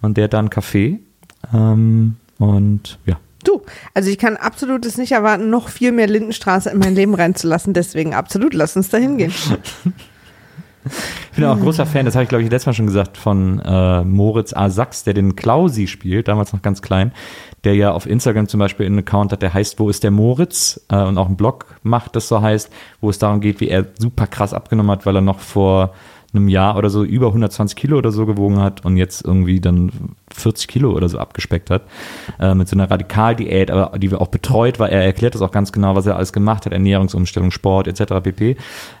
[0.00, 0.98] Und der hat da ein Café.
[1.52, 3.18] Ähm, und ja.
[3.42, 3.62] Du,
[3.94, 7.72] also ich kann absolut es nicht erwarten, noch viel mehr Lindenstraße in mein Leben reinzulassen.
[7.72, 9.32] Deswegen absolut, lass uns da hingehen.
[10.84, 13.60] Ich bin auch großer Fan, das habe ich glaube ich letztes Mal schon gesagt, von
[13.60, 14.70] äh, Moritz A.
[14.70, 17.12] Sachs, der den Klausi spielt, damals noch ganz klein,
[17.64, 20.80] der ja auf Instagram zum Beispiel einen Account hat, der heißt Wo ist der Moritz?
[20.88, 22.70] Äh, und auch einen Blog macht, das so heißt,
[23.00, 25.92] wo es darum geht, wie er super krass abgenommen hat, weil er noch vor
[26.32, 29.90] einem Jahr oder so über 120 Kilo oder so gewogen hat und jetzt irgendwie dann
[30.32, 31.82] 40 Kilo oder so abgespeckt hat.
[32.38, 35.50] Äh, mit so einer Radikaldiät, aber die wir auch betreut, weil er erklärt das auch
[35.50, 38.22] ganz genau, was er alles gemacht hat, Ernährungsumstellung, Sport etc.
[38.22, 38.56] pp.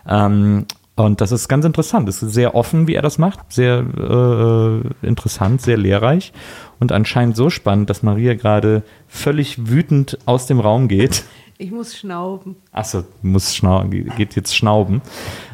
[0.08, 0.66] Ähm,
[1.00, 2.08] und das ist ganz interessant.
[2.08, 3.52] Es ist sehr offen, wie er das macht.
[3.52, 6.32] Sehr äh, interessant, sehr lehrreich.
[6.78, 11.24] Und anscheinend so spannend, dass Maria gerade völlig wütend aus dem Raum geht.
[11.58, 12.56] Ich muss schnauben.
[12.72, 15.02] Achso, muss schnauben, geht jetzt schnauben.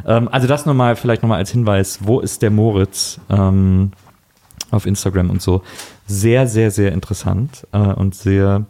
[0.07, 3.91] Ähm, also das nochmal, vielleicht nochmal als Hinweis, wo ist der Moritz ähm,
[4.71, 5.63] auf Instagram und so.
[6.07, 8.67] Sehr, sehr, sehr interessant äh, und sehr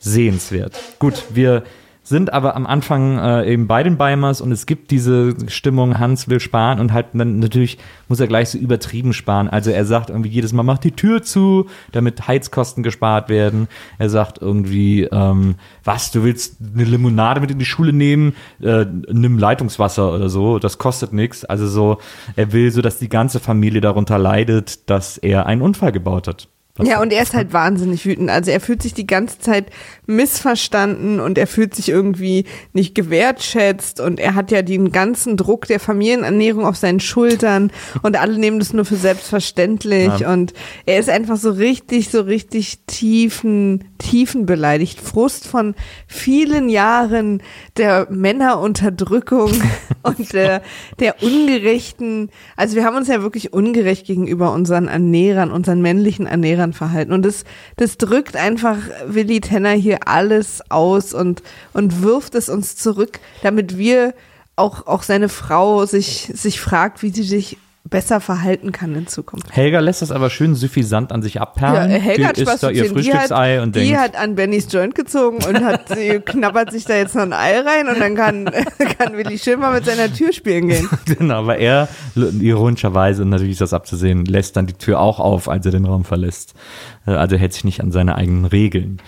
[0.00, 0.76] sehenswert.
[0.98, 1.62] Gut, wir
[2.02, 6.28] sind aber am Anfang äh, eben bei den Beimers und es gibt diese Stimmung, Hans
[6.28, 7.78] will sparen und halt dann natürlich
[8.08, 9.48] muss er gleich so übertrieben sparen.
[9.48, 13.68] Also er sagt irgendwie jedes Mal, mach die Tür zu, damit Heizkosten gespart werden.
[13.98, 18.84] Er sagt irgendwie, ähm, was, du willst eine Limonade mit in die Schule nehmen, äh,
[18.84, 21.44] nimm Leitungswasser oder so, das kostet nichts.
[21.44, 21.98] Also so,
[22.34, 26.48] er will so, dass die ganze Familie darunter leidet, dass er einen Unfall gebaut hat.
[26.76, 28.30] Was- Ja, und er ist halt wahnsinnig wütend.
[28.30, 29.66] Also er fühlt sich die ganze Zeit
[30.06, 35.66] missverstanden und er fühlt sich irgendwie nicht gewertschätzt und er hat ja den ganzen Druck
[35.66, 37.70] der Familienernährung auf seinen Schultern
[38.02, 40.32] und alle nehmen das nur für selbstverständlich Ja.
[40.32, 40.54] und
[40.86, 45.00] er ist einfach so richtig, so richtig tiefen, tiefen beleidigt.
[45.00, 45.74] Frust von
[46.06, 47.42] vielen Jahren
[47.76, 49.50] der Männerunterdrückung
[50.02, 50.62] und der,
[51.00, 56.61] der ungerechten, also wir haben uns ja wirklich ungerecht gegenüber unseren Ernährern, unseren männlichen Ernährern
[56.72, 57.12] verhalten.
[57.12, 57.44] Und das,
[57.76, 61.42] das drückt einfach Willi Tenner hier alles aus und,
[61.72, 64.14] und wirft es uns zurück, damit wir
[64.54, 69.54] auch, auch seine Frau sich, sich fragt, wie sie sich besser verhalten kann in Zukunft.
[69.54, 71.90] Helga lässt das aber schön suffisant an sich Ja, abperlen.
[71.90, 72.94] Helga hat die Spaß isst da ihr denen.
[72.96, 76.70] Die Frühstücksei hat, und die denkt, hat an Bennys Joint gezogen und hat sie knabbert
[76.70, 78.44] sich da jetzt noch ein Ei rein und dann kann,
[78.98, 80.88] kann Willi schön mal mit seiner Tür spielen gehen.
[81.06, 85.48] genau, aber er, ironischerweise, und natürlich ist das abzusehen, lässt dann die Tür auch auf,
[85.48, 86.54] als er den Raum verlässt.
[87.06, 88.98] Äh, Also hält sich nicht an seine eigenen Regeln.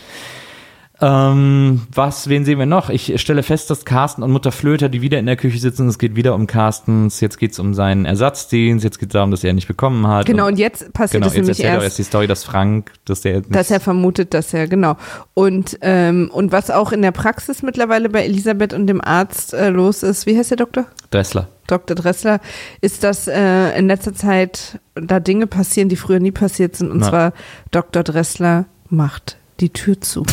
[1.05, 2.89] Ähm, was, wen sehen wir noch?
[2.89, 5.99] Ich stelle fest, dass Carsten und Mutter Flöter, die wieder in der Küche sitzen, es
[5.99, 9.45] geht wieder um Carstens, jetzt geht es um seinen Ersatzdienst, jetzt geht es darum, dass
[9.45, 10.25] er ihn nicht bekommen hat.
[10.25, 11.85] Genau, und jetzt passiert genau, es jetzt nämlich er erst.
[11.85, 14.97] erst die Story, dass Frank, dass der dass er vermutet, dass er, genau.
[15.35, 19.69] Und, ähm, und was auch in der Praxis mittlerweile bei Elisabeth und dem Arzt äh,
[19.69, 20.87] los ist, wie heißt der Doktor?
[21.11, 21.49] Dressler.
[21.67, 21.97] Dr.
[21.97, 22.41] Dressler,
[22.81, 26.91] ist, dass äh, in letzter Zeit da Dinge passieren, die früher nie passiert sind.
[26.91, 27.09] Und Na.
[27.09, 27.33] zwar
[27.71, 28.03] Dr.
[28.03, 30.25] Dressler macht die Tür zu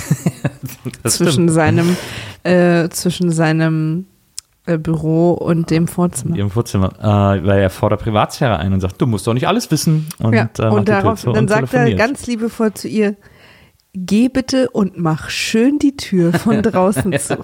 [1.04, 1.96] zwischen seinem,
[2.44, 4.06] äh, zwischen seinem
[4.66, 6.36] äh, Büro und dem Vorzimmer.
[6.36, 9.72] ihrem Vorzimmer, äh, weil er fordert Privatsphäre ein und sagt, du musst doch nicht alles
[9.72, 10.08] wissen.
[10.20, 13.16] Und, ja, äh, und darauf, dann und sagt er ganz liebevoll zu ihr,
[13.94, 17.38] geh bitte und mach schön die Tür von draußen zu.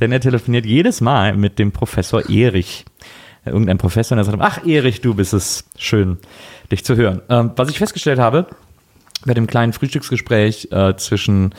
[0.00, 2.84] Denn er telefoniert jedes Mal mit dem Professor Erich.
[3.44, 6.18] Irgendein Professor, und er sagt, ach Erich, du bist es schön,
[6.70, 7.22] dich zu hören.
[7.28, 8.46] Ähm, was ich festgestellt habe,
[9.24, 11.54] bei dem kleinen Frühstücksgespräch äh, zwischen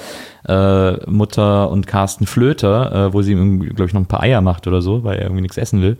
[0.47, 4.41] äh, Mutter und Carsten Flöter, äh, wo sie ihm, glaube ich, noch ein paar Eier
[4.41, 5.97] macht oder so, weil er irgendwie nichts essen will,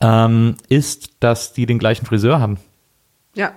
[0.00, 2.58] ähm, ist, dass die den gleichen Friseur haben.
[3.34, 3.52] Ja.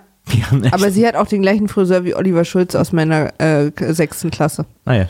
[0.50, 4.32] Haben Aber sie hat auch den gleichen Friseur wie Oliver Schulz aus meiner äh, sechsten
[4.32, 4.66] Klasse.
[4.86, 5.08] naja.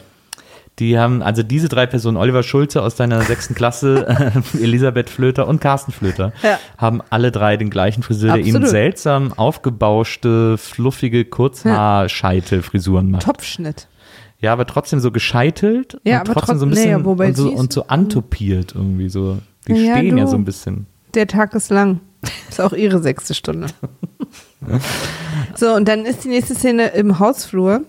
[0.80, 4.08] Die haben, also diese drei Personen, Oliver Schulze aus deiner sechsten Klasse,
[4.62, 6.60] Elisabeth Flöter und Carsten Flöter, Ja.
[6.78, 13.24] haben alle drei den gleichen Friseur, der ihnen seltsam aufgebauschte, fluffige Kurzhaarscheitelfrisuren macht.
[13.24, 13.88] Topfschnitt.
[14.40, 17.28] Ja, aber trotzdem so gescheitelt Ja, und trotzdem trotz- so ein nee, bisschen ja, wobei
[17.30, 19.40] und, so, und so antopiert irgendwie so.
[19.68, 20.30] Die Ja, stehen ja du.
[20.32, 20.88] so ein bisschen.
[21.14, 22.02] Der Tag ist lang.
[22.50, 23.68] Ist auch ihre sechste Stunde.
[25.56, 27.82] So, und dann ist die nächste Szene im Hausflur.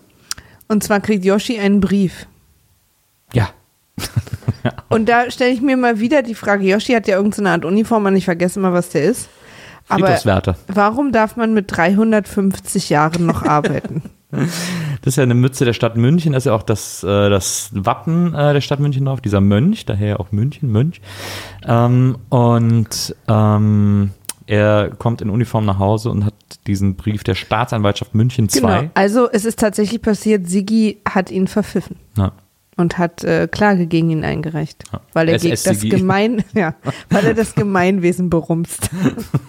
[0.69, 2.27] Und zwar kriegt Yoshi einen Brief.
[3.33, 3.51] Ja.
[4.89, 8.07] Und da stelle ich mir mal wieder die Frage, Yoshi hat ja irgendeine Art Uniform
[8.07, 9.29] und ich vergesse mal, was der ist.
[9.89, 10.19] Aber
[10.69, 14.03] warum darf man mit 350 Jahren noch arbeiten?
[14.31, 17.71] Das ist ja eine Mütze der Stadt München, da ist ja auch das, äh, das
[17.73, 21.01] Wappen äh, der Stadt München drauf, dieser Mönch, daher auch München, Mönch.
[21.65, 24.11] Ähm, und ähm,
[24.47, 26.35] er kommt in Uniform nach Hause und hat
[26.67, 28.61] diesen Brief der Staatsanwaltschaft München 2.
[28.61, 28.91] Genau.
[28.95, 31.97] Also es ist tatsächlich passiert, Sigi hat ihn verpfiffen.
[32.17, 32.33] Ja.
[32.77, 35.01] Und hat äh, Klage gegen ihn eingereicht, Ja.
[35.13, 35.81] weil er gegen das.
[35.81, 36.75] Gemein, ja,
[37.11, 38.91] weil er das Gemeinwesen berumst.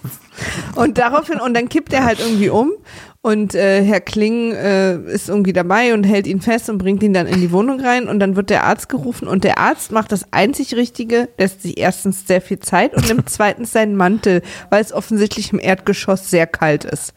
[0.74, 2.72] und daraufhin und dann kippt er halt irgendwie um
[3.20, 7.12] und äh, Herr Kling äh, ist irgendwie dabei und hält ihn fest und bringt ihn
[7.12, 10.12] dann in die Wohnung rein und dann wird der Arzt gerufen und der Arzt macht
[10.12, 14.80] das einzig Richtige, lässt sich erstens sehr viel Zeit und nimmt zweitens seinen Mantel, weil
[14.82, 17.12] es offensichtlich im Erdgeschoss sehr kalt ist.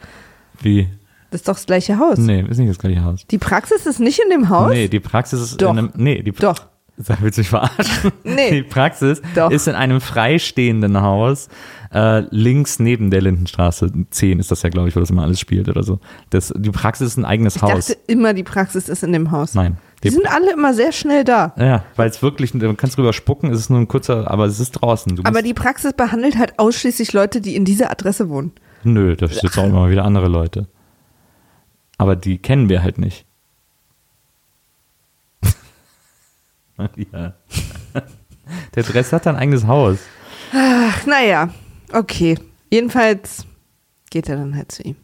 [0.60, 0.88] Wie?
[1.32, 2.18] Das ist doch das gleiche Haus.
[2.20, 3.26] Nee, ist nicht das gleiche Haus.
[3.32, 4.70] Die Praxis ist nicht in dem Haus?
[4.72, 5.72] Nee, die Praxis ist Doch.
[5.72, 5.90] in einem.
[5.96, 6.68] Nee, die Doch.
[6.98, 8.12] Sag, willst du mich verarschen?
[8.24, 8.52] Nee.
[8.52, 9.50] Die Praxis Doch.
[9.50, 11.48] ist in einem freistehenden Haus,
[11.94, 13.92] äh, links neben der Lindenstraße.
[14.12, 16.00] 10 ist das ja, glaube ich, wo das immer alles spielt oder so.
[16.30, 17.88] Das, die Praxis ist ein eigenes Ich Haus.
[17.88, 19.56] dachte immer, die Praxis ist in dem Haus.
[19.56, 19.78] Nein.
[20.04, 21.54] Die Die, sind alle immer sehr schnell da.
[21.58, 24.60] ja, weil es wirklich, du kannst drüber spucken, es ist nur ein kurzer, aber es
[24.60, 25.16] ist draußen.
[25.16, 28.52] Du Aber die Praxis behandelt halt ausschließlich Leute, die in dieser Adresse wohnen.
[28.84, 30.68] nö, da sitzen auch immer wieder andere Leute.
[32.02, 33.28] Aber die kennen wir halt nicht.
[37.14, 37.34] ja.
[38.76, 40.00] Der Dress hat ein eigenes Haus.
[40.52, 41.50] Ach, naja,
[41.94, 42.40] okay.
[42.72, 43.46] Jedenfalls
[44.10, 44.96] geht er dann halt zu ihm.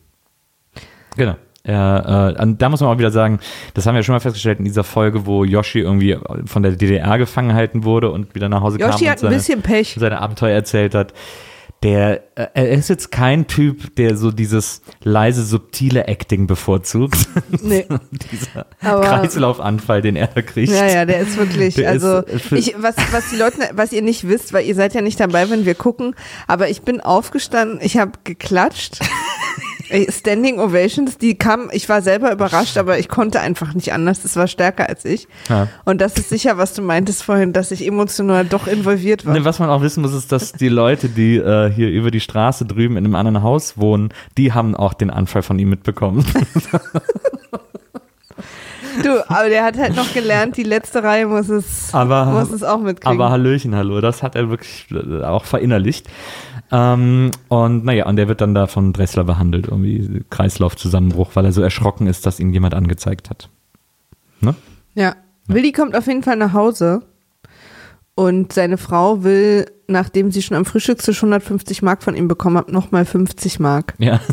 [1.16, 1.36] Genau.
[1.64, 3.42] Ja, äh, und da muss man auch wieder sagen,
[3.76, 7.20] das haben wir schon mal festgestellt in dieser Folge, wo Yoshi irgendwie von der DDR
[7.20, 9.96] gefangen gehalten wurde und wieder nach Hause Yoshi kam hat und ein seine, bisschen Pech.
[10.00, 11.14] seine Abenteuer erzählt hat.
[11.84, 17.18] Der, äh, er ist jetzt kein Typ, der so dieses leise, subtile Acting bevorzugt.
[17.62, 17.86] Nee.
[18.32, 20.72] Dieser Aber- Kreislaufanfall, den er da kriegt.
[20.72, 23.92] Ja, ja, der ist wirklich, Der also ist, äh, ich, was, was die Leute, was
[23.94, 26.16] ihr nicht wisst, weil ihr seid ja nicht dabei, wenn wir gucken,
[26.48, 29.00] aber ich bin aufgestanden, ich habe geklatscht
[29.90, 34.22] Ey, Standing Ovations, die kamen, ich war selber überrascht, aber ich konnte einfach nicht anders.
[34.22, 35.28] Das war stärker als ich.
[35.50, 35.68] Ja.
[35.86, 39.34] Und das ist sicher, was du meintest vorhin, dass ich emotional doch involviert war.
[39.34, 42.20] Ne, was man auch wissen muss, ist, dass die Leute, die äh, hier über die
[42.20, 46.26] Straße drüben in einem anderen Haus wohnen, die haben auch den Anfall von ihm mitbekommen.
[49.04, 52.64] Du, aber der hat halt noch gelernt, die letzte Reihe muss es, Aber- muss es
[52.64, 53.22] auch mitkriegen.
[53.22, 56.08] Aber Hallöchen, hallo, das hat er wirklich äh, auch verinnerlicht.
[56.72, 61.54] Ähm, und naja, und der wird dann da von Dressler behandelt, irgendwie Kreislaufzusammenbruch, weil er
[61.54, 63.50] so erschrocken ist, dass ihn jemand angezeigt hat.
[64.42, 64.56] Ne?
[64.94, 65.16] Ja.
[65.48, 67.04] Willi kommt auf jeden Fall nach Hause
[68.16, 72.70] und seine Frau will, nachdem sie schon am Frühstückstisch 150 Mark von ihm bekommen hat,
[72.70, 73.94] nochmal 50 Mark.
[73.98, 74.20] Ja.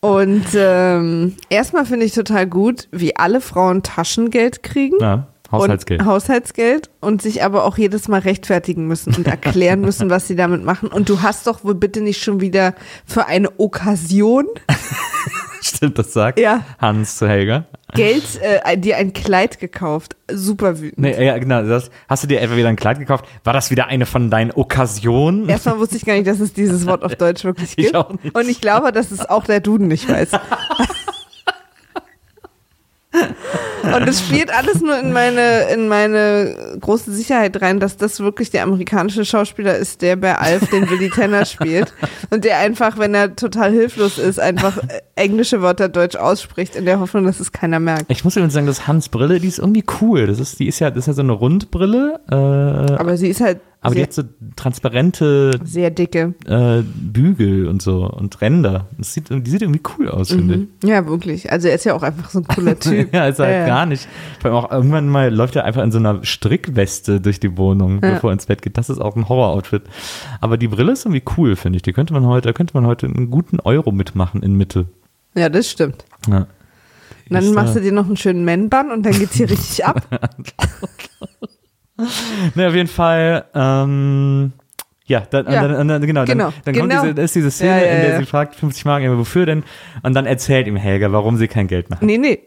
[0.00, 4.96] Und ähm, erstmal finde ich total gut, wie alle Frauen Taschengeld kriegen.
[5.00, 5.28] ja.
[5.54, 6.00] Haushaltsgeld.
[6.00, 10.36] Und Haushaltsgeld und sich aber auch jedes Mal rechtfertigen müssen und erklären müssen, was sie
[10.36, 10.88] damit machen.
[10.88, 12.74] Und du hast doch wohl bitte nicht schon wieder
[13.06, 14.46] für eine Okkasion
[15.62, 16.60] Stimmt, das sagt Ja.
[16.78, 17.64] Hans zu Helga.
[17.94, 20.16] Geld, äh, dir ein Kleid gekauft.
[20.30, 20.98] Super wütend.
[20.98, 21.62] Nee, ja, genau.
[21.62, 23.24] Das, hast du dir etwa wieder ein Kleid gekauft?
[23.44, 25.48] War das wieder eine von deinen Okkasionen?
[25.48, 28.24] Erstmal wusste ich gar nicht, dass es dieses Wort auf Deutsch wirklich Ich gibt.
[28.24, 28.36] nicht.
[28.36, 30.32] Und ich glaube, dass es auch der Duden nicht weiß.
[33.84, 38.50] Und es spielt alles nur in meine, in meine große Sicherheit rein, dass das wirklich
[38.50, 41.92] der amerikanische Schauspieler ist, der bei Alf den Willy Tanner spielt.
[42.30, 44.78] Und der einfach, wenn er total hilflos ist, einfach
[45.16, 48.06] englische Wörter deutsch ausspricht, in der Hoffnung, dass es keiner merkt.
[48.08, 50.26] Ich muss übrigens sagen, dass Hans Brille, die ist irgendwie cool.
[50.26, 53.40] Das ist, die ist ja, das ist ja so eine Rundbrille, äh, Aber sie ist
[53.40, 53.60] halt
[53.90, 54.22] die sehr, hat so
[54.56, 56.34] transparente sehr dicke.
[56.46, 58.86] äh, Bügel und so und Ränder.
[58.98, 60.88] Das sieht, die sieht irgendwie cool aus, finde ich.
[60.88, 61.50] Ja, wirklich.
[61.52, 63.12] Also er ist ja auch einfach so ein cooler Typ.
[63.12, 64.08] Ja, ist halt Ja, gar nicht.
[64.40, 68.00] Vor allem auch irgendwann mal läuft er einfach in so einer Strickweste durch die Wohnung,
[68.02, 68.12] Ja.
[68.14, 68.78] bevor er ins Bett geht.
[68.78, 69.82] Das ist auch ein Horror-Outfit.
[70.40, 71.82] Aber die Brille ist irgendwie cool, finde ich.
[71.82, 74.86] Die könnte man heute, da könnte man heute einen guten Euro mitmachen in Mitte.
[75.36, 76.04] Ja, das stimmt.
[76.28, 76.46] Ja.
[77.28, 79.84] Und dann Ist, machst du dir noch einen schönen Man-Bun und dann geht's hier richtig
[79.84, 80.02] ab.
[82.54, 84.52] Ne, auf jeden Fall, ähm,
[85.06, 85.68] ja, dann, Ja.
[85.68, 87.02] Dann, dann, genau, Genau, dann, dann kommt genau.
[87.04, 89.64] diese, ist diese Szene, Ja, ja, in der sie fragt, 50 Mark, wofür denn?
[90.02, 92.06] Und dann erzählt ihm Helga, warum sie kein Geld mehr hat.
[92.06, 92.40] Nee, nee.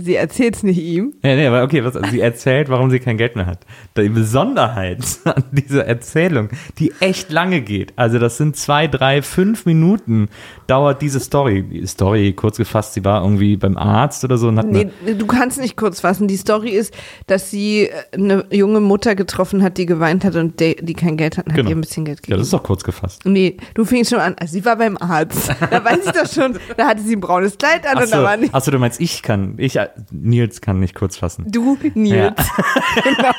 [0.00, 1.14] Sie erzählt's nicht ihm.
[1.22, 3.60] Ja, nee, aber okay, was, sie erzählt, warum sie kein Geld mehr hat.
[3.96, 7.92] Die Besonderheit an dieser Erzählung, die echt lange geht.
[7.96, 10.28] Also das sind zwei, drei, fünf Minuten
[10.66, 11.62] dauert diese Story.
[11.62, 14.88] Die Story, kurz gefasst, sie war irgendwie beim Arzt oder so und hat Nee,
[15.18, 16.28] du kannst nicht kurz fassen.
[16.28, 16.94] Die Story ist,
[17.26, 21.16] dass sie äh, eine junge Mutter getroffen hat, die geweint hat und die, die kein
[21.16, 21.70] Geld hat, und hat Genau.
[21.70, 22.38] ihr ein bisschen Geld ja, gegeben.
[22.38, 23.22] das ist doch kurz gefasst.
[23.24, 24.34] nee, du fingst schon an.
[24.38, 25.48] Also sie war beim Arzt.
[25.70, 26.56] Da weiß ich doch schon.
[26.76, 28.54] Da hatte sie ein braunes Kleid an und da war Achso, nicht.
[28.54, 29.78] achso, du meinst, ich kann, ich,
[30.10, 31.50] Nils kann nicht kurz fassen.
[31.50, 32.34] Du, Nils.
[33.04, 33.32] genau.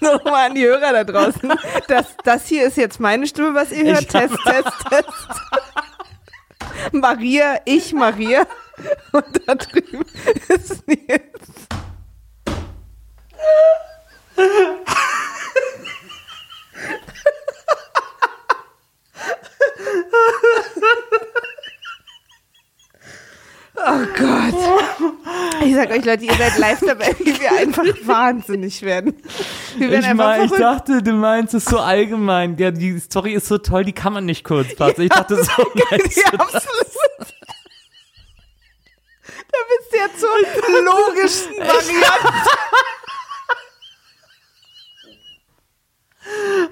[0.00, 1.52] Nochmal an die Hörer da draußen.
[1.88, 4.02] Das, das hier ist jetzt meine Stimme, was ihr hört.
[4.02, 5.08] Ich Test, Test, Test.
[6.92, 8.46] Maria, ich Maria.
[9.12, 10.04] Und da drüben
[10.48, 11.68] ist Nils.
[23.86, 24.54] Oh Gott.
[25.62, 29.14] Ich sag euch Leute, ihr seid live dabei, wie wir einfach wahnsinnig werden.
[29.76, 32.56] Wir werden Ich, mein, ich dachte, du meinst es so allgemein.
[32.56, 35.02] Ja, die Story ist so toll, die kann man nicht kurz fassen.
[35.02, 35.52] Ich dachte so,
[35.90, 36.32] meinst das?
[36.32, 36.64] absolut.
[39.52, 42.50] Da bist du ja zur logischsten Variante.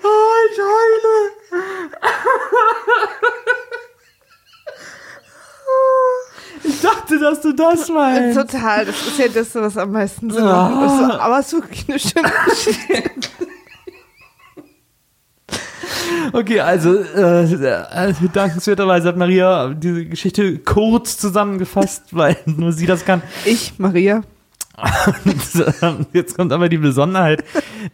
[0.02, 1.32] Oh, ich heule.
[6.64, 8.38] Ich dachte, dass du das meinst.
[8.38, 10.68] Total, das ist ja das, was am meisten Sinn Ah.
[10.68, 10.84] macht.
[10.84, 13.28] Das ist- Aber es ist wirklich eine schöne Geschichte.
[16.32, 23.04] Okay, also äh, äh, dankenswerterweise hat Maria diese Geschichte kurz zusammengefasst, weil nur sie das
[23.04, 23.22] kann.
[23.44, 24.22] Ich, Maria.
[25.24, 27.44] Und, jetzt kommt aber die Besonderheit,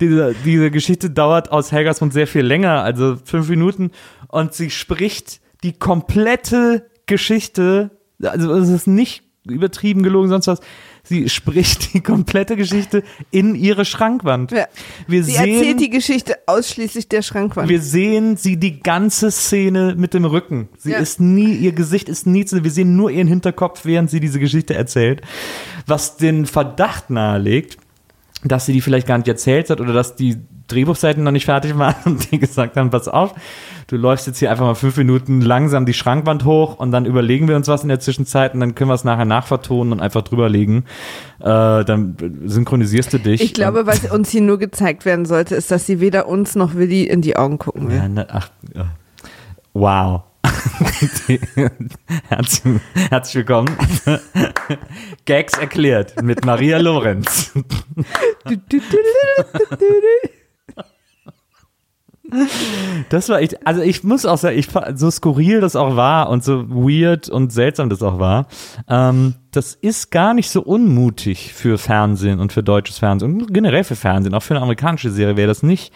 [0.00, 3.90] diese, diese Geschichte dauert aus Helgas Mund sehr viel länger, also fünf Minuten,
[4.28, 7.90] und sie spricht die komplette Geschichte,
[8.22, 10.60] also es ist nicht übertrieben gelogen, sonst was,
[11.04, 14.50] sie spricht die komplette Geschichte in ihre Schrankwand.
[14.52, 14.66] Ja.
[15.06, 17.68] Wir Sie sehen, erzählt die Geschichte ausschließlich der Schrankwand.
[17.70, 20.68] wir sehen sie die ganze Szene mit dem Rücken.
[20.76, 20.98] Sie Ja.
[20.98, 24.38] ist nie, ihr Gesicht ist nie zu, wir sehen nur ihren Hinterkopf, während sie diese
[24.38, 25.22] Geschichte erzählt.
[25.86, 27.78] Was den Verdacht nahelegt,
[28.44, 30.36] dass sie die vielleicht gar nicht erzählt hat oder dass die
[30.68, 33.34] Drehbuchseiten noch nicht fertig waren und die gesagt haben, pass auf,
[33.88, 37.48] du läufst jetzt hier einfach mal fünf Minuten langsam die Schrankwand hoch und dann überlegen
[37.48, 40.22] wir uns was in der Zwischenzeit und dann können wir es nachher nachvertonen und einfach
[40.22, 40.84] drüberlegen.
[41.40, 43.40] Äh, dann synchronisierst du dich.
[43.40, 46.74] ich glaube, was uns hier nur gezeigt werden sollte, ist, dass sie weder uns noch
[46.74, 47.96] Willi in die Augen gucken will.
[47.96, 48.86] Ja, ne, ach, ja.
[49.72, 50.22] wow.
[52.28, 53.70] herzlich, herzlich willkommen.
[55.24, 57.52] Gags erklärt mit Maria Lorenz.
[63.10, 66.44] Das war echt, also ich muss auch sagen, ich, so skurril das auch war und
[66.44, 68.48] so weird und seltsam das auch war,
[68.88, 73.84] ähm, das ist gar nicht so unmutig für Fernsehen und für deutsches Fernsehen und generell
[73.84, 75.92] für Fernsehen, auch für eine amerikanische Serie wäre das nicht,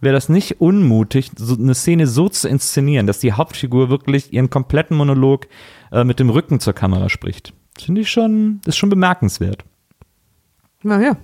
[0.00, 4.50] wäre das nicht unmutig, so eine Szene so zu inszenieren, dass die Hauptfigur wirklich ihren
[4.50, 5.46] kompletten Monolog
[5.92, 7.52] äh, mit dem Rücken zur Kamera spricht.
[7.78, 9.64] Finde ich schon, ist schon bemerkenswert.
[10.82, 11.16] Naja.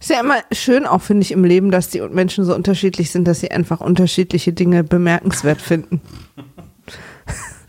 [0.00, 3.28] Ist ja immer schön auch, finde ich, im Leben, dass die Menschen so unterschiedlich sind,
[3.28, 6.00] dass sie einfach unterschiedliche Dinge bemerkenswert finden.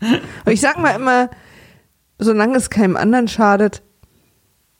[0.00, 1.28] Und ich sag mal immer,
[2.18, 3.82] solange es keinem anderen schadet.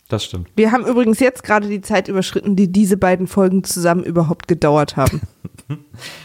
[0.08, 0.48] Das stimmt.
[0.56, 4.96] Wir haben übrigens jetzt gerade die Zeit überschritten, die diese beiden Folgen zusammen überhaupt gedauert
[4.96, 5.20] haben.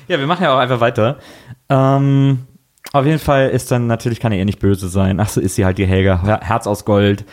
[0.10, 1.20] Ja, wir machen ja auch einfach weiter.
[1.70, 2.47] Ähm,
[2.94, 5.20] auf jeden Fall ist dann, natürlich kann er ihr nicht böse sein.
[5.20, 7.26] Ach so, ist sie halt die Helga, Her- Herz aus Gold.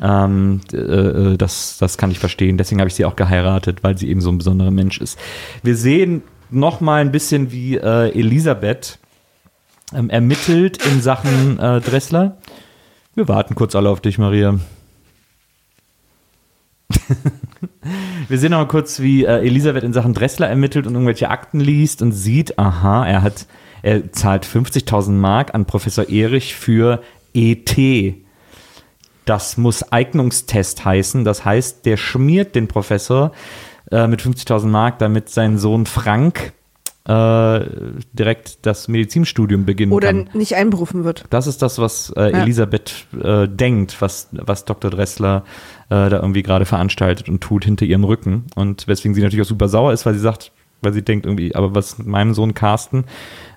[0.00, 2.56] Ähm, äh, äh, das, das kann ich verstehen.
[2.58, 5.18] Deswegen habe ich sie auch geheiratet, weil sie eben so ein besonderer Mensch ist.
[5.62, 8.98] Wir sehen noch mal ein bisschen, wie äh, Elisabeth
[9.94, 12.38] ähm, ermittelt in Sachen äh, Dressler.
[13.14, 14.58] Wir warten kurz alle auf dich, Maria.
[18.28, 21.60] Wir sehen noch mal kurz, wie äh, Elisabeth in Sachen Dressler ermittelt und irgendwelche Akten
[21.60, 23.46] liest und sieht, aha, er hat,
[23.82, 27.02] er zahlt 50.000 Mark an Professor Erich für
[27.34, 27.76] ET.
[29.24, 31.24] Das muss Eignungstest heißen.
[31.24, 33.32] Das heißt, der schmiert den Professor
[33.90, 36.52] äh, mit 50.000 Mark, damit sein Sohn Frank
[37.04, 37.60] äh,
[38.12, 40.28] direkt das Medizinstudium beginnen Oder kann.
[40.34, 41.24] nicht einberufen wird.
[41.30, 42.42] Das ist das, was äh, Ja.
[42.42, 44.90] Elisabeth äh, denkt, was, was Dr.
[44.90, 45.44] Dressler
[45.88, 48.44] äh, da irgendwie gerade veranstaltet und tut hinter ihrem Rücken.
[48.54, 50.52] Und weswegen sie natürlich auch super sauer ist, weil sie sagt,
[50.82, 53.04] weil sie denkt irgendwie, aber was mit meinem Sohn Carsten,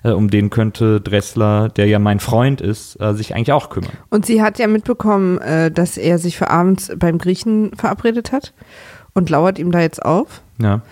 [0.02, 3.92] äh, um den könnte Dressler, der ja mein Freund ist, äh, sich eigentlich auch kümmern.
[4.10, 8.54] Und sie hat ja mitbekommen, äh, dass er sich für abends beim Griechen verabredet hat
[9.14, 10.40] und lauert ihm da jetzt auf.
[10.60, 10.82] Ja.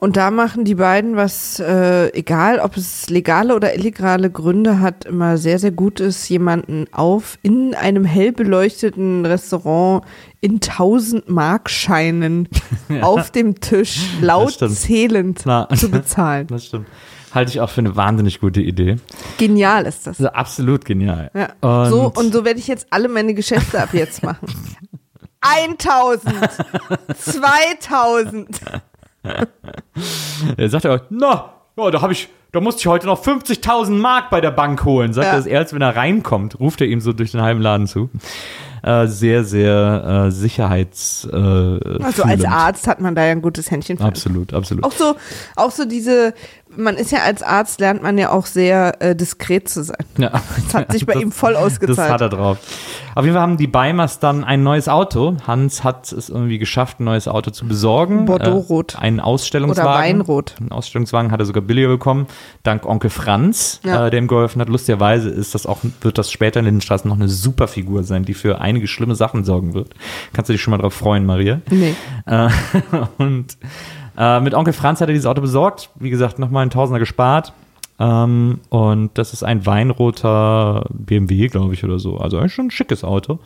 [0.00, 5.04] Und da machen die beiden, was, äh, egal ob es legale oder illegale Gründe hat,
[5.06, 10.04] immer sehr, sehr gut ist, jemanden auf in einem hell beleuchteten Restaurant
[10.40, 12.48] in 1000 Markscheinen
[13.00, 15.68] auf dem Tisch laut zählend Na.
[15.74, 16.46] zu bezahlen.
[16.48, 16.86] Das stimmt.
[17.34, 18.96] Halte ich auch für eine wahnsinnig gute Idee.
[19.36, 20.18] Genial ist das.
[20.18, 21.30] Also absolut genial.
[21.34, 21.48] Ja.
[21.60, 24.46] Und- so, und so werde ich jetzt alle meine Geschäfte ab jetzt machen.
[25.40, 26.34] 1000,
[27.16, 28.60] 2000.
[30.56, 34.30] Er sagt er, na, ja, da habe ich, da musste ich heute noch 50.000 Mark
[34.30, 35.12] bei der Bank holen.
[35.12, 35.32] Sagt Ja.
[35.32, 38.10] er das erst, wenn er reinkommt, ruft er ihm so durch den halben Laden zu.
[38.82, 41.28] Äh, sehr, sehr äh, sicherheits.
[41.32, 44.04] Äh, Also als Arzt hat man da ja ein gutes Händchen für.
[44.04, 44.84] Absolut, absolut.
[44.84, 45.16] Auch so,
[45.56, 46.32] auch so diese,
[46.78, 49.96] man ist ja als Arzt, lernt man ja auch sehr äh, diskret zu sein.
[50.16, 50.30] Ja.
[50.68, 51.98] Das hat sich bei Das- ihm voll ausgezahlt.
[51.98, 52.58] Das hat er drauf.
[53.14, 55.36] Auf jeden Fall haben die Beimers dann ein neues Auto.
[55.46, 58.26] Hans hat es irgendwie geschafft, ein neues Auto zu besorgen.
[58.26, 58.94] Bordeaux-rot.
[58.94, 59.90] Äh, einen Ausstellungswagen.
[59.90, 60.54] Oder Weinrot.
[60.60, 62.26] Einen Ausstellungswagen hat er sogar billiger bekommen,
[62.62, 64.06] dank Onkel Franz, Ja.
[64.06, 64.68] äh, der ihm geholfen hat.
[64.68, 68.34] Lustigerweise ist das auch, wird das später in Lindenstraße noch eine super Figur sein, die
[68.34, 69.94] für einige schlimme Sachen sorgen wird.
[70.32, 71.60] Kannst du dich schon mal drauf freuen, Maria?
[71.70, 71.94] Nee.
[72.26, 72.48] Äh,
[73.18, 73.56] und
[74.18, 75.90] äh, mit Onkel Franz hat er dieses Auto besorgt.
[75.94, 77.52] Wie gesagt, nochmal ein Tausender gespart.
[78.00, 82.18] Ähm, und das ist ein weinroter BMW, glaube ich, oder so.
[82.18, 83.38] Also eigentlich schon ein schickes Auto.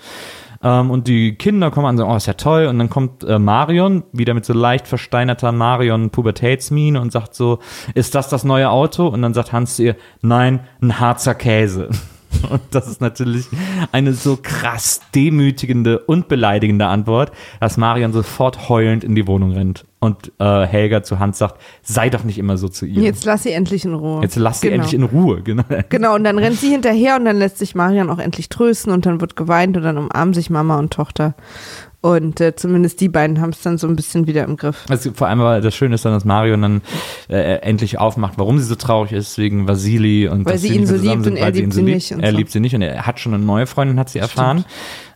[0.62, 2.66] Ähm, und die Kinder kommen an und sagen, oh, ist ja toll.
[2.66, 7.58] Und dann kommt äh, Marion, wieder mit so leicht versteinerter Marion-Pubertätsmine und sagt so,
[7.94, 9.08] ist das das neue Auto?
[9.08, 11.90] Und dann sagt Hans zu ihr, nein, ein Harzer Käse.
[12.50, 13.46] Und das ist natürlich
[13.92, 19.84] eine so krass demütigende und beleidigende Antwort, dass Marion sofort heulend in die Wohnung rennt
[20.00, 23.02] und äh, Helga zu Hans sagt, sei doch nicht immer so zu ihr.
[23.02, 24.22] Jetzt lass sie endlich in Ruhe.
[24.22, 24.82] Jetzt lass sie Genau.
[24.82, 25.42] endlich in Ruhe.
[25.42, 25.62] Genau.
[25.88, 29.06] Genau, und dann rennt sie hinterher und dann lässt sich Marian auch endlich trösten und
[29.06, 31.34] dann wird geweint und dann umarmen sich Mama und Tochter.
[32.02, 34.84] Und äh, zumindest die beiden haben es dann so ein bisschen wieder im Griff.
[34.88, 36.82] Also vor allem, weil das Schöne ist dann, dass Marion dann
[37.28, 40.84] äh, endlich aufmacht, warum sie so traurig ist, wegen Vasili und Weil dass sie ihn
[40.84, 43.06] so liebt sind, und er liebt sie nicht und Er liebt sie nicht und er
[43.06, 44.64] hat schon eine neue Freundin, hat sie erfahren.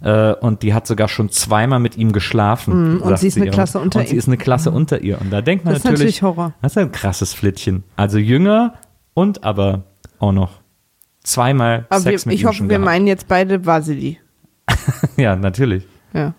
[0.01, 2.95] Äh, und die hat sogar schon zweimal mit ihm geschlafen.
[2.95, 3.51] Mhm, und sie ist eine ihr.
[3.53, 5.21] Klasse unter Und sie ist eine Klasse unter ihr.
[5.21, 6.55] Und da denkt man Das ist natürlich, natürlich Horror.
[6.63, 7.83] das ist ein krasses Flittchen.
[7.97, 8.75] Also jünger
[9.13, 9.83] und aber
[10.21, 10.61] auch noch
[11.25, 12.85] zweimal Aber Sex wir, mit ich hoffe, wir gehabt.
[12.85, 14.21] meinen jetzt beide Vasili.
[15.17, 15.85] Ja, natürlich.
[16.15, 16.35] Ja.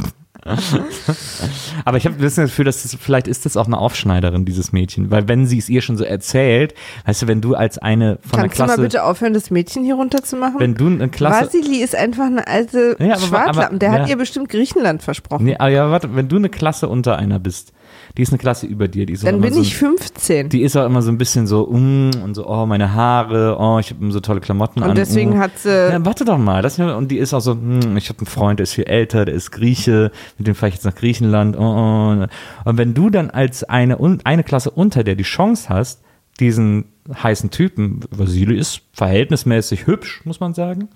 [1.86, 4.46] Aber ich habe ein bisschen das Gefühl, dass das, vielleicht ist das auch eine Aufschneiderin,
[4.46, 5.12] dieses Mädchen.
[5.12, 6.74] Weil wenn sie es ihr schon so erzählt,
[7.06, 9.52] weißt du, wenn du als eine von Kannst der du mal Klasse, bitte aufhören, das
[9.52, 10.60] Mädchen hier runterzumachen?
[10.60, 14.08] wenn du eine Klasse, Vasili ist einfach eine alte Ja, aber- aber- Der hat ja.
[14.08, 15.44] ihr bestimmt Griechenland versprochen.
[15.46, 17.74] nee, aber ja, warte, wenn du eine Klasse unter einer bist
[18.18, 19.06] die ist eine Klasse über dir.
[19.06, 20.50] Die ist Dann bin so, ich 15.
[20.50, 23.80] Die ist auch immer so ein bisschen so, mm, und so, oh, meine Haare, oh,
[23.80, 24.92] ich habe so tolle Klamotten an.
[24.92, 25.40] Und deswegen mm.
[25.40, 25.70] hat sie.
[25.70, 26.62] Ja, warte doch mal.
[26.62, 29.26] Das, und die ist auch so, hm, ich habe einen Freund, der ist viel älter,
[29.26, 31.58] der ist Grieche, mit dem fahre ich jetzt nach Griechenland.
[31.58, 32.26] Oh, oh.
[32.66, 36.02] Und wenn du dann als eine, eine Klasse unter der die Chance hast,
[36.40, 40.90] diesen heißen Typen, Vasili ist verhältnismäßig hübsch, muss man sagen.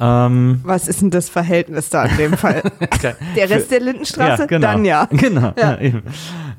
[0.00, 2.62] Ähm, Was ist denn das Verhältnis da in dem Fall?
[3.36, 4.42] Der Rest der Lindenstraße?
[4.42, 4.66] ja, genau.
[4.66, 5.06] Dann ja.
[5.10, 5.52] Genau.
[5.56, 5.72] Ja.
[5.74, 5.80] Ja.
[5.80, 6.02] eben.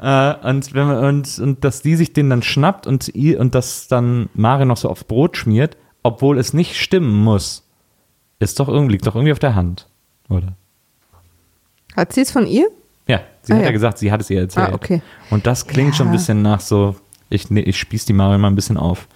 [0.02, 3.56] Äh, und, wenn man, und, und dass die sich den dann schnappt und, ihr, und
[3.56, 7.68] das dann Mario noch so aufs Brot schmiert, obwohl es nicht stimmen muss,
[8.40, 9.88] ist doch irgendwie, liegt doch irgendwie auf der Hand,
[10.30, 10.54] oder?
[11.96, 12.68] Hat sie es von ihr?
[13.08, 13.72] Ja, sie Ah, hat ja.
[13.72, 14.70] gesagt, sie hat es ihr erzählt.
[14.70, 15.02] Ah, okay.
[15.30, 16.96] Und das klingt schon ein bisschen nach so,
[17.30, 19.08] ich, ich spieß die Mario mal ein bisschen auf.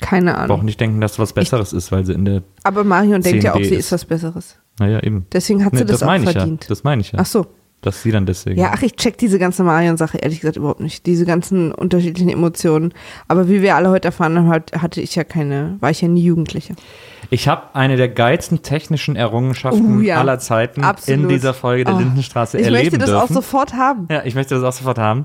[0.00, 0.64] Keine Aber auch Ahnung.
[0.66, 3.52] nicht denken, dass es was Besseres ist, weil sie in der, Aber Marion denkt ja
[3.54, 3.86] auch, 10D sie ist.
[3.86, 4.56] ist was Besseres.
[4.78, 5.26] naja, eben.
[5.32, 6.64] Deswegen hat sie Nee, das, auch ich verdient.
[6.64, 6.68] ja.
[6.68, 7.18] Das meine ich ja.
[7.20, 7.46] Ach so.
[7.82, 8.58] Dass sie dann deswegen.
[8.58, 11.06] Ja, ach, ich check diese ganze Marion-Sache ehrlich gesagt überhaupt nicht.
[11.06, 12.92] Diese ganzen unterschiedlichen Emotionen.
[13.28, 16.08] Aber wie wir alle heute erfahren haben, hat- hatte ich ja keine, war ich ja
[16.08, 16.74] nie Jugendliche.
[17.30, 20.18] Ich habe eine der geilsten technischen Errungenschaften Uh, ja.
[20.18, 21.22] aller Zeiten Absolut.
[21.24, 23.22] in dieser Folge der Oh, Lindenstraße Ich erleben möchte das dürfen.
[23.22, 24.08] auch sofort haben.
[24.10, 25.24] ja, ich möchte das auch sofort haben.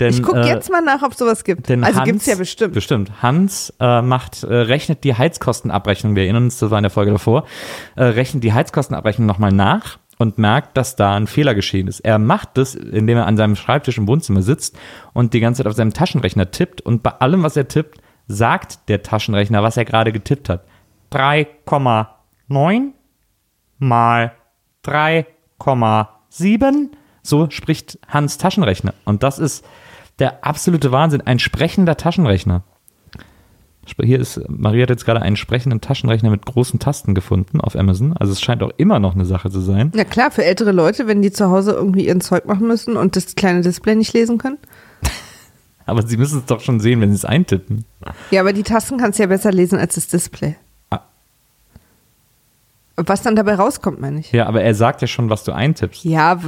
[0.00, 1.68] Denn, Ich gucke äh, jetzt mal nach, ob es sowas gibt.
[1.68, 2.74] Denn Also Hans, gibt's ja bestimmt.
[2.74, 3.10] Bestimmt.
[3.22, 7.10] Hans äh, macht, äh, rechnet die Heizkostenabrechnung, wir erinnern uns, das war in der Folge
[7.12, 7.44] davor,
[7.96, 12.00] äh, rechnet die Heizkostenabrechnung nochmal nach und merkt, dass da ein Fehler geschehen ist.
[12.00, 14.78] Er macht das, indem er an seinem Schreibtisch im Wohnzimmer sitzt
[15.14, 18.90] und die ganze Zeit auf seinem Taschenrechner tippt und bei allem, was er tippt, sagt
[18.90, 20.66] der Taschenrechner, was er gerade getippt hat.
[21.10, 22.90] 3,9
[23.78, 24.32] mal
[24.84, 26.90] 3,7.
[27.22, 28.92] So spricht Hans Taschenrechner.
[29.06, 29.64] Und das ist
[30.18, 31.22] der absolute Wahnsinn.
[31.22, 32.62] Ein sprechender Taschenrechner.
[34.02, 38.16] Hier ist, Maria hat jetzt gerade einen sprechenden Taschenrechner mit großen Tasten gefunden auf Amazon.
[38.16, 39.92] Also es scheint auch immer noch eine Sache zu sein.
[39.94, 43.16] Ja klar, für ältere Leute, wenn die zu Hause irgendwie ihren Zeug machen müssen und
[43.16, 44.58] das kleine Display nicht lesen können.
[45.86, 47.84] Aber sie müssen es doch schon sehen, wenn sie es eintippen.
[48.30, 50.54] Ja, aber die Tasten kannst du ja besser lesen als das Display.
[50.90, 51.00] Ah.
[52.96, 54.30] Was dann dabei rauskommt, meine ich.
[54.30, 56.04] Ja, aber er sagt ja schon, was du eintippst.
[56.04, 56.38] Ja,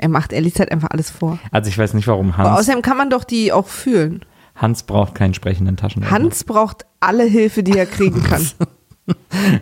[0.00, 1.38] er macht, er liest halt einfach alles vor.
[1.50, 4.24] Also ich weiß nicht, warum Aber Hans, außerdem kann man doch die auch fühlen.
[4.56, 6.16] Hans braucht keinen sprechenden Taschenrechner.
[6.16, 8.46] Hans braucht alle Hilfe, die er kriegen kann.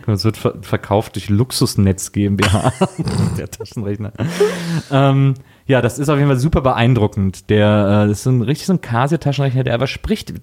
[0.07, 2.73] Es wird ver verkauft durch Luxusnetz GmbH,
[3.37, 4.11] der Taschenrechner.
[4.91, 5.35] ähm,
[5.67, 7.49] ja, das ist auf jeden Fall super beeindruckend.
[7.49, 10.33] Der, äh, das ist so ein richtig so ein Casio-Taschenrechner, der aber spricht.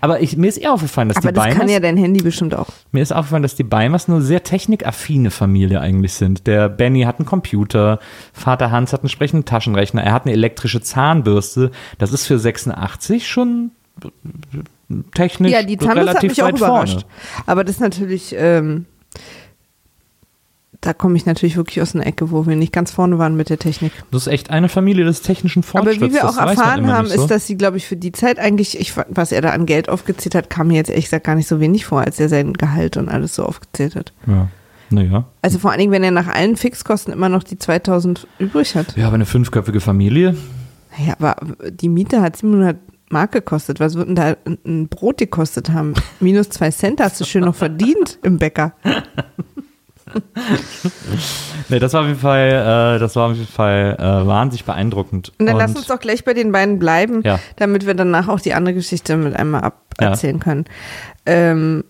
[0.00, 2.22] Aber ich, mir ist eher aufgefallen, dass Aber die das kann Beimers, ja dein Handy
[2.22, 2.68] bestimmt auch.
[2.92, 6.46] mir ist aufgefallen, dass die Beimers eine sehr technikaffine Familie eigentlich sind.
[6.46, 7.98] Der Benny hat einen Computer,
[8.32, 11.70] Vater Hans hat einen sprechenden Taschenrechner, er hat eine elektrische Zahnbürste.
[11.98, 13.72] Das ist für 86 schon
[15.14, 17.00] technisch Ja, die hat relativ mich auch weit überrascht.
[17.02, 17.06] vorne.
[17.46, 18.86] Aber das ist natürlich, ähm,
[20.80, 23.50] da komme ich natürlich wirklich aus einer Ecke, wo wir nicht ganz vorne waren mit
[23.50, 23.92] der Technik.
[24.10, 26.00] Das ist echt eine Familie des technischen Aber Fortschritts.
[26.00, 27.14] wie wir das auch erfahren haben, so.
[27.22, 29.88] ist, dass sie, glaube ich, für die Zeit eigentlich, ich, was er da an Geld
[29.90, 32.54] aufgezählt hat, kam mir jetzt ehrlich gesagt gar nicht so wenig vor, als er sein
[32.54, 34.12] Gehalt und alles so aufgezählt hat.
[34.26, 34.48] Ja.
[34.92, 35.24] Naja.
[35.42, 38.96] Also vor allen Dingen, wenn er nach allen Fixkosten immer noch die 2000 übrig hat.
[38.96, 40.34] Ja, aber eine fünfköpfige Familie.
[40.98, 41.36] Naja, aber
[41.70, 42.76] die Miete hat 700
[43.10, 43.80] Mark gekostet.
[43.80, 45.94] Was wird denn da ein- Brot gekostet haben?
[46.20, 48.72] Minus zwei Cent hast du schön noch verdient im Bäcker.
[51.68, 55.32] Nee, das war auf jeden Fall, äh, das war auf jeden Fall äh, wahnsinnig beeindruckend.
[55.38, 57.38] Und dann Und lass uns doch gleich bei den beiden bleiben, Ja.
[57.56, 60.08] damit wir danach auch die andere Geschichte mit einmal ab Ja.
[60.10, 60.64] erzählen können.
[61.26, 61.84] Ähm,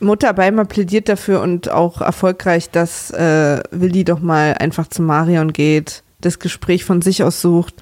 [0.00, 5.52] Mutter Beimer plädiert dafür und auch erfolgreich, dass äh, Willi doch mal einfach zu Marion
[5.52, 7.74] geht, das Gespräch von sich aus sucht,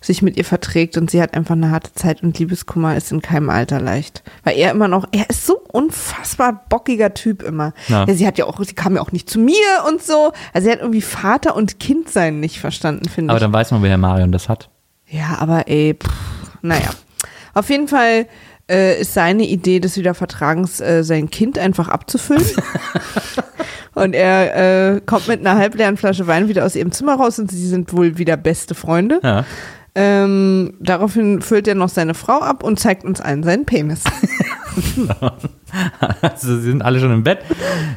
[0.00, 3.20] sich mit ihr verträgt und sie hat einfach eine harte Zeit und Liebeskummer ist in
[3.20, 4.22] keinem Alter leicht.
[4.44, 7.72] Weil er immer noch, er ist so unfassbar bockiger Typ immer.
[7.88, 8.04] Ja.
[8.06, 9.54] Ja, sie hat ja auch, sie kam ja auch nicht zu mir
[9.88, 10.32] und so.
[10.52, 13.42] Also sie hat irgendwie Vater und Kind sein nicht verstanden, finde aber ich.
[13.42, 14.70] dann weiß man, wer Marion das hat.
[15.06, 16.10] Ja, aber ey, pff,
[16.62, 16.90] naja.
[17.54, 18.26] Auf jeden Fall
[18.70, 22.44] äh, ist seine Idee des Wiedervertragens, äh, sein Kind einfach abzufüllen.
[23.94, 27.50] und er äh, kommt mit einer halbleeren Flasche Wein wieder aus ihrem Zimmer raus und
[27.50, 29.20] sie sind wohl wieder beste Freunde.
[29.22, 29.44] Ja.
[30.00, 34.04] Ähm, daraufhin füllt er noch seine Frau ab und zeigt uns allen seinen Penis.
[36.22, 37.40] Also sie sind alle schon im Bett.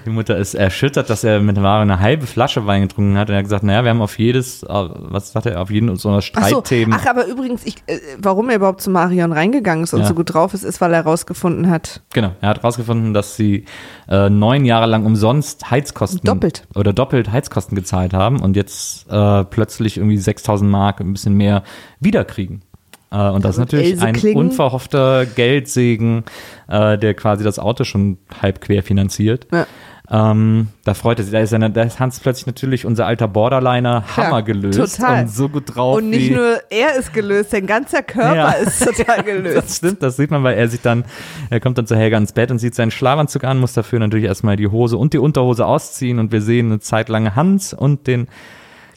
[0.06, 3.30] Die Mutter ist erschüttert, dass er mit Marion eine halbe Flasche Wein getrunken hat.
[3.30, 5.90] Und er hat gesagt, naja, wir haben auf jedes, äh, was sagt er, auf jeden
[5.90, 6.22] unserer Ach so,
[6.62, 6.94] Streitthemen.
[7.00, 10.08] ach, aber übrigens, ich, äh, warum er überhaupt zu Marion reingegangen ist und Ja.
[10.08, 13.66] so gut drauf ist, ist, weil er rausgefunden hat, Genau, er hat herausgefunden, dass sie
[14.10, 16.68] äh, neun Jahre lang umsonst Heizkosten Doppelt.
[16.76, 21.64] oder doppelt Heizkosten gezahlt haben und jetzt äh, plötzlich irgendwie 6000 Mark, ein bisschen mehr
[22.00, 22.62] wiederkriegen.
[23.12, 24.38] Äh, und das ist natürlich Else ein klingen.
[24.38, 26.24] unverhoffter Geldsegen,
[26.68, 29.47] äh, der quasi das Auto schon halb quer finanziert.
[29.51, 29.68] Ja.
[30.14, 31.32] Ähm, da freut er sich.
[31.32, 35.22] Da ist, er, da ist Hans plötzlich natürlich unser alter Borderliner Hammer gelöst total.
[35.22, 35.97] und so gut drauf.
[35.99, 38.49] Und nicht nur er ist gelöst, sein ganzer Körper Ja.
[38.51, 39.57] ist total gelöst.
[39.57, 41.05] Das stimmt, das sieht man, weil er sich dann,
[41.49, 44.26] er kommt dann zu Helga ins Bett und sieht seinen Schlafanzug an, muss dafür natürlich
[44.26, 48.05] erstmal die Hose und die Unterhose ausziehen und wir sehen eine Zeit lang Hans und
[48.07, 48.28] den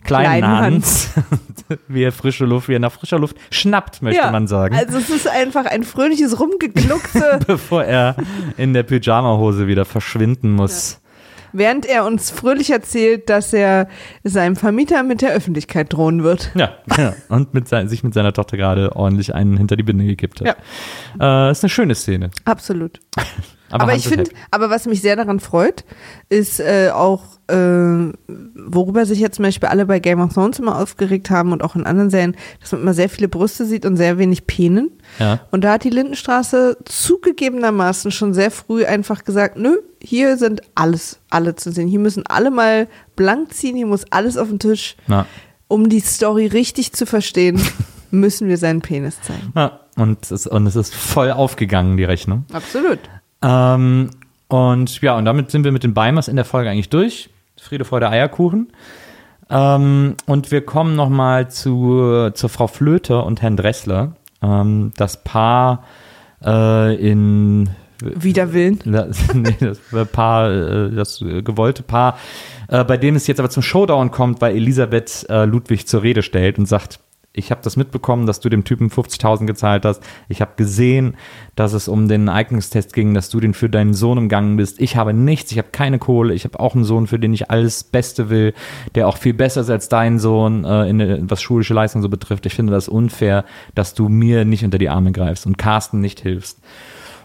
[0.05, 1.11] kleinen, Kleinen Hans,
[1.88, 4.76] wie er frische Luft, wie er nach frischer Luft schnappt, möchte man sagen.
[4.76, 8.16] Also es ist einfach ein fröhliches Rumgegluckse, bevor er
[8.57, 11.00] in der Pyjama-Hose wieder verschwinden muss.
[11.52, 13.88] während er uns fröhlich erzählt, dass er
[14.24, 16.50] seinem Vermieter mit der Öffentlichkeit drohen wird.
[16.55, 17.14] Ja, ja.
[17.28, 20.57] und mit sein, sich mit seiner Tochter gerade ordentlich einen hinter die Binde gekippt hat.
[21.20, 22.30] Äh, ist eine schöne Szene.
[22.44, 23.00] Absolut.
[23.75, 25.85] Aber, Aber, ich ist finde, aber was mich sehr daran freut,
[26.29, 28.12] ist äh, auch, äh,
[28.55, 31.75] worüber sich jetzt zum Beispiel alle bei Game of Thrones immer aufgeregt haben und auch
[31.75, 34.93] in anderen Serien, dass man immer sehr viele Brüste sieht und sehr wenig Penen.
[35.18, 35.41] Ja.
[35.51, 41.18] Und da hat die Lindenstraße zugegebenermaßen schon sehr früh einfach gesagt, nö, hier sind alles,
[41.29, 41.89] alle zu sehen.
[41.89, 44.95] Hier müssen alle mal blank ziehen, hier muss alles auf den Tisch.
[45.09, 45.27] Na,
[45.66, 47.61] Um die Story richtig zu verstehen,
[48.12, 49.53] müssen wir seinen Penis zeigen.
[49.57, 49.81] ja.
[49.97, 52.47] Und, es, und es ist voll aufgegangen, die Rechnung.
[52.53, 52.99] Absolut.
[53.45, 54.11] Ähm,
[54.49, 57.28] und ja, und damit sind wir mit den Beimers in der Folge eigentlich durch.
[57.61, 58.72] Friede, Freude, Eierkuchen.
[59.51, 64.16] Ähm, und wir kommen nochmal zu, zur Frau Flöter und Herrn Dressler.
[64.42, 65.84] Ähm, das Paar
[66.42, 67.70] äh, in
[68.01, 68.80] Wider Willen.
[68.84, 69.78] das, nee, das
[70.12, 72.18] Paar, äh, das äh, gewollte Paar,
[72.68, 76.59] äh, bei dem es jetzt aber zum Showdown kommt, weil Elisabeth Ludwig zur Rede stellt
[76.59, 77.01] und sagt,
[77.37, 80.03] ich habe das mitbekommen, dass du dem Typen 50.000 gezahlt hast.
[80.28, 81.16] Ich habe gesehen,
[81.57, 84.80] dass es um den Eignungstest ging, dass du den für deinen Sohn umgangen bist.
[84.80, 86.32] Ich habe nichts, ich habe keine Kohle.
[86.32, 88.55] Ich habe auch einen Sohn, für den ich alles Beste will,
[88.95, 92.47] der auch viel besser ist als dein Sohn, äh, in, was schulische Leistung so betrifft.
[92.47, 96.20] Ich finde das unfair, dass du mir nicht unter die Arme greifst und Carsten nicht
[96.20, 96.61] hilfst.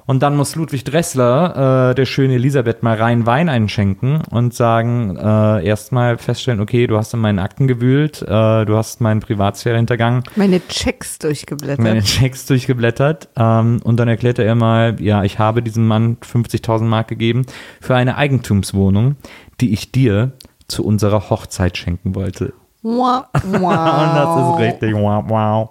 [0.10, 5.16] Und dann muss Ludwig Dressler äh, der schönen Elisabeth mal rein Wein einschenken und sagen,
[5.16, 8.26] äh, erstmal feststellen, okay, du hast in meinen Akten gewühlt, äh,
[8.66, 11.78] du hast meine Privatsphäre hintergangen, Meine Checks durchgeblättert.
[11.78, 16.86] meine Checks durchgeblättert ähm, und dann erklärte er mal, ja, ich habe diesem Mann 50.000
[16.86, 17.45] Mark gegeben
[17.80, 19.16] für eine Eigentumswohnung,
[19.62, 20.32] die ich dir
[20.68, 22.53] zu unserer Hochzeit schenken wollte.
[22.82, 23.26] Wow.
[23.43, 25.70] Und das ist richtig wow, wow.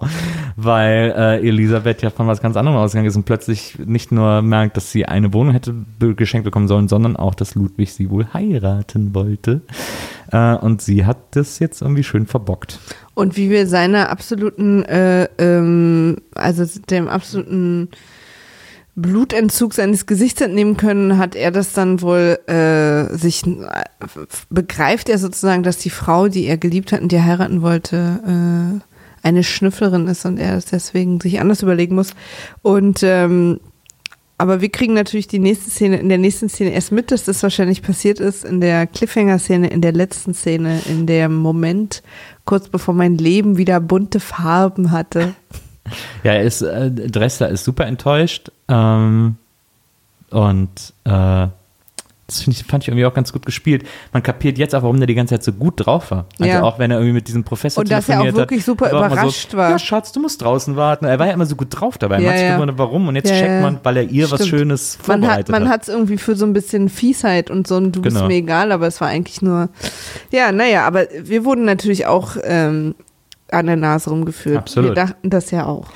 [0.60, 4.76] Weil äh, Elisabeth ja von was ganz anderem ausgegangen ist und plötzlich nicht nur merkt,
[4.76, 5.72] dass sie eine Wohnung hätte
[6.16, 9.60] geschenkt bekommen sollen, sondern auch, dass Ludwig sie wohl heiraten wollte.
[10.32, 12.80] Äh, und sie hat das jetzt irgendwie schön verbockt.
[13.14, 17.90] Und wie wir seiner absoluten, äh, ähm, also dem absoluten
[18.96, 23.84] Blutentzug seines Gesichts entnehmen können, hat er das dann wohl äh, sich äh,
[24.50, 28.80] begreift er sozusagen, dass die Frau, die er geliebt hat und die er heiraten wollte,
[28.82, 28.87] äh,
[29.22, 32.14] eine Schnüfflerin ist und er es deswegen sich anders überlegen muss.
[32.62, 33.60] Und ähm,
[34.40, 37.42] aber wir kriegen natürlich die nächste Szene, in der nächsten Szene erst mit, dass das
[37.42, 42.04] wahrscheinlich passiert ist, in der Cliffhanger-Szene, in der letzten Szene, in dem Moment,
[42.44, 45.34] kurz bevor mein Leben wieder bunte Farben hatte.
[46.22, 48.52] Ja, er ist, äh, Dressler ist super enttäuscht.
[48.68, 49.36] Ähm,
[50.28, 51.46] und äh,
[52.28, 53.84] das ich, fand ich irgendwie auch ganz gut gespielt.
[54.12, 56.26] Man kapiert jetzt auch, warum der die ganze Zeit so gut drauf war.
[56.38, 56.62] Also Ja.
[56.62, 59.06] auch wenn er irgendwie mit diesem Professor Und dass er auch wirklich hat, super war
[59.06, 59.70] überrascht so, war.
[59.70, 61.06] Ja, Schatz, du musst draußen warten.
[61.06, 62.16] Er war ja immer so gut drauf dabei.
[62.16, 63.08] Man Ja, hat sich gewundert, warum.
[63.08, 64.60] Und jetzt checkt man, weil er ihr was Stimmt.
[64.60, 65.82] Schönes Man hat vorbereitet man hat.
[65.82, 68.28] es irgendwie für so ein bisschen Fiesheit und so und du bist Genau.
[68.28, 69.70] mir egal, aber es war eigentlich nur,
[70.30, 72.94] ja, naja, aber wir wurden natürlich auch ähm,
[73.50, 74.58] an der Nase rumgeführt.
[74.58, 74.90] Absolut.
[74.90, 75.86] Wir dachten das ja auch.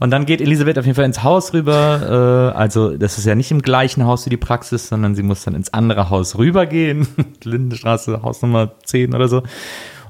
[0.00, 2.52] Und dann geht Elisabeth auf jeden Fall ins Haus rüber.
[2.54, 5.44] Äh, also das ist ja nicht im gleichen Haus wie die Praxis, sondern sie muss
[5.44, 7.06] dann ins andere Haus rübergehen.
[7.44, 9.42] Lindenstraße, Haus Nummer 10 oder so.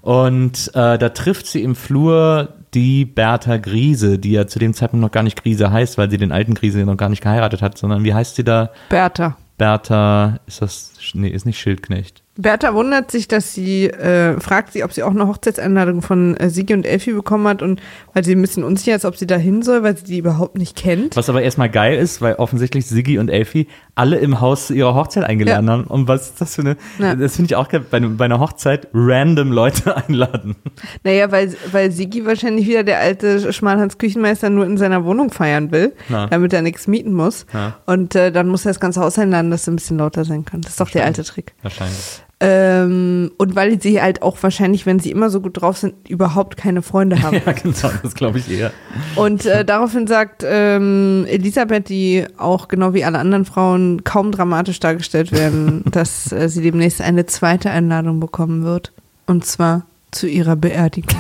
[0.03, 5.03] Und äh, da trifft sie im Flur die Bertha Griese, die ja zu dem Zeitpunkt
[5.03, 7.77] noch gar nicht Griese heißt, weil sie den alten Griese noch gar nicht geheiratet hat,
[7.77, 8.71] sondern wie heißt sie da?
[8.89, 9.37] Bertha.
[9.59, 12.23] Bertha, ist das, nee, ist nicht Schildknecht.
[12.37, 16.51] Bertha wundert sich, dass sie, äh, fragt sie, ob sie auch eine Hochzeitseinladung von äh,
[16.51, 17.81] Sigi und Elfi bekommen hat und
[18.13, 20.59] weil sie ein bisschen unsicher ist, ob sie da hin soll, weil sie die überhaupt
[20.59, 21.17] nicht kennt.
[21.17, 24.95] Was aber erstmal geil ist, weil offensichtlich Siggi und Elfi alle im Haus zu ihrer
[24.95, 25.73] Hochzeit eingeladen Ja.
[25.73, 25.85] haben.
[25.85, 27.15] Und was ist das für eine, Ja.
[27.15, 30.57] das finde ich auch geil, bei, bei einer Hochzeit random Leute einladen.
[31.05, 35.73] Naja, weil, weil Sigi wahrscheinlich wieder der alte Schmalhans Küchenmeister nur in seiner Wohnung feiern
[35.73, 36.27] will, Ja.
[36.27, 37.47] damit er nichts mieten muss.
[37.55, 37.79] Ja.
[37.87, 40.45] Und äh, dann muss er das ganze Haus einladen, dass er ein bisschen lauter sein
[40.45, 40.61] kann.
[40.61, 41.55] Das ist doch der alte Trick.
[41.63, 42.23] Wahrscheinlich.
[42.39, 46.59] Ähm, und weil sie halt auch wahrscheinlich, wenn sie immer so gut drauf sind, überhaupt
[46.59, 47.41] keine Freunde haben.
[47.47, 48.73] Ja, genau, das glaube ich eher.
[49.15, 54.81] Und äh, daraufhin sagt ähm, Elisabeth, die auch genau wie alle anderen Frauen kaum dramatisch
[54.81, 58.93] dargestellt werden, dass äh, sie demnächst eine zweite Einladung bekommen wird.
[59.27, 61.19] Und zwar zu ihrer Beerdigung.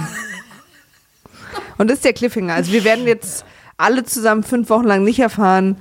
[1.78, 2.54] Und das ist der Cliffhanger.
[2.54, 3.44] Also wir werden jetzt
[3.78, 5.76] alle zusammen fünf Wochen lang nicht erfahren,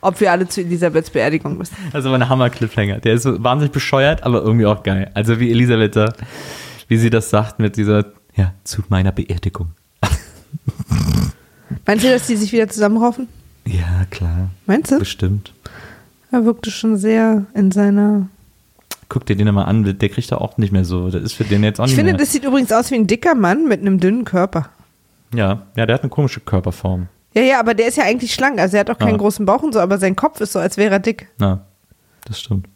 [0.00, 1.74] ob wir alle zu Elisabeths Beerdigung müssen.
[1.92, 2.98] Also mein Hammer-Cliffhanger.
[3.00, 5.10] Der ist so wahnsinnig bescheuert, aber irgendwie auch geil.
[5.14, 6.12] Also wie Elisabeth da,
[6.88, 8.04] wie sie das sagt mit dieser,
[8.34, 9.72] ja, zu meiner Beerdigung.
[11.86, 13.28] Meinst du, dass die sich wieder zusammenraufen?
[13.66, 14.50] Ja, klar.
[14.66, 14.98] Meinst du?
[14.98, 15.52] Bestimmt.
[16.30, 18.28] Er wirkte schon sehr in seiner.
[19.08, 21.10] Guck dir den mal an, der kriegt da auch nicht mehr so.
[21.10, 22.18] Das ist für den jetzt auch Ich nicht finde, mehr.
[22.18, 24.68] das sieht übrigens aus wie ein dicker Mann mit einem dünnen Körper.
[25.32, 27.06] ja, ja, der hat eine komische Körperform.
[27.36, 28.58] Ja, ja, aber der ist ja eigentlich schlank.
[28.58, 29.18] Also er hat auch keinen Ah.
[29.18, 31.28] großen Bauch und so, aber sein Kopf ist so, als wäre er dick.
[31.40, 31.66] Ja,
[32.24, 32.66] das stimmt.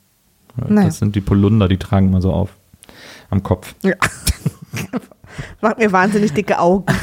[0.59, 0.87] Ja, Naja.
[0.89, 2.51] Das sind die Polunder, die tragen mal so auf.
[3.31, 3.75] Am Kopf.
[3.83, 3.95] Ja.
[5.61, 6.87] Macht mir wahnsinnig dicke Augen.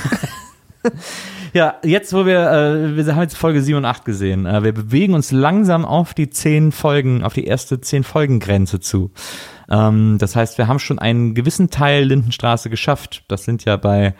[1.53, 4.45] Ja, jetzt, wo wir, äh, wir haben jetzt Folge 7 und 8 gesehen.
[4.45, 8.79] Äh, wir bewegen uns langsam auf die 10 Folgen, auf die erste 10 Folgen Grenze
[8.79, 9.11] zu.
[9.69, 13.23] Ähm, das heißt, wir haben schon einen gewissen Teil Lindenstraße geschafft.
[13.27, 14.13] Das sind ja bei,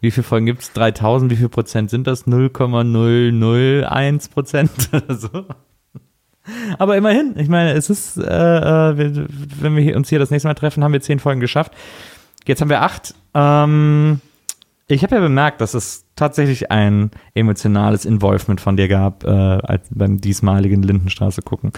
[0.00, 0.72] wie viele Folgen gibt's?
[0.72, 2.26] 3000, wie viel Prozent sind das?
[2.26, 5.46] 0,001 Prozent oder so.
[6.78, 9.26] Aber immerhin, ich meine, es ist, äh, äh,
[9.60, 11.72] wenn wir uns hier das nächste Mal treffen, haben wir 10 Folgen geschafft.
[12.46, 13.14] Jetzt haben wir 8.
[13.34, 14.20] Ähm,
[14.88, 19.86] ich habe ja bemerkt, dass es tatsächlich ein emotionales Involvement von dir gab, äh, als
[19.90, 21.72] beim diesmaligen Lindenstraße gucken.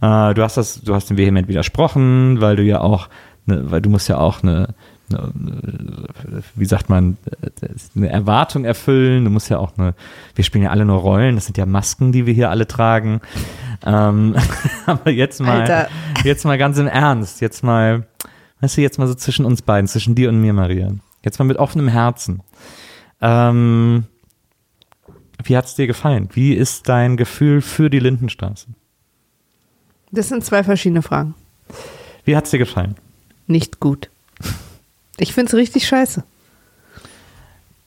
[0.00, 3.08] Äh, du hast das, du hast dem vehement widersprochen, weil du ja auch,
[3.44, 4.74] ne, weil du musst ja auch eine,
[6.54, 9.24] wie sagt man, äh, eine Erwartung erfüllen.
[9.24, 9.94] Du musst ja auch eine,
[10.34, 13.20] wir spielen ja alle nur Rollen, das sind ja Masken, die wir hier alle tragen.
[13.84, 14.34] Ähm,
[14.86, 15.88] aber jetzt mal, Alter.
[16.24, 18.06] jetzt mal ganz im Ernst, jetzt mal,
[18.60, 20.90] weißt du, jetzt mal so zwischen uns beiden, zwischen dir und mir, Maria.
[21.22, 22.42] Jetzt mal mit offenem Herzen.
[23.20, 24.04] Ähm,
[25.42, 26.28] wie hat's dir gefallen?
[26.32, 28.68] Wie ist dein Gefühl für die Lindenstraße?
[30.10, 31.34] Das sind zwei verschiedene Fragen.
[32.24, 32.94] Wie hat's dir gefallen?
[33.46, 34.10] Nicht gut.
[35.18, 36.24] Ich finde es richtig scheiße.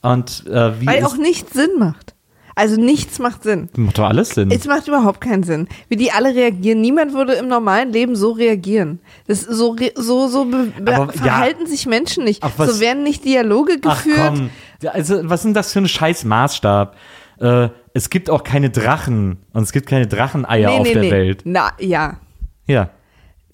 [0.02, 2.14] Und äh, wie Weil auch nichts Sinn macht.
[2.54, 3.68] Also nichts macht Sinn.
[3.76, 4.50] macht doch alles Sinn.
[4.50, 5.68] Es macht überhaupt keinen Sinn.
[5.88, 6.80] Wie die alle reagieren.
[6.80, 8.98] Niemand würde im normalen Leben so reagieren.
[9.28, 11.20] Das so, so, so be be Aber, ja.
[11.22, 12.42] verhalten sich Menschen nicht.
[12.42, 14.18] Ach, was- so werden nicht Dialoge Ach geführt.
[14.34, 14.50] komm,
[14.82, 16.96] Ja, also was sind das für ein scheiß Maßstab?
[17.40, 21.42] Äh, es gibt auch keine Drachen und es gibt keine Dracheneier auf der Welt.
[21.44, 22.18] Na, ja.
[22.66, 22.90] Ja.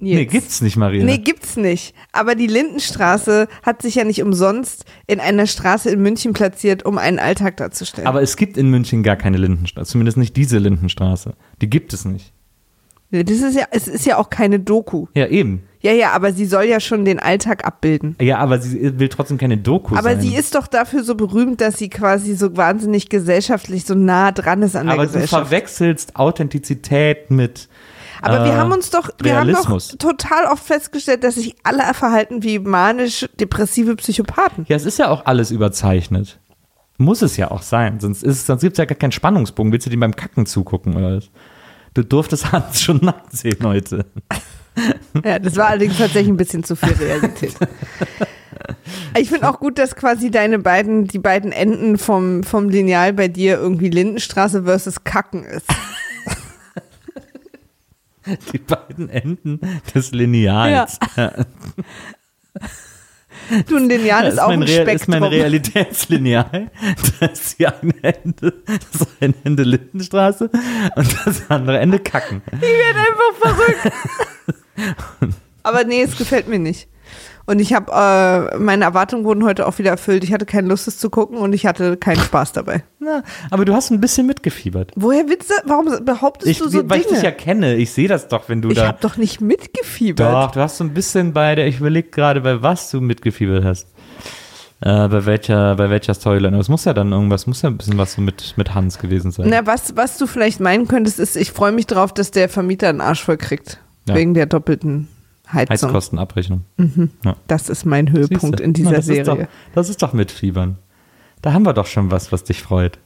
[0.04, 0.32] Nee, Nils.
[0.32, 1.04] gibt's nicht, Maria.
[1.04, 1.94] Nee, gibt's nicht.
[2.12, 6.98] Aber die Lindenstraße hat sich ja nicht umsonst in einer Straße in München platziert, um
[6.98, 8.06] einen Alltag darzustellen.
[8.06, 11.34] Aber es gibt in München gar keine Lindenstraße, zumindest nicht diese Lindenstraße.
[11.60, 12.32] Die gibt es nicht.
[13.10, 15.06] das ist ja, es ist ja auch keine Doku.
[15.14, 15.62] Ja, eben.
[15.80, 18.16] Ja, ja, aber sie soll ja schon den Alltag abbilden.
[18.18, 20.20] Ja, aber sie will trotzdem keine Doku Aber sein.
[20.22, 24.62] sie ist doch dafür so berühmt, dass sie quasi so wahnsinnig gesellschaftlich so nah dran
[24.62, 25.48] ist an der aber du Gesellschaft.
[25.48, 27.68] verwechselst Authentizität mit
[28.22, 29.88] Aber wir äh, haben uns doch, wir haben Realismus.
[29.88, 34.64] doch total oft festgestellt, dass sich alle verhalten wie manisch-depressive Psychopathen.
[34.68, 36.38] Ja, es ist ja auch alles überzeichnet.
[36.96, 39.72] Muss es ja auch sein, sonst, ist, sonst gibt es ja gar keinen Spannungsbogen.
[39.72, 41.30] Willst du dem beim Kacken zugucken oder was?
[41.92, 44.06] Du durftest Hans schon nackt sehen heute.
[45.24, 47.54] Ja, das war allerdings tatsächlich ein bisschen zu viel Realität.
[49.16, 53.28] Ich finde auch gut, dass quasi deine beiden, die beiden Enden vom, vom Lineal bei
[53.28, 55.66] dir irgendwie Lindenstraße versus Kacken ist.
[58.52, 59.60] Die beiden Enden
[59.94, 60.98] des Lineals.
[61.16, 61.32] Ja.
[63.68, 65.24] Du, ein Lineal Das ist auch ein Real, ist mein Spektrum.
[65.24, 66.70] Realitätslineal.
[67.20, 70.50] Das ist die eine Ende, das eine Ende Lindenstraße
[70.96, 72.42] und das andere Ende Kacken.
[72.52, 73.92] Ich werde einfach verrückt.
[75.62, 76.88] Aber nee, es gefällt mir nicht.
[77.46, 80.24] Und ich habe, äh, meine Erwartungen wurden heute auch wieder erfüllt.
[80.24, 82.84] Ich hatte keine Lust, es zu gucken und ich hatte keinen Spaß dabei.
[83.00, 84.92] Na, aber du hast ein bisschen mitgefiebert.
[84.96, 85.52] Woher Witze?
[85.66, 87.32] Warum behauptest Ich, du so weil ich dich ja Dinge?
[87.36, 88.86] kenne, ich sehe das doch, wenn du Ich da.
[88.86, 90.32] habe doch nicht mitgefiebert.
[90.32, 93.62] Doch, du hast so ein bisschen bei der, ich überlege gerade, bei was du mitgefiebert
[93.64, 93.88] hast.
[94.80, 96.54] Äh, bei welcher, bei welcher Storyline.
[96.56, 99.30] Aber es muss ja dann irgendwas, muss ja ein bisschen was mit, mit Hans gewesen
[99.32, 99.46] sein.
[99.48, 102.88] Na, was, was du vielleicht meinen könntest, ist, ich freue mich drauf, dass der Vermieter
[102.88, 103.80] einen Arsch voll kriegt.
[104.06, 104.14] Ja.
[104.14, 105.08] Wegen der doppelten
[105.54, 105.88] Heizung.
[105.90, 106.62] Heizkostenabrechnung.
[107.46, 108.62] Das ist mein Höhepunkt Siehste?
[108.62, 109.22] in dieser Na, das Serie.
[109.22, 109.38] Ist doch,
[109.74, 110.76] das ist doch mitfiebern.
[111.42, 112.98] Da haben wir doch schon was, was dich freut.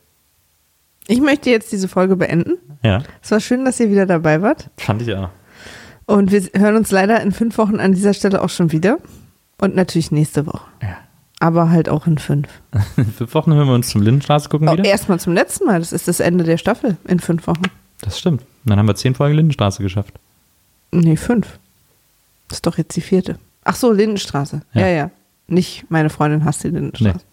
[1.06, 2.58] Ich möchte jetzt diese Folge beenden.
[2.82, 4.70] Ja, Es war schön, dass ihr wieder dabei wart.
[4.76, 5.30] fand ich auch.
[6.06, 8.98] Und wir hören uns leider in fünf Wochen an dieser Stelle auch schon wieder.
[9.60, 10.64] Und natürlich nächste Woche.
[10.82, 10.96] Ja.
[11.40, 12.48] Aber halt auch in fünf.
[12.96, 14.84] In fünf Wochen hören wir uns zum Lindenstraße gucken Oh, wieder.
[14.84, 15.80] Erstmal zum letzten Mal.
[15.80, 17.62] Das ist das Ende der Staffel in fünf Wochen.
[18.00, 18.42] Das stimmt.
[18.42, 20.14] Und dann haben wir zehn Folgen Lindenstraße geschafft.
[20.92, 21.58] Nee, fünf.
[22.48, 23.38] Das ist doch jetzt die vierte.
[23.64, 24.62] Ach so, Lindenstraße.
[24.72, 24.88] Ja, Ja.
[24.88, 25.10] ja.
[25.46, 27.18] Nicht meine Freundin hasst die Lindenstraße.
[27.18, 27.24] Nee.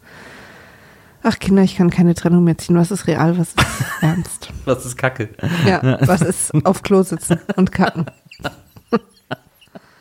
[1.23, 2.77] Ach Kinder, ich kann keine Trennung mehr ziehen.
[2.77, 3.57] Was ist real, was ist
[4.01, 4.49] ernst?
[4.65, 5.29] Das ist Kacke.
[5.65, 8.05] Ja, was ist auf Klo sitzen und kacken?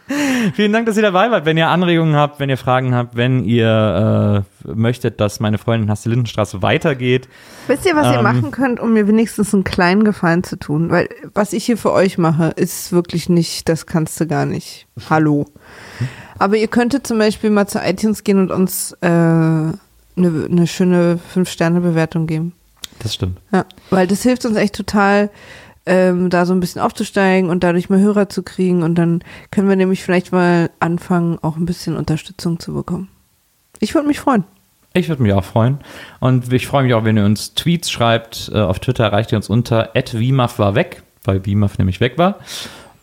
[0.55, 1.47] Vielen Dank, dass ihr dabei wart.
[1.47, 5.91] Wenn ihr Anregungen habt, wenn ihr Fragen habt, wenn ihr äh, möchtet, dass meine Freundin
[5.91, 7.29] Hasse Lindenstraße weitergeht.
[7.67, 8.23] Wisst ihr, was ihr Ähm.
[8.23, 10.91] machen könnt, um mir wenigstens einen kleinen Gefallen zu tun?
[10.91, 14.87] Weil was ich hier für euch mache, ist wirklich nicht, das kannst du gar nicht.
[15.09, 15.47] Hallo.
[16.39, 19.79] Aber ihr könntet zum Beispiel mal zu iTunes gehen und uns äh, eine
[20.17, 22.53] ne schöne 5-Sterne-Bewertung geben.
[22.99, 23.39] Das stimmt.
[23.53, 25.31] Ja, weil das hilft uns echt total,
[25.87, 28.83] ähm, da so ein bisschen aufzusteigen und dadurch mehr Hörer zu kriegen.
[28.83, 33.09] Und dann können wir nämlich vielleicht mal anfangen, auch ein bisschen Unterstützung zu bekommen.
[33.81, 34.45] Ich würde mich freuen.
[34.95, 35.79] Ich würde mich auch freuen.
[36.21, 38.51] Und ich freue mich auch, wenn ihr uns Tweets schreibt.
[38.55, 42.39] Äh, Auf Twitter erreicht ihr uns unter @wimaf war weg, weil Wimaf nämlich weg war.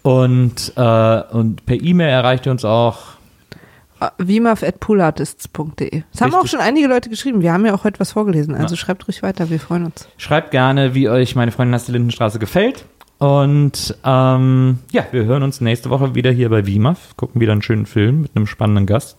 [0.01, 2.97] Und, äh, und per E-Mail erreicht ihr uns auch.
[4.17, 6.03] wimaf.poolartists.de.
[6.11, 7.41] Das haben auch schon einige Leute geschrieben.
[7.41, 8.55] Wir haben ja auch heute was vorgelesen.
[8.55, 10.07] Also schreibt ruhig weiter, wir freuen uns.
[10.17, 12.85] Schreibt gerne, wie euch meine Freundin Hasse Lindenstraße gefällt.
[13.19, 17.61] Und ähm, ja, wir hören uns nächste Woche wieder hier bei WIMAF, gucken wieder einen
[17.61, 19.17] schönen Film mit einem spannenden Gast.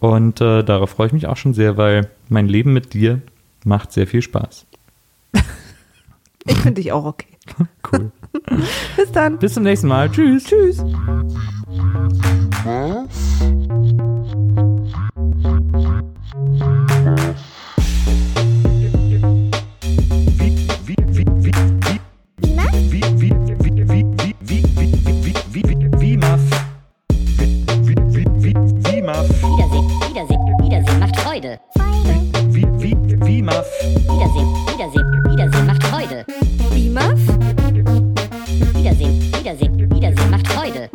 [0.00, 3.20] Und äh, darauf freue ich mich auch schon sehr, weil mein Leben mit dir
[3.64, 4.66] macht sehr viel Spaß.
[6.44, 7.28] Ich finde dich auch okay.
[7.92, 8.10] Cool.
[8.96, 9.38] Bis dann.
[9.38, 10.10] Bis zum nächsten Mal.
[10.10, 10.44] Tschüss.
[10.44, 10.82] Tschüss.
[29.42, 31.58] Wiedersehen, Wiedersehen, Wiedersehen macht Freude.
[31.74, 32.54] Wiedersehen,
[36.80, 37.41] Wiedersehen,
[38.98, 40.90] Wiedersehen Wiedersehen, Wiedersehen, macht Freude.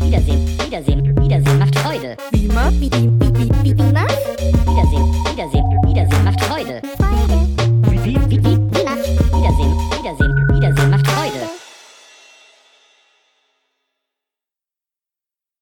[0.00, 2.16] Wiedersehen, Wiedersehen, Wiedersehen macht Freude.
[2.30, 3.21] Bimaf, Bi- Bi-